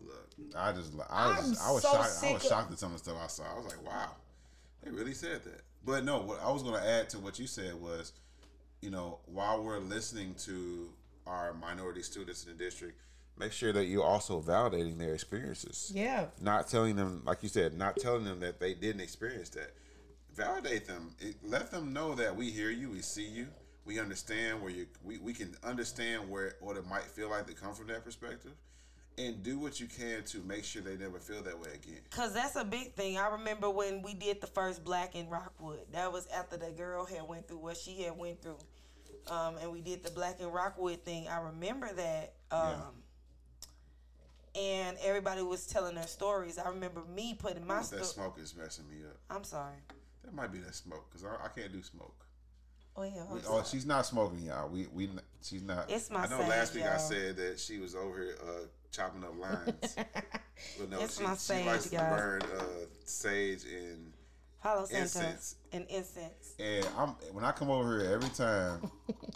[0.05, 2.23] Look, I just, I was, I'm I was so shocked.
[2.23, 3.43] I was shocked at some of the stuff I saw.
[3.53, 4.15] I was like, "Wow,
[4.81, 7.47] they really said that." But no, what I was going to add to what you
[7.47, 8.13] said was,
[8.81, 10.89] you know, while we're listening to
[11.27, 12.99] our minority students in the district,
[13.40, 15.91] make sure that you're also validating their experiences.
[15.95, 16.26] Yeah.
[16.41, 19.74] Not telling them, like you said, not telling them that they didn't experience that.
[20.36, 21.16] Validate them.
[21.20, 23.48] It, let them know that we hear you, we see you,
[23.86, 24.86] we understand where you.
[25.03, 28.52] We, we can understand where what it might feel like to come from that perspective,
[29.18, 31.99] and do what you can to make sure they never feel that way again.
[32.11, 33.18] Cause that's a big thing.
[33.18, 35.80] I remember when we did the first Black in Rockwood.
[35.91, 38.60] That was after the girl had went through what she had went through,
[39.28, 41.28] um, and we did the Black in Rockwood thing.
[41.28, 42.34] I remember that.
[42.52, 43.03] Um,
[44.55, 46.57] and everybody was telling their stories.
[46.57, 49.17] I remember me putting my That smoke is messing me up.
[49.30, 49.76] I'm sorry.
[50.23, 52.26] That might be that smoke because I, I can't do smoke.
[52.95, 53.23] Oh yeah.
[53.31, 54.67] We, oh, she's not smoking, y'all.
[54.69, 55.09] We we
[55.41, 55.89] she's not.
[55.89, 56.99] it's my I know sage, last week I y'all.
[56.99, 59.95] said that she was over here uh, chopping up lines.
[60.80, 62.63] but no, It's she, my she sage, likes to burn uh,
[63.05, 64.11] sage and
[64.61, 65.55] Palo Santo incense.
[65.71, 66.55] and incense.
[66.59, 68.91] And I'm when I come over here every time,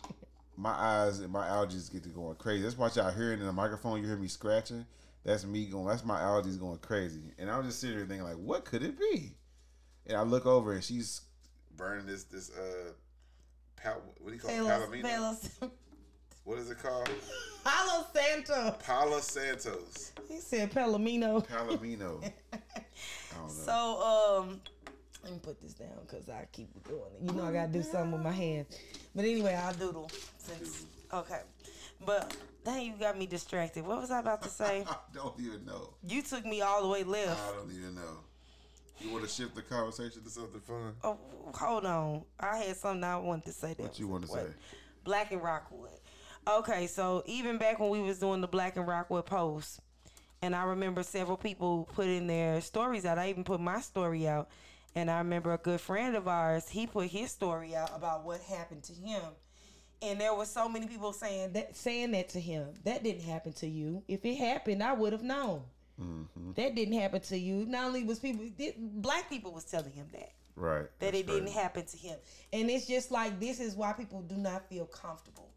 [0.57, 2.63] my eyes and my allergies get to going crazy.
[2.63, 4.01] That's why y'all hearing in the microphone.
[4.01, 4.85] You hear me scratching.
[5.23, 5.87] That's me going.
[5.87, 7.31] That's my allergies going crazy.
[7.37, 9.35] And I'm just sitting there thinking like, what could it be?
[10.05, 11.21] And I look over and she's
[11.75, 12.91] burning this this uh
[13.75, 14.57] pal, what do you call it?
[14.57, 15.71] Palo, Palomino?
[16.43, 17.09] What is it called?
[17.63, 18.75] Palo Santo.
[18.83, 20.11] Palo Santos.
[20.27, 21.45] He said Palomino.
[21.47, 22.21] Palomino.
[22.53, 22.59] I
[23.35, 23.47] don't know.
[23.47, 24.61] So, um,
[25.23, 27.31] let me put this down because I keep doing it.
[27.31, 28.77] You know, I gotta do something with my hands.
[29.15, 30.83] But anyway, I'll doodle since
[31.13, 31.41] okay.
[32.05, 33.85] But dang, you got me distracted.
[33.85, 34.85] What was I about to say?
[34.89, 35.93] I don't even know.
[36.07, 37.41] You took me all the way left.
[37.49, 38.19] I don't even know.
[38.99, 40.93] You want to shift the conversation to something fun?
[41.03, 41.17] Oh,
[41.53, 42.23] hold on.
[42.39, 43.73] I had something I wanted to say.
[43.73, 44.45] That What you want to say?
[45.03, 45.89] Black in Rockwood.
[46.47, 49.79] Okay, so even back when we was doing the Black in Rockwood post,
[50.41, 53.17] and I remember several people putting their stories out.
[53.17, 54.49] I even put my story out,
[54.93, 56.67] and I remember a good friend of ours.
[56.67, 59.21] He put his story out about what happened to him,
[60.03, 62.67] and there were so many people saying that saying that to him.
[62.83, 64.03] That didn't happen to you.
[64.07, 65.63] If it happened, I would have known.
[66.01, 66.53] Mm-hmm.
[66.53, 67.65] That didn't happen to you.
[67.65, 68.45] Not only was people,
[68.77, 70.85] black people was telling him that Right.
[70.99, 72.17] that it didn't happen to him.
[72.51, 75.49] And it's just like this is why people do not feel comfortable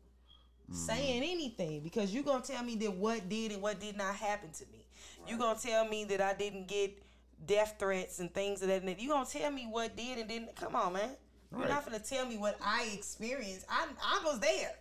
[0.70, 0.74] mm-hmm.
[0.74, 4.51] saying anything because you're gonna tell me that what did and what did not happen
[4.52, 4.86] to me.
[5.28, 7.02] You're gonna tell me that I didn't get
[7.47, 8.85] death threats and things of that.
[8.85, 9.02] nature.
[9.02, 10.55] You gonna tell me what did and didn't?
[10.56, 11.10] Come on, man.
[11.52, 13.66] You're not gonna tell me what I experienced.
[13.68, 14.73] I I was there.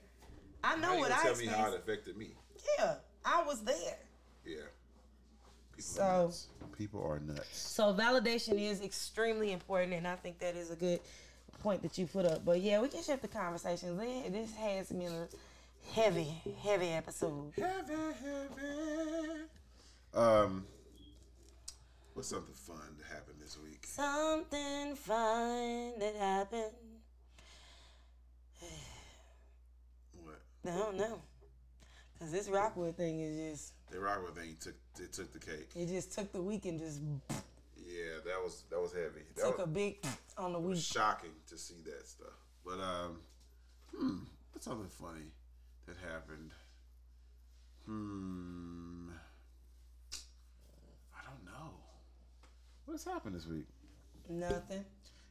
[0.63, 2.31] I know How you what gonna I tell me how it affected me?
[2.79, 3.97] Yeah, I was there.
[4.45, 4.55] Yeah.
[5.75, 6.23] People are So.
[6.25, 6.47] nuts.
[6.77, 7.57] People are nuts.
[7.57, 10.99] So validation is extremely important, and I think that is a good
[11.61, 12.43] point that you put up.
[12.45, 13.95] But yeah, we can shift the conversation.
[13.97, 15.27] This- This has been a
[15.93, 17.53] heavy, heavy episode.
[17.55, 19.41] Heavy, heavy.
[20.13, 20.65] Um,
[22.13, 22.94] What's something fun
[23.95, 26.73] Something fun that happened.
[30.21, 30.41] What?
[30.65, 31.21] I don't know,
[32.19, 35.69] cause this Rockwood thing is just The Rockwood thing took it took the cake.
[35.77, 36.99] it just took the week and just
[37.77, 39.23] Yeah, that was that was heavy.
[39.37, 40.05] That took a was, big
[40.37, 40.81] on the week.
[40.83, 42.35] shocking to see that stuff.
[42.65, 43.19] but um,
[43.95, 44.17] hmm,
[44.51, 45.31] what's something funny
[45.87, 46.51] that happened?
[47.85, 49.09] Hmm,
[51.15, 51.69] I don't know.
[52.87, 53.67] What's happened this week?
[54.29, 54.85] Nothing.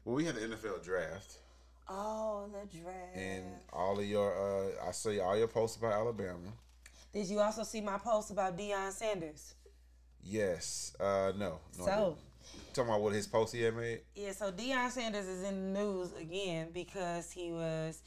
[0.05, 1.39] Well, we had the NFL draft,
[1.89, 3.17] Oh, the draft.
[3.17, 6.53] and all of your uh, I see all your posts about Alabama.
[7.13, 9.55] Did you also see my post about Deion Sanders?
[10.23, 10.97] Yes.
[10.99, 11.61] Uh, no.
[11.79, 12.17] no So.
[12.73, 14.01] talking about what his post he had made.
[14.15, 18.03] Yeah, so Deion Sanders is in the news again because he was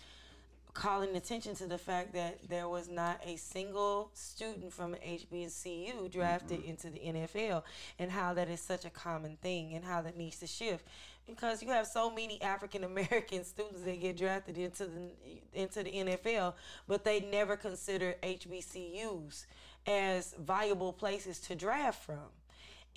[0.77, 6.59] calling attention to the fact that there was not a single student from HBCU drafted
[6.59, 6.69] mm-hmm.
[6.69, 7.63] into the NFL
[7.97, 10.87] and how that is such a common thing and how that needs to shift
[11.25, 15.09] because you have so many African American students that get drafted into the
[15.51, 16.53] into the NFL
[16.87, 19.47] but they never consider HBCUs
[19.87, 22.29] as viable places to draft from.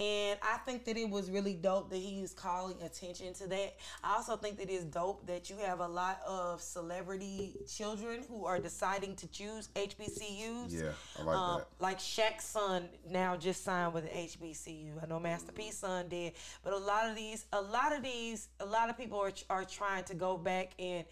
[0.01, 3.77] And I think that it was really dope that he was calling attention to that.
[4.03, 8.47] I also think that it's dope that you have a lot of celebrity children who
[8.47, 10.73] are deciding to choose HBCUs.
[10.73, 11.67] Yeah, I like Um, that.
[11.81, 15.03] Like Shaq's son now just signed with an HBCU.
[15.03, 16.33] I know Master P's son did,
[16.65, 19.65] but a lot of these, a lot of these, a lot of people are are
[19.65, 21.05] trying to go back and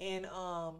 [0.00, 0.74] and um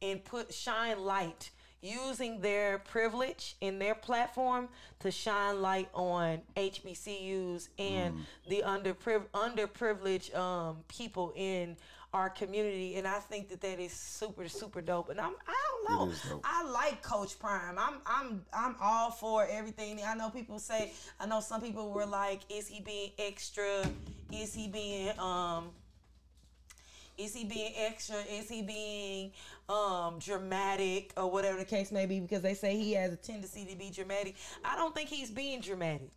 [0.00, 1.50] and put shine light
[1.82, 4.68] using their privilege in their platform
[5.00, 11.76] to shine light on HBCUs and the underpriv- underprivileged um, people in
[12.14, 12.96] our community.
[12.96, 15.08] And I think that that is super super dope.
[15.08, 15.54] And I'm I
[15.86, 16.06] don't know.
[16.06, 16.42] It is dope.
[16.44, 17.76] I like Coach Prime.
[17.78, 20.00] I'm I'm I'm all for everything.
[20.06, 23.82] I know people say I know some people were like is he being extra?
[24.32, 25.70] Is he being um
[27.18, 28.16] is he being extra?
[28.30, 29.32] Is he being
[29.68, 32.20] um, dramatic or whatever the case may be?
[32.20, 34.36] Because they say he has a tendency to be dramatic.
[34.64, 36.10] I don't think he's being dramatic.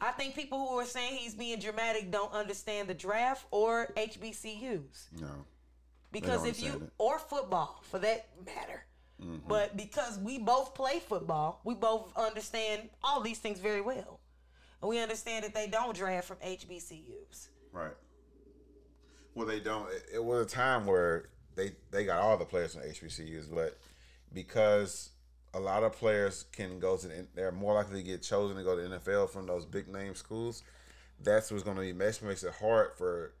[0.00, 5.20] I think people who are saying he's being dramatic don't understand the draft or HBCUs.
[5.20, 5.46] No.
[6.10, 6.92] Because if you it.
[6.98, 8.84] or football for that matter.
[9.46, 14.20] But because we both play football, we both understand all these things very well.
[14.80, 17.48] And we understand that they don't draft from HBCUs.
[17.72, 17.92] Right.
[19.34, 19.88] Well, they don't.
[19.90, 23.78] It, it was a time where they they got all the players from HBCUs, but
[24.32, 25.10] because
[25.54, 28.62] a lot of players can go to the, they're more likely to get chosen to
[28.62, 30.62] go to NFL from those big name schools.
[31.22, 33.34] That's what's going to be makes makes it hard for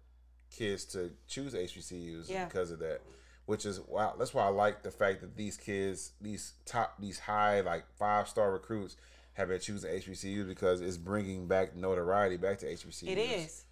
[0.54, 2.44] kids to choose HBCUs Yeah.
[2.44, 3.00] because of that.
[3.46, 4.14] Which is wow.
[4.18, 8.28] That's why I like the fact that these kids, these top, these high like five
[8.28, 8.96] star recruits,
[9.34, 13.08] have been choosing HBCUs because it's bringing back notoriety back to HBCUs.
[13.08, 13.64] It is.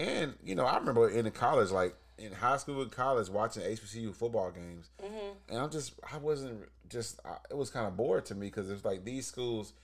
[0.00, 3.62] And you know, I remember in the college, like in high school and college, watching
[3.62, 5.32] HBCU football games, mm-hmm.
[5.50, 8.70] and I'm just, I wasn't just, I, it was kind of bored to me because
[8.70, 9.74] it's like these schools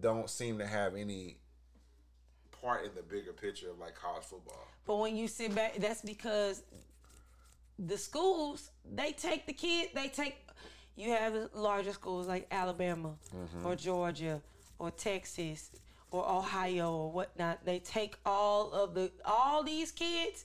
[0.00, 1.38] don't seem to have any
[2.60, 4.68] part in the bigger picture of like college football.
[4.86, 6.62] But when you sit back, that's because
[7.78, 9.90] the schools they take the kid.
[9.94, 10.36] They take.
[10.96, 13.64] You have larger schools like Alabama mm-hmm.
[13.66, 14.42] or Georgia
[14.78, 15.70] or Texas
[16.12, 17.64] or Ohio or whatnot.
[17.64, 20.44] They take all of the all these kids.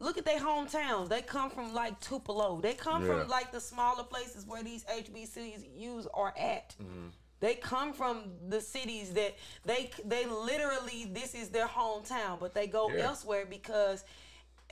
[0.00, 1.08] Look at their hometowns.
[1.08, 2.60] They come from like Tupelo.
[2.60, 3.18] They come Yeah.
[3.20, 6.74] from like the smaller places where these HBCUs are at.
[6.80, 7.08] Mm-hmm.
[7.40, 9.34] They come from the cities that
[9.64, 13.08] they they literally this is their hometown, but they go Yeah.
[13.08, 14.04] elsewhere because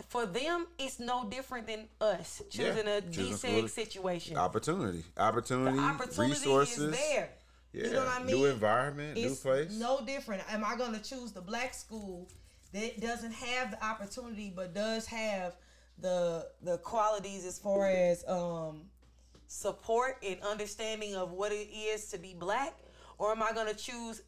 [0.09, 4.37] for them it's no different than us choosing a choosing DSEG situation.
[4.37, 6.79] Opportunity, opportunity, the opportunity resources.
[6.79, 7.31] is there.
[7.77, 8.27] Yeah, You know what I mean?
[8.37, 9.73] new environment, new It's place.
[9.79, 10.43] no different.
[10.53, 12.29] Am I going to choose the black school
[12.73, 15.55] that doesn't have the opportunity but does have
[15.99, 18.83] the the qualities as far as um
[19.49, 22.75] support and understanding of what it is to be black
[23.19, 24.23] or am I going to choose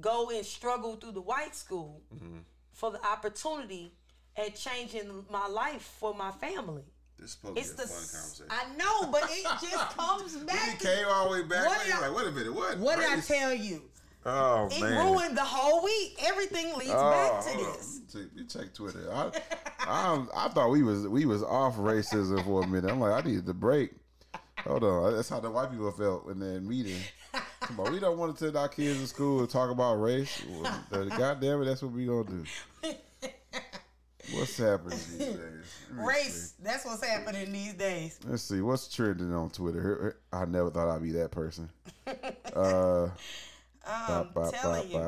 [0.00, 2.38] go and struggle through the white school Mm-hmm.
[2.72, 3.92] for the opportunity
[4.36, 6.84] at changing my life for my family?
[7.20, 8.46] This is supposed It's to the be a fun s- conversation.
[8.50, 10.80] I know, but it just comes back.
[10.80, 11.66] We came all the way back.
[11.66, 12.78] What I- like, wait a minute, what?
[12.78, 13.82] What did I tell you?
[14.26, 16.18] Oh It man, ruined the whole week.
[16.22, 18.00] Everything leads Oh, back to this.
[18.12, 19.10] Check, you check Twitter.
[19.10, 19.30] I,
[19.80, 22.90] I, I thought we was we was off racism for a minute.
[22.90, 23.92] I'm like, I needed to break.
[24.64, 27.00] Hold on, that's how the white people felt in that meeting.
[27.62, 30.42] Come on, we don't want to send our kids to school to talk about race.
[30.50, 30.80] Well,
[31.16, 32.44] God damn it, that's what we gonna do.
[34.32, 35.76] What's happening these days?
[35.92, 36.54] Race.
[36.62, 38.18] That's what's happening these days.
[38.26, 40.18] Let's see what's trending on Twitter.
[40.32, 41.70] I never thought I'd be that person.
[42.54, 44.98] Uh, ba, telling you.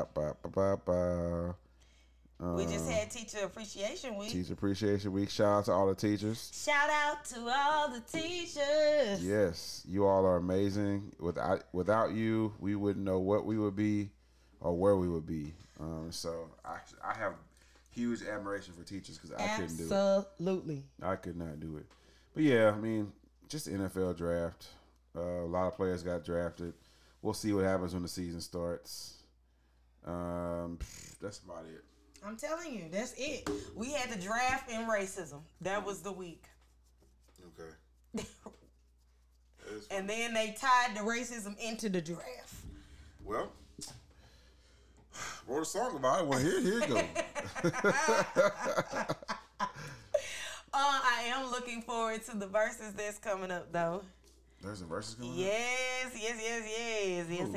[2.39, 4.29] We just had Teacher Appreciation Week.
[4.29, 5.29] Teacher Appreciation Week.
[5.29, 6.51] Shout out to all the teachers.
[6.53, 9.23] Shout out to all the teachers.
[9.23, 11.13] Yes, you all are amazing.
[11.19, 14.09] Without without you, we wouldn't know what we would be
[14.59, 15.53] or where we would be.
[15.79, 17.33] Um, so I I have
[17.93, 19.91] huge admiration for teachers because I couldn't do it.
[19.91, 20.83] Absolutely.
[21.01, 21.85] I could not do it.
[22.33, 23.11] But yeah, I mean,
[23.47, 24.67] just the NFL draft.
[25.15, 26.73] Uh, a lot of players got drafted.
[27.21, 29.15] We'll see what happens when the season starts.
[30.05, 30.79] Um,
[31.21, 31.83] that's about it.
[32.25, 33.49] I'm telling you, that's it.
[33.75, 35.41] We had the draft and racism.
[35.61, 36.45] That was the week.
[37.59, 38.25] Okay.
[39.89, 42.53] And then they tied the racism into the draft.
[43.23, 43.51] well,
[45.47, 46.27] wrote a song about it.
[46.27, 46.97] Well, here, here you go.
[49.63, 49.75] uh,
[50.73, 54.03] I am looking forward to the verses that's coming up, though.
[54.61, 56.11] There's a verses coming yes, up?
[56.15, 57.53] Yes, yes, yes, yes, Yes,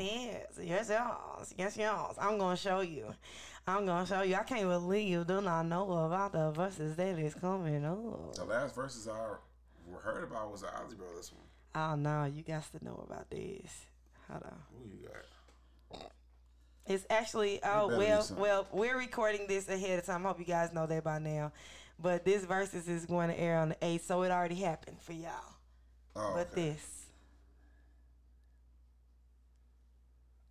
[0.57, 2.15] yes, yes, yes, yes, yes.
[2.19, 3.15] I'm going to show you.
[3.67, 4.35] I'm going to show you.
[4.35, 8.35] I can't believe you do not know about the verses that is coming up.
[8.35, 9.37] The last verses I
[10.03, 11.45] heard about was the Isley Brothers one.
[11.75, 12.25] Oh, no.
[12.25, 13.87] You got to know about this.
[14.29, 14.59] Hold on.
[14.73, 15.23] Who you got?
[16.87, 20.25] It's actually oh well well we're recording this ahead of time.
[20.25, 21.53] I hope you guys know that by now.
[21.99, 25.13] But this verses is going to air on the eighth, so it already happened for
[25.15, 25.31] y'all.
[26.15, 26.71] Oh, But okay.
[26.73, 26.93] this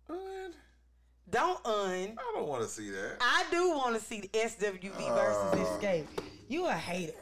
[0.08, 0.54] Un-
[1.30, 2.16] don't un.
[2.18, 3.16] I don't want to see that.
[3.20, 5.00] I do want to see the SWV versus
[5.52, 5.78] oh.
[5.80, 6.06] Xscape.
[6.48, 7.12] You a hater.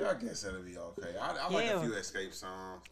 [0.00, 1.14] Yeah, I guess that'll be okay.
[1.20, 1.76] I, I like Yeah.
[1.78, 2.82] a few Xscape songs.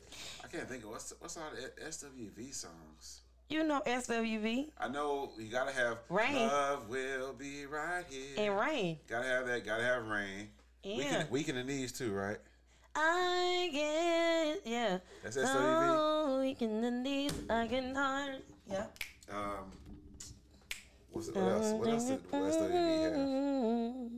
[0.44, 3.22] I can't think of what's what's all the SWV songs.
[3.50, 6.46] You know SWV I know you gotta have Rain.
[6.46, 8.36] Love will be right here.
[8.38, 8.98] and Rain.
[9.08, 9.66] Gotta have that.
[9.66, 10.48] Gotta have rain.
[10.84, 10.96] Yeah.
[10.96, 12.38] Weekend, weekend in these too, right?
[12.94, 14.98] I get yeah.
[15.24, 15.46] That's SWV.
[15.56, 18.36] Oh, weekend in these I can hard.
[18.70, 18.84] Yeah.
[19.32, 19.72] Um,
[21.10, 21.72] what's what else?
[21.72, 24.10] What else did SWV have?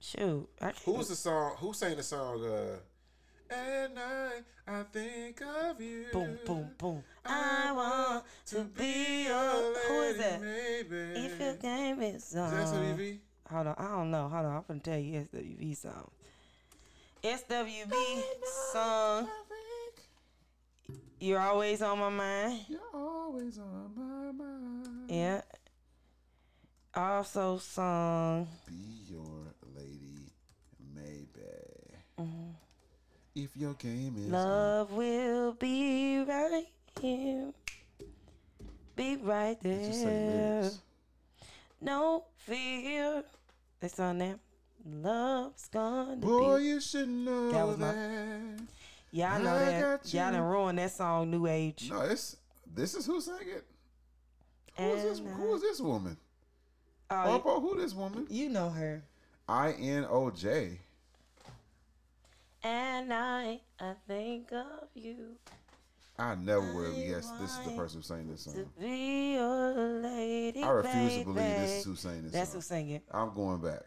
[0.00, 0.48] Shoot.
[0.60, 0.78] I can't.
[0.84, 1.56] Who the song?
[1.58, 2.44] Who sang the song?
[2.44, 2.76] Uh,
[3.50, 6.06] at night I think of you.
[6.12, 7.02] Boom, boom, boom.
[7.24, 10.40] I want to be your Who is that?
[10.42, 10.96] Maybe.
[11.20, 12.52] If you gave me some.
[12.52, 13.18] Is that SWV?
[13.50, 14.28] Hold on, I don't know.
[14.28, 16.10] Hold on, I'm gonna tell you SWV song.
[17.24, 18.22] SWV
[18.72, 19.28] song.
[21.20, 22.60] You're always on my mind.
[22.68, 25.10] You're always on my mind.
[25.10, 25.40] Yeah.
[26.94, 28.48] Also song.
[28.66, 28.74] Be
[29.08, 30.30] your lady,
[30.94, 31.48] maybe.
[32.20, 32.50] Mm-hmm.
[33.40, 36.66] If your game is Love will be right
[37.00, 37.52] here.
[38.96, 40.70] be right there.
[41.80, 43.22] No fear.
[43.80, 44.40] It's on there.
[44.84, 46.64] Love's gonna Boy, be.
[46.64, 47.94] you should know That was that.
[47.94, 48.64] my-
[49.12, 50.12] Y'all know I that.
[50.12, 51.90] Y'all done ruined that song, New Age.
[51.90, 52.36] No, it's
[52.74, 53.64] this is who sang it.
[54.78, 55.18] Who is this?
[55.36, 56.16] Who is this woman?
[57.08, 58.26] Oh, Popo, who this woman?
[58.28, 59.04] you, you know her.
[59.48, 60.80] I N O J.
[62.62, 65.36] And I, I think of you
[66.18, 68.66] I never would have guessed this is the person who sang this to song.
[68.80, 69.72] be your
[70.02, 70.62] lady.
[70.64, 72.58] I refuse to believe this is who sang this That's song.
[72.58, 73.02] who sang it.
[73.12, 73.82] I'm going back.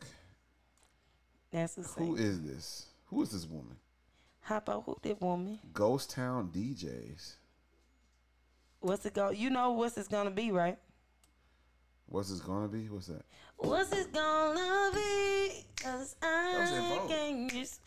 [1.52, 2.22] That's who sang Who it.
[2.22, 2.86] is this?
[3.08, 3.76] Who is this woman?
[4.40, 5.60] How about who did woman?
[5.74, 7.34] Ghost Town DJs.
[8.80, 9.32] What's it go?
[9.32, 10.78] You know what's it's gonna be, right?
[12.08, 12.88] What's this gonna be?
[12.90, 13.24] What's that?
[13.58, 15.66] What's it gonna be?
[15.84, 17.82] Cause I can't just.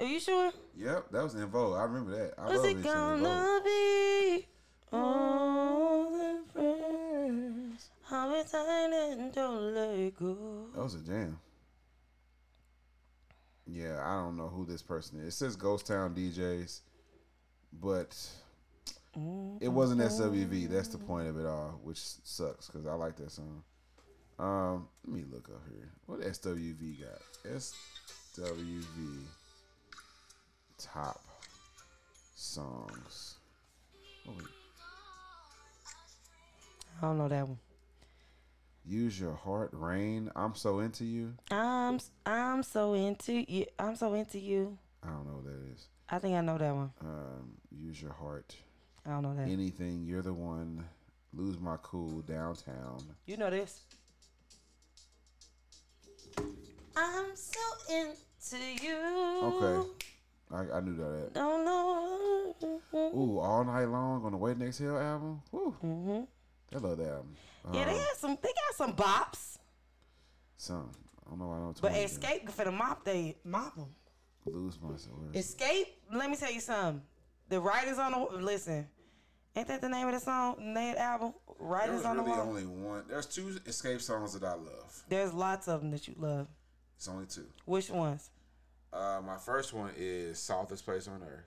[0.00, 0.52] Are you sure?
[0.76, 1.76] Yep, that was En Vogue.
[1.76, 2.34] I remember that.
[2.38, 3.22] I love it me some En Vogue.
[3.22, 4.46] gonna be?
[4.92, 10.66] All the friends, how it's tight and don't let go.
[10.74, 11.38] That was a jam.
[13.66, 15.34] Yeah, I don't know who this person is.
[15.34, 16.80] It says Ghost Town DJs,
[17.72, 18.16] but
[19.60, 20.70] it wasn't SWV.
[20.70, 23.62] That's the point of it all, which sucks because I like that song.
[24.38, 25.90] Um, let me look up here.
[26.06, 27.20] What SWV got?
[27.52, 29.18] SWV
[30.78, 31.20] top
[32.34, 33.34] songs.
[34.28, 34.32] Oh.
[37.00, 37.58] I don't know that one.
[38.84, 40.30] Use your heart, rain.
[40.34, 41.34] I'm so into you.
[41.50, 43.66] I'm I'm so into you.
[43.78, 44.78] I'm so into you.
[45.02, 45.88] I don't know what that is.
[46.08, 46.90] I think I know that one.
[47.02, 48.56] Um, use your heart.
[49.04, 49.48] I don't know that.
[49.48, 50.84] Anything, you're the one.
[51.34, 53.02] Lose my cool downtown.
[53.26, 53.82] You know this.
[56.96, 57.60] I'm so
[57.90, 58.96] into you.
[59.42, 59.88] Okay,
[60.50, 61.30] I, I knew that.
[61.34, 62.54] Don't know.
[62.94, 65.42] Ooh, all night long on the Wait Next Hill album.
[65.52, 66.20] Woo, hmm
[66.74, 67.34] I love that album.
[67.72, 68.38] Yeah, they Um, got some.
[68.42, 69.58] They got some bops.
[70.56, 70.90] some.
[71.26, 71.46] I don't know.
[71.48, 71.74] Why I know.
[71.80, 73.94] But Xscape for the mop, they mop them.
[74.46, 75.16] Lose myself.
[75.32, 75.86] Xscape.
[76.12, 77.02] Let me tell you something.
[77.48, 78.86] The writers on the listen.
[79.56, 80.56] Ain't that the name of the song?
[80.74, 81.34] Name of the album?
[81.58, 82.48] Writers on the really wall.
[82.48, 83.04] only one.
[83.08, 85.04] There's two Xscape songs that I love.
[85.08, 86.46] There's lots of them that you love.
[86.96, 87.46] It's only two.
[87.64, 88.30] Which ones?
[88.92, 91.44] Uh, my first one is Softest Place on Earth.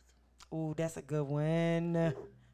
[0.53, 1.95] Ooh, that's a good one.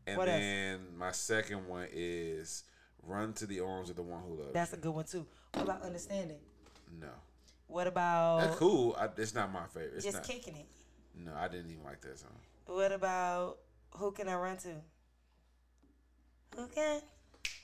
[0.07, 0.39] And What else?
[0.39, 2.63] then my second one is
[3.03, 5.25] Run to the Arms of the One Who Loves That's a good one too.
[5.53, 6.39] What about understanding?
[6.99, 7.09] No.
[7.67, 8.95] What about That's cool.
[8.97, 9.93] I, it's not my favorite.
[9.95, 10.23] It's just not.
[10.27, 10.67] kicking it?
[11.15, 12.29] No, I didn't even like that song.
[12.65, 13.57] What about
[13.91, 14.69] who can I run to?
[16.55, 17.01] Who can?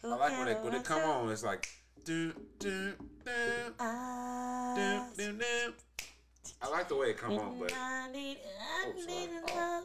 [0.02, 1.08] Who I like can when it when it come to?
[1.08, 1.32] on.
[1.32, 1.68] It's like.
[2.06, 5.74] Dun, dun, dun, I, dun, dun, dun.
[6.62, 9.06] I like the way it come on, but I need, I Oh, sorry.
[9.06, 9.56] need Oh.
[9.56, 9.84] love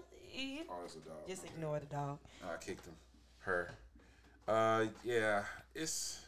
[0.70, 1.26] oh, it's a dog.
[1.28, 2.18] Just ignore the dog.
[2.44, 2.94] I kicked him.
[3.40, 3.70] Her.
[4.46, 5.44] Uh, yeah,
[5.74, 6.20] it's.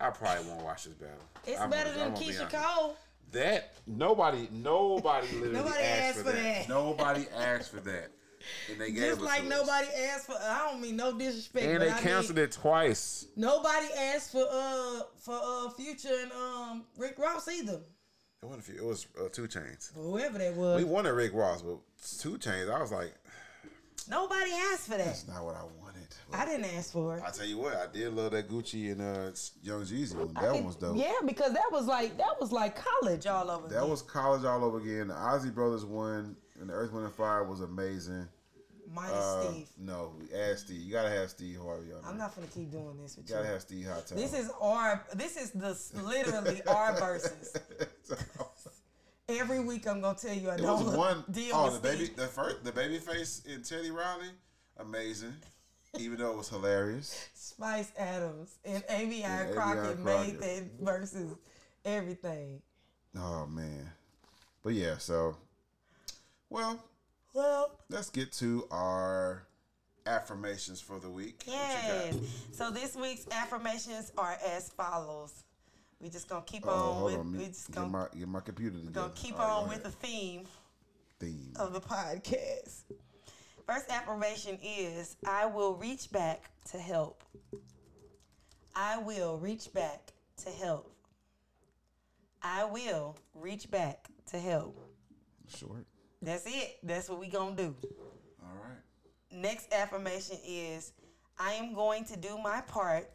[0.00, 1.16] I probably won't watch this battle.
[1.46, 2.76] It's I'm better gonna- I'm than gonna be Keyshia.
[2.76, 2.96] Cole.
[3.32, 6.68] That nobody, nobody literally Nobody asked, for that.
[6.68, 8.10] Nobody asked for that,
[8.70, 9.66] and they gave Just like to us.
[9.66, 10.34] nobody asked for.
[10.40, 13.26] I don't mean no disrespect, And but they I canceled mean, it twice.
[13.34, 17.80] nobody asked for uh for uh Future and um Rick Ross either.
[18.44, 18.82] It wasn't a few.
[18.82, 19.94] It was uh, 2 Chainz.
[19.94, 20.76] Whoever that was.
[20.76, 21.78] We wanted Rick Ross, but
[22.20, 22.70] 2 Chainz.
[22.70, 23.14] I was like,
[24.08, 25.06] nobody asked for that.
[25.06, 26.08] That's not what I wanted.
[26.30, 27.22] I didn't ask for it.
[27.26, 29.30] I tell you what, I did love that Gucci and uh,
[29.62, 30.34] Young Jeezy one.
[30.34, 30.96] That one was dope.
[30.96, 33.68] Yeah, because that was like that was like college all over.
[33.68, 35.08] That was college all over again.
[35.08, 38.28] The Isley Brothers one and the Earth, Wind, and Fire was amazing.
[38.92, 39.68] Minus Uh, Steve.
[39.78, 40.80] No, add Steve.
[40.82, 42.00] You gotta have Steve Harvey on.
[42.06, 43.40] I'm not gonna keep doing this with You you.
[43.42, 44.18] gotta have Steve Hot Towel.
[44.18, 45.04] This is our.
[45.14, 47.54] This is the literally our verses.
[49.28, 51.88] Every week I'm gonna tell you I It don't was one deal oh with the
[51.88, 52.16] baby Steve.
[52.16, 54.28] the first the Babyface in Teddy Riley,
[54.78, 55.32] amazing.
[55.98, 57.28] Even though it was hilarious.
[57.34, 61.32] Spice Adams and Amy Yeah, I Amy Crockett made that versus
[61.86, 62.60] everything.
[63.16, 63.90] Oh man.
[64.62, 65.36] But yeah, so
[66.50, 66.78] well,
[67.34, 69.42] Well, let's get to our
[70.06, 71.42] affirmations for the week.
[71.46, 71.72] What you got?
[72.06, 72.16] yes.
[72.52, 75.42] So this week's affirmations are as follows.
[76.00, 77.20] We just gonna keep Oh, on hold with.
[77.20, 77.32] on.
[77.38, 78.92] We just get gonna, my get my computer together.
[78.92, 80.44] gonna keep right, on go with the theme
[81.18, 81.52] theme.
[81.56, 82.82] of the podcast.
[83.66, 87.24] First affirmation is I will reach back to help.
[88.76, 90.12] I will reach back
[90.44, 90.92] to help.
[92.42, 94.78] I will reach back to help.
[95.56, 95.86] Short.
[96.24, 96.78] That's it.
[96.82, 97.74] That's what we gonna do.
[98.42, 98.78] All right.
[99.30, 100.92] Next affirmation is
[101.38, 103.10] I am going to do my part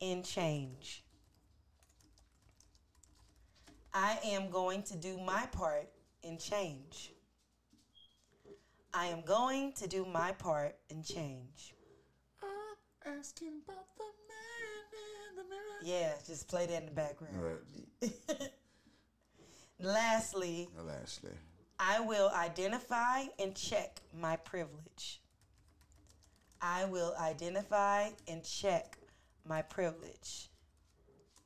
[0.00, 1.04] in change.
[3.94, 5.88] I am going to do my part
[6.22, 7.12] in change.
[8.92, 11.74] I am going to do my part in change.
[13.06, 15.80] asking about the man in the mirror.
[15.82, 17.36] Yeah, just play that in the background.
[17.40, 18.10] Right.
[19.80, 21.32] Lastly, Lastly,
[21.78, 25.20] I will identify and check my privilege.
[26.60, 28.96] I will identify and check
[29.46, 30.48] my privilege.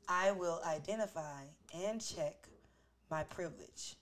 [0.07, 1.43] I will identify
[1.73, 2.47] and check
[3.11, 3.95] my privilege.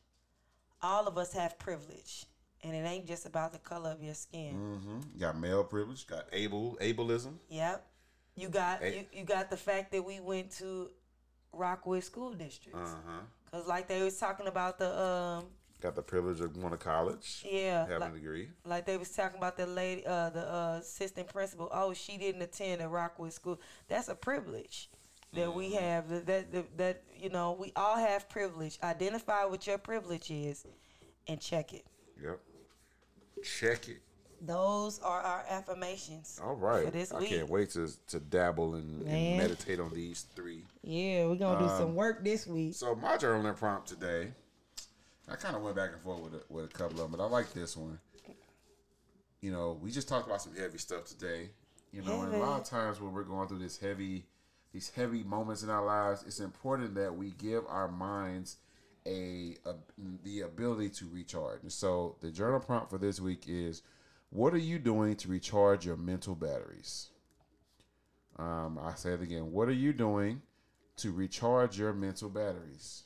[0.82, 2.26] All of us have privilege,
[2.64, 4.54] and it ain't just about the color of your skin.
[4.56, 5.20] mm-hmm.
[5.20, 6.06] got male privilege.
[6.06, 7.34] Got Able ableism.
[7.50, 7.86] Yep.
[8.36, 9.08] You got Hey.
[9.12, 10.92] you, you got the fact that we went to
[11.52, 12.92] Rockwood School Districts.
[12.92, 13.20] Uh huh.
[13.52, 15.46] Cause like they was talking about the um
[15.80, 18.48] Got the privilege of going to college, yeah having like, a degree.
[18.66, 22.42] like they was talking about the lady uh the uh, assistant principal oh she didn't
[22.42, 24.90] attend a Rockwood school that's a privilege
[25.34, 25.84] that we Mm-hmm.
[25.86, 30.66] have that, that that you know we all have privilege identify what your privilege is
[31.28, 31.86] and check it
[32.24, 32.40] Yep.
[33.44, 34.02] Check it.
[34.42, 36.86] those are our affirmations All right.
[36.86, 40.64] for this I week can't wait to to dabble and, and meditate on these three.
[40.82, 44.32] yeah we're gonna do Um, some work this week So my journaling prompt today.
[45.30, 47.24] I kind of went back and forth with a, with a couple of them, but
[47.24, 48.00] I like this one.
[49.42, 51.50] You know, we just talked about some heavy stuff today.
[51.92, 54.26] You know, and a lot of times when we're going through this heavy,
[54.74, 58.58] these heavy moments in our lives, it's important that we give our minds
[59.06, 59.74] a, a
[60.24, 61.62] the ability to recharge.
[61.64, 63.84] And so the journal prompt for this week is,
[64.30, 67.08] what are you doing to recharge your mental batteries?
[68.38, 69.52] Um, I say it again.
[69.52, 70.42] What are you doing
[70.98, 73.04] to recharge your mental batteries?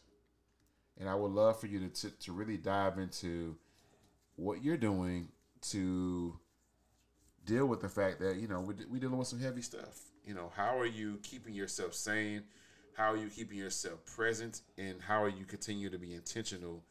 [0.99, 3.55] And I would love for you to, to, to really dive into
[4.35, 5.29] what you're doing
[5.69, 6.37] to
[7.45, 9.99] deal with the fact that, you know, we're, we're dealing with some heavy stuff.
[10.25, 12.43] You know, how are you keeping yourself sane?
[12.95, 14.61] How are you keeping yourself present?
[14.77, 16.83] And how are you continue to be intentional?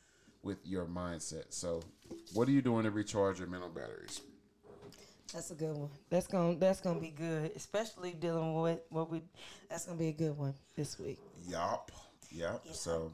[0.42, 1.44] with your mindset.
[1.50, 1.82] So,
[2.34, 4.22] what are you doing to recharge your mental batteries?
[5.32, 9.22] that's a good one that's gonna that's gonna be good especially dealing with what we
[9.68, 11.92] that's gonna be a good one this week Yup.
[12.32, 12.66] Yup.
[12.72, 13.12] So,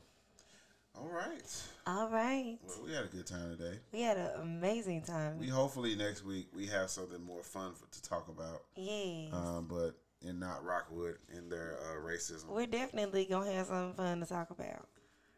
[0.98, 1.62] all right.
[1.86, 3.78] all right Well, we had a good time today.
[3.92, 7.86] we had an amazing time We hopefully next week we have something more fun for,
[7.90, 8.62] to talk about.
[8.76, 9.92] yeah Um, but
[10.26, 10.64] and not.
[10.64, 12.46] Rockwood and their uh, racism.
[12.48, 14.88] We're definitely gonna have something fun to talk about.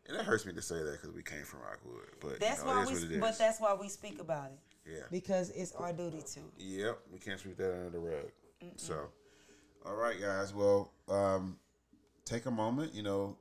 [0.06, 2.66] And it hurts me to say that because we came from Rockwood, but That's you
[2.66, 3.20] know, why we, what it is.
[3.20, 4.58] but that's why we speak about it
[4.90, 5.00] yeah.
[5.10, 6.40] because it's our duty to.
[6.58, 6.98] Yep.
[7.12, 8.24] We can't sweep that under the rug.
[8.76, 9.08] So
[9.84, 10.54] All right, guys.
[10.54, 11.58] Well, um,
[12.24, 12.94] take a moment.
[12.94, 13.36] You know,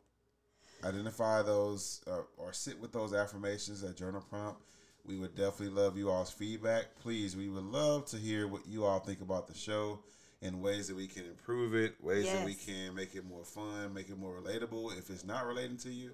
[0.83, 4.61] identify those uh, or sit with those affirmations at journal prompt.
[5.05, 6.87] We would definitely love you all's feedback.
[7.01, 9.99] Please, we would love to hear what you all think about the show
[10.41, 13.93] and ways that we can improve it, ways that we can make it more fun,
[13.93, 14.97] make it more relatable.
[14.97, 16.11] If it's not relating to you,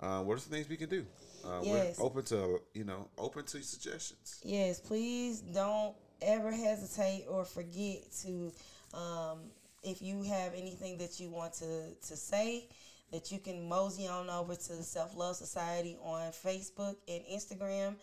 [0.00, 1.04] uh, what are some things we can do?
[1.44, 1.98] Uh, Yes.
[1.98, 4.40] We're open to you know open to suggestions.
[4.42, 8.52] Yes, please don't ever hesitate or forget to,
[8.94, 9.38] um,
[9.82, 12.68] if you have anything that you want to, to say,
[13.12, 17.96] that you can mosey on over to the Self Love Society on Facebook and Instagram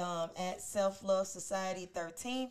[0.00, 2.50] um, at Self Love Society 13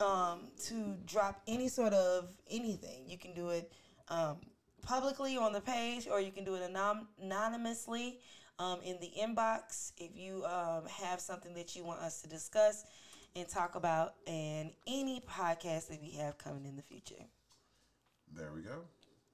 [0.00, 3.04] um, to drop any sort of anything.
[3.06, 3.70] You can do it
[4.08, 4.36] um,
[4.82, 8.18] publicly on the page or you can do it anon- anonymously
[8.58, 12.84] um, in the inbox if you um, have something that you want us to discuss
[13.34, 17.22] and talk about and any podcast that we have coming in the future.
[18.34, 18.80] there we go.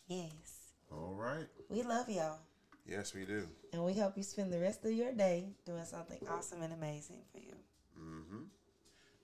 [0.08, 0.61] Yes.
[0.94, 1.46] All right.
[1.68, 2.38] We love y'all.
[2.86, 3.48] Yes, we do.
[3.72, 7.22] And we hope you spend the rest of your day doing something awesome and amazing
[7.32, 7.54] for you.
[7.98, 8.42] Mm-hmm.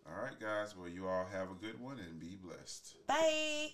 [0.06, 0.76] All right, guys.
[0.76, 2.94] Well, you all have a good one and be blessed.
[3.06, 3.70] Bye.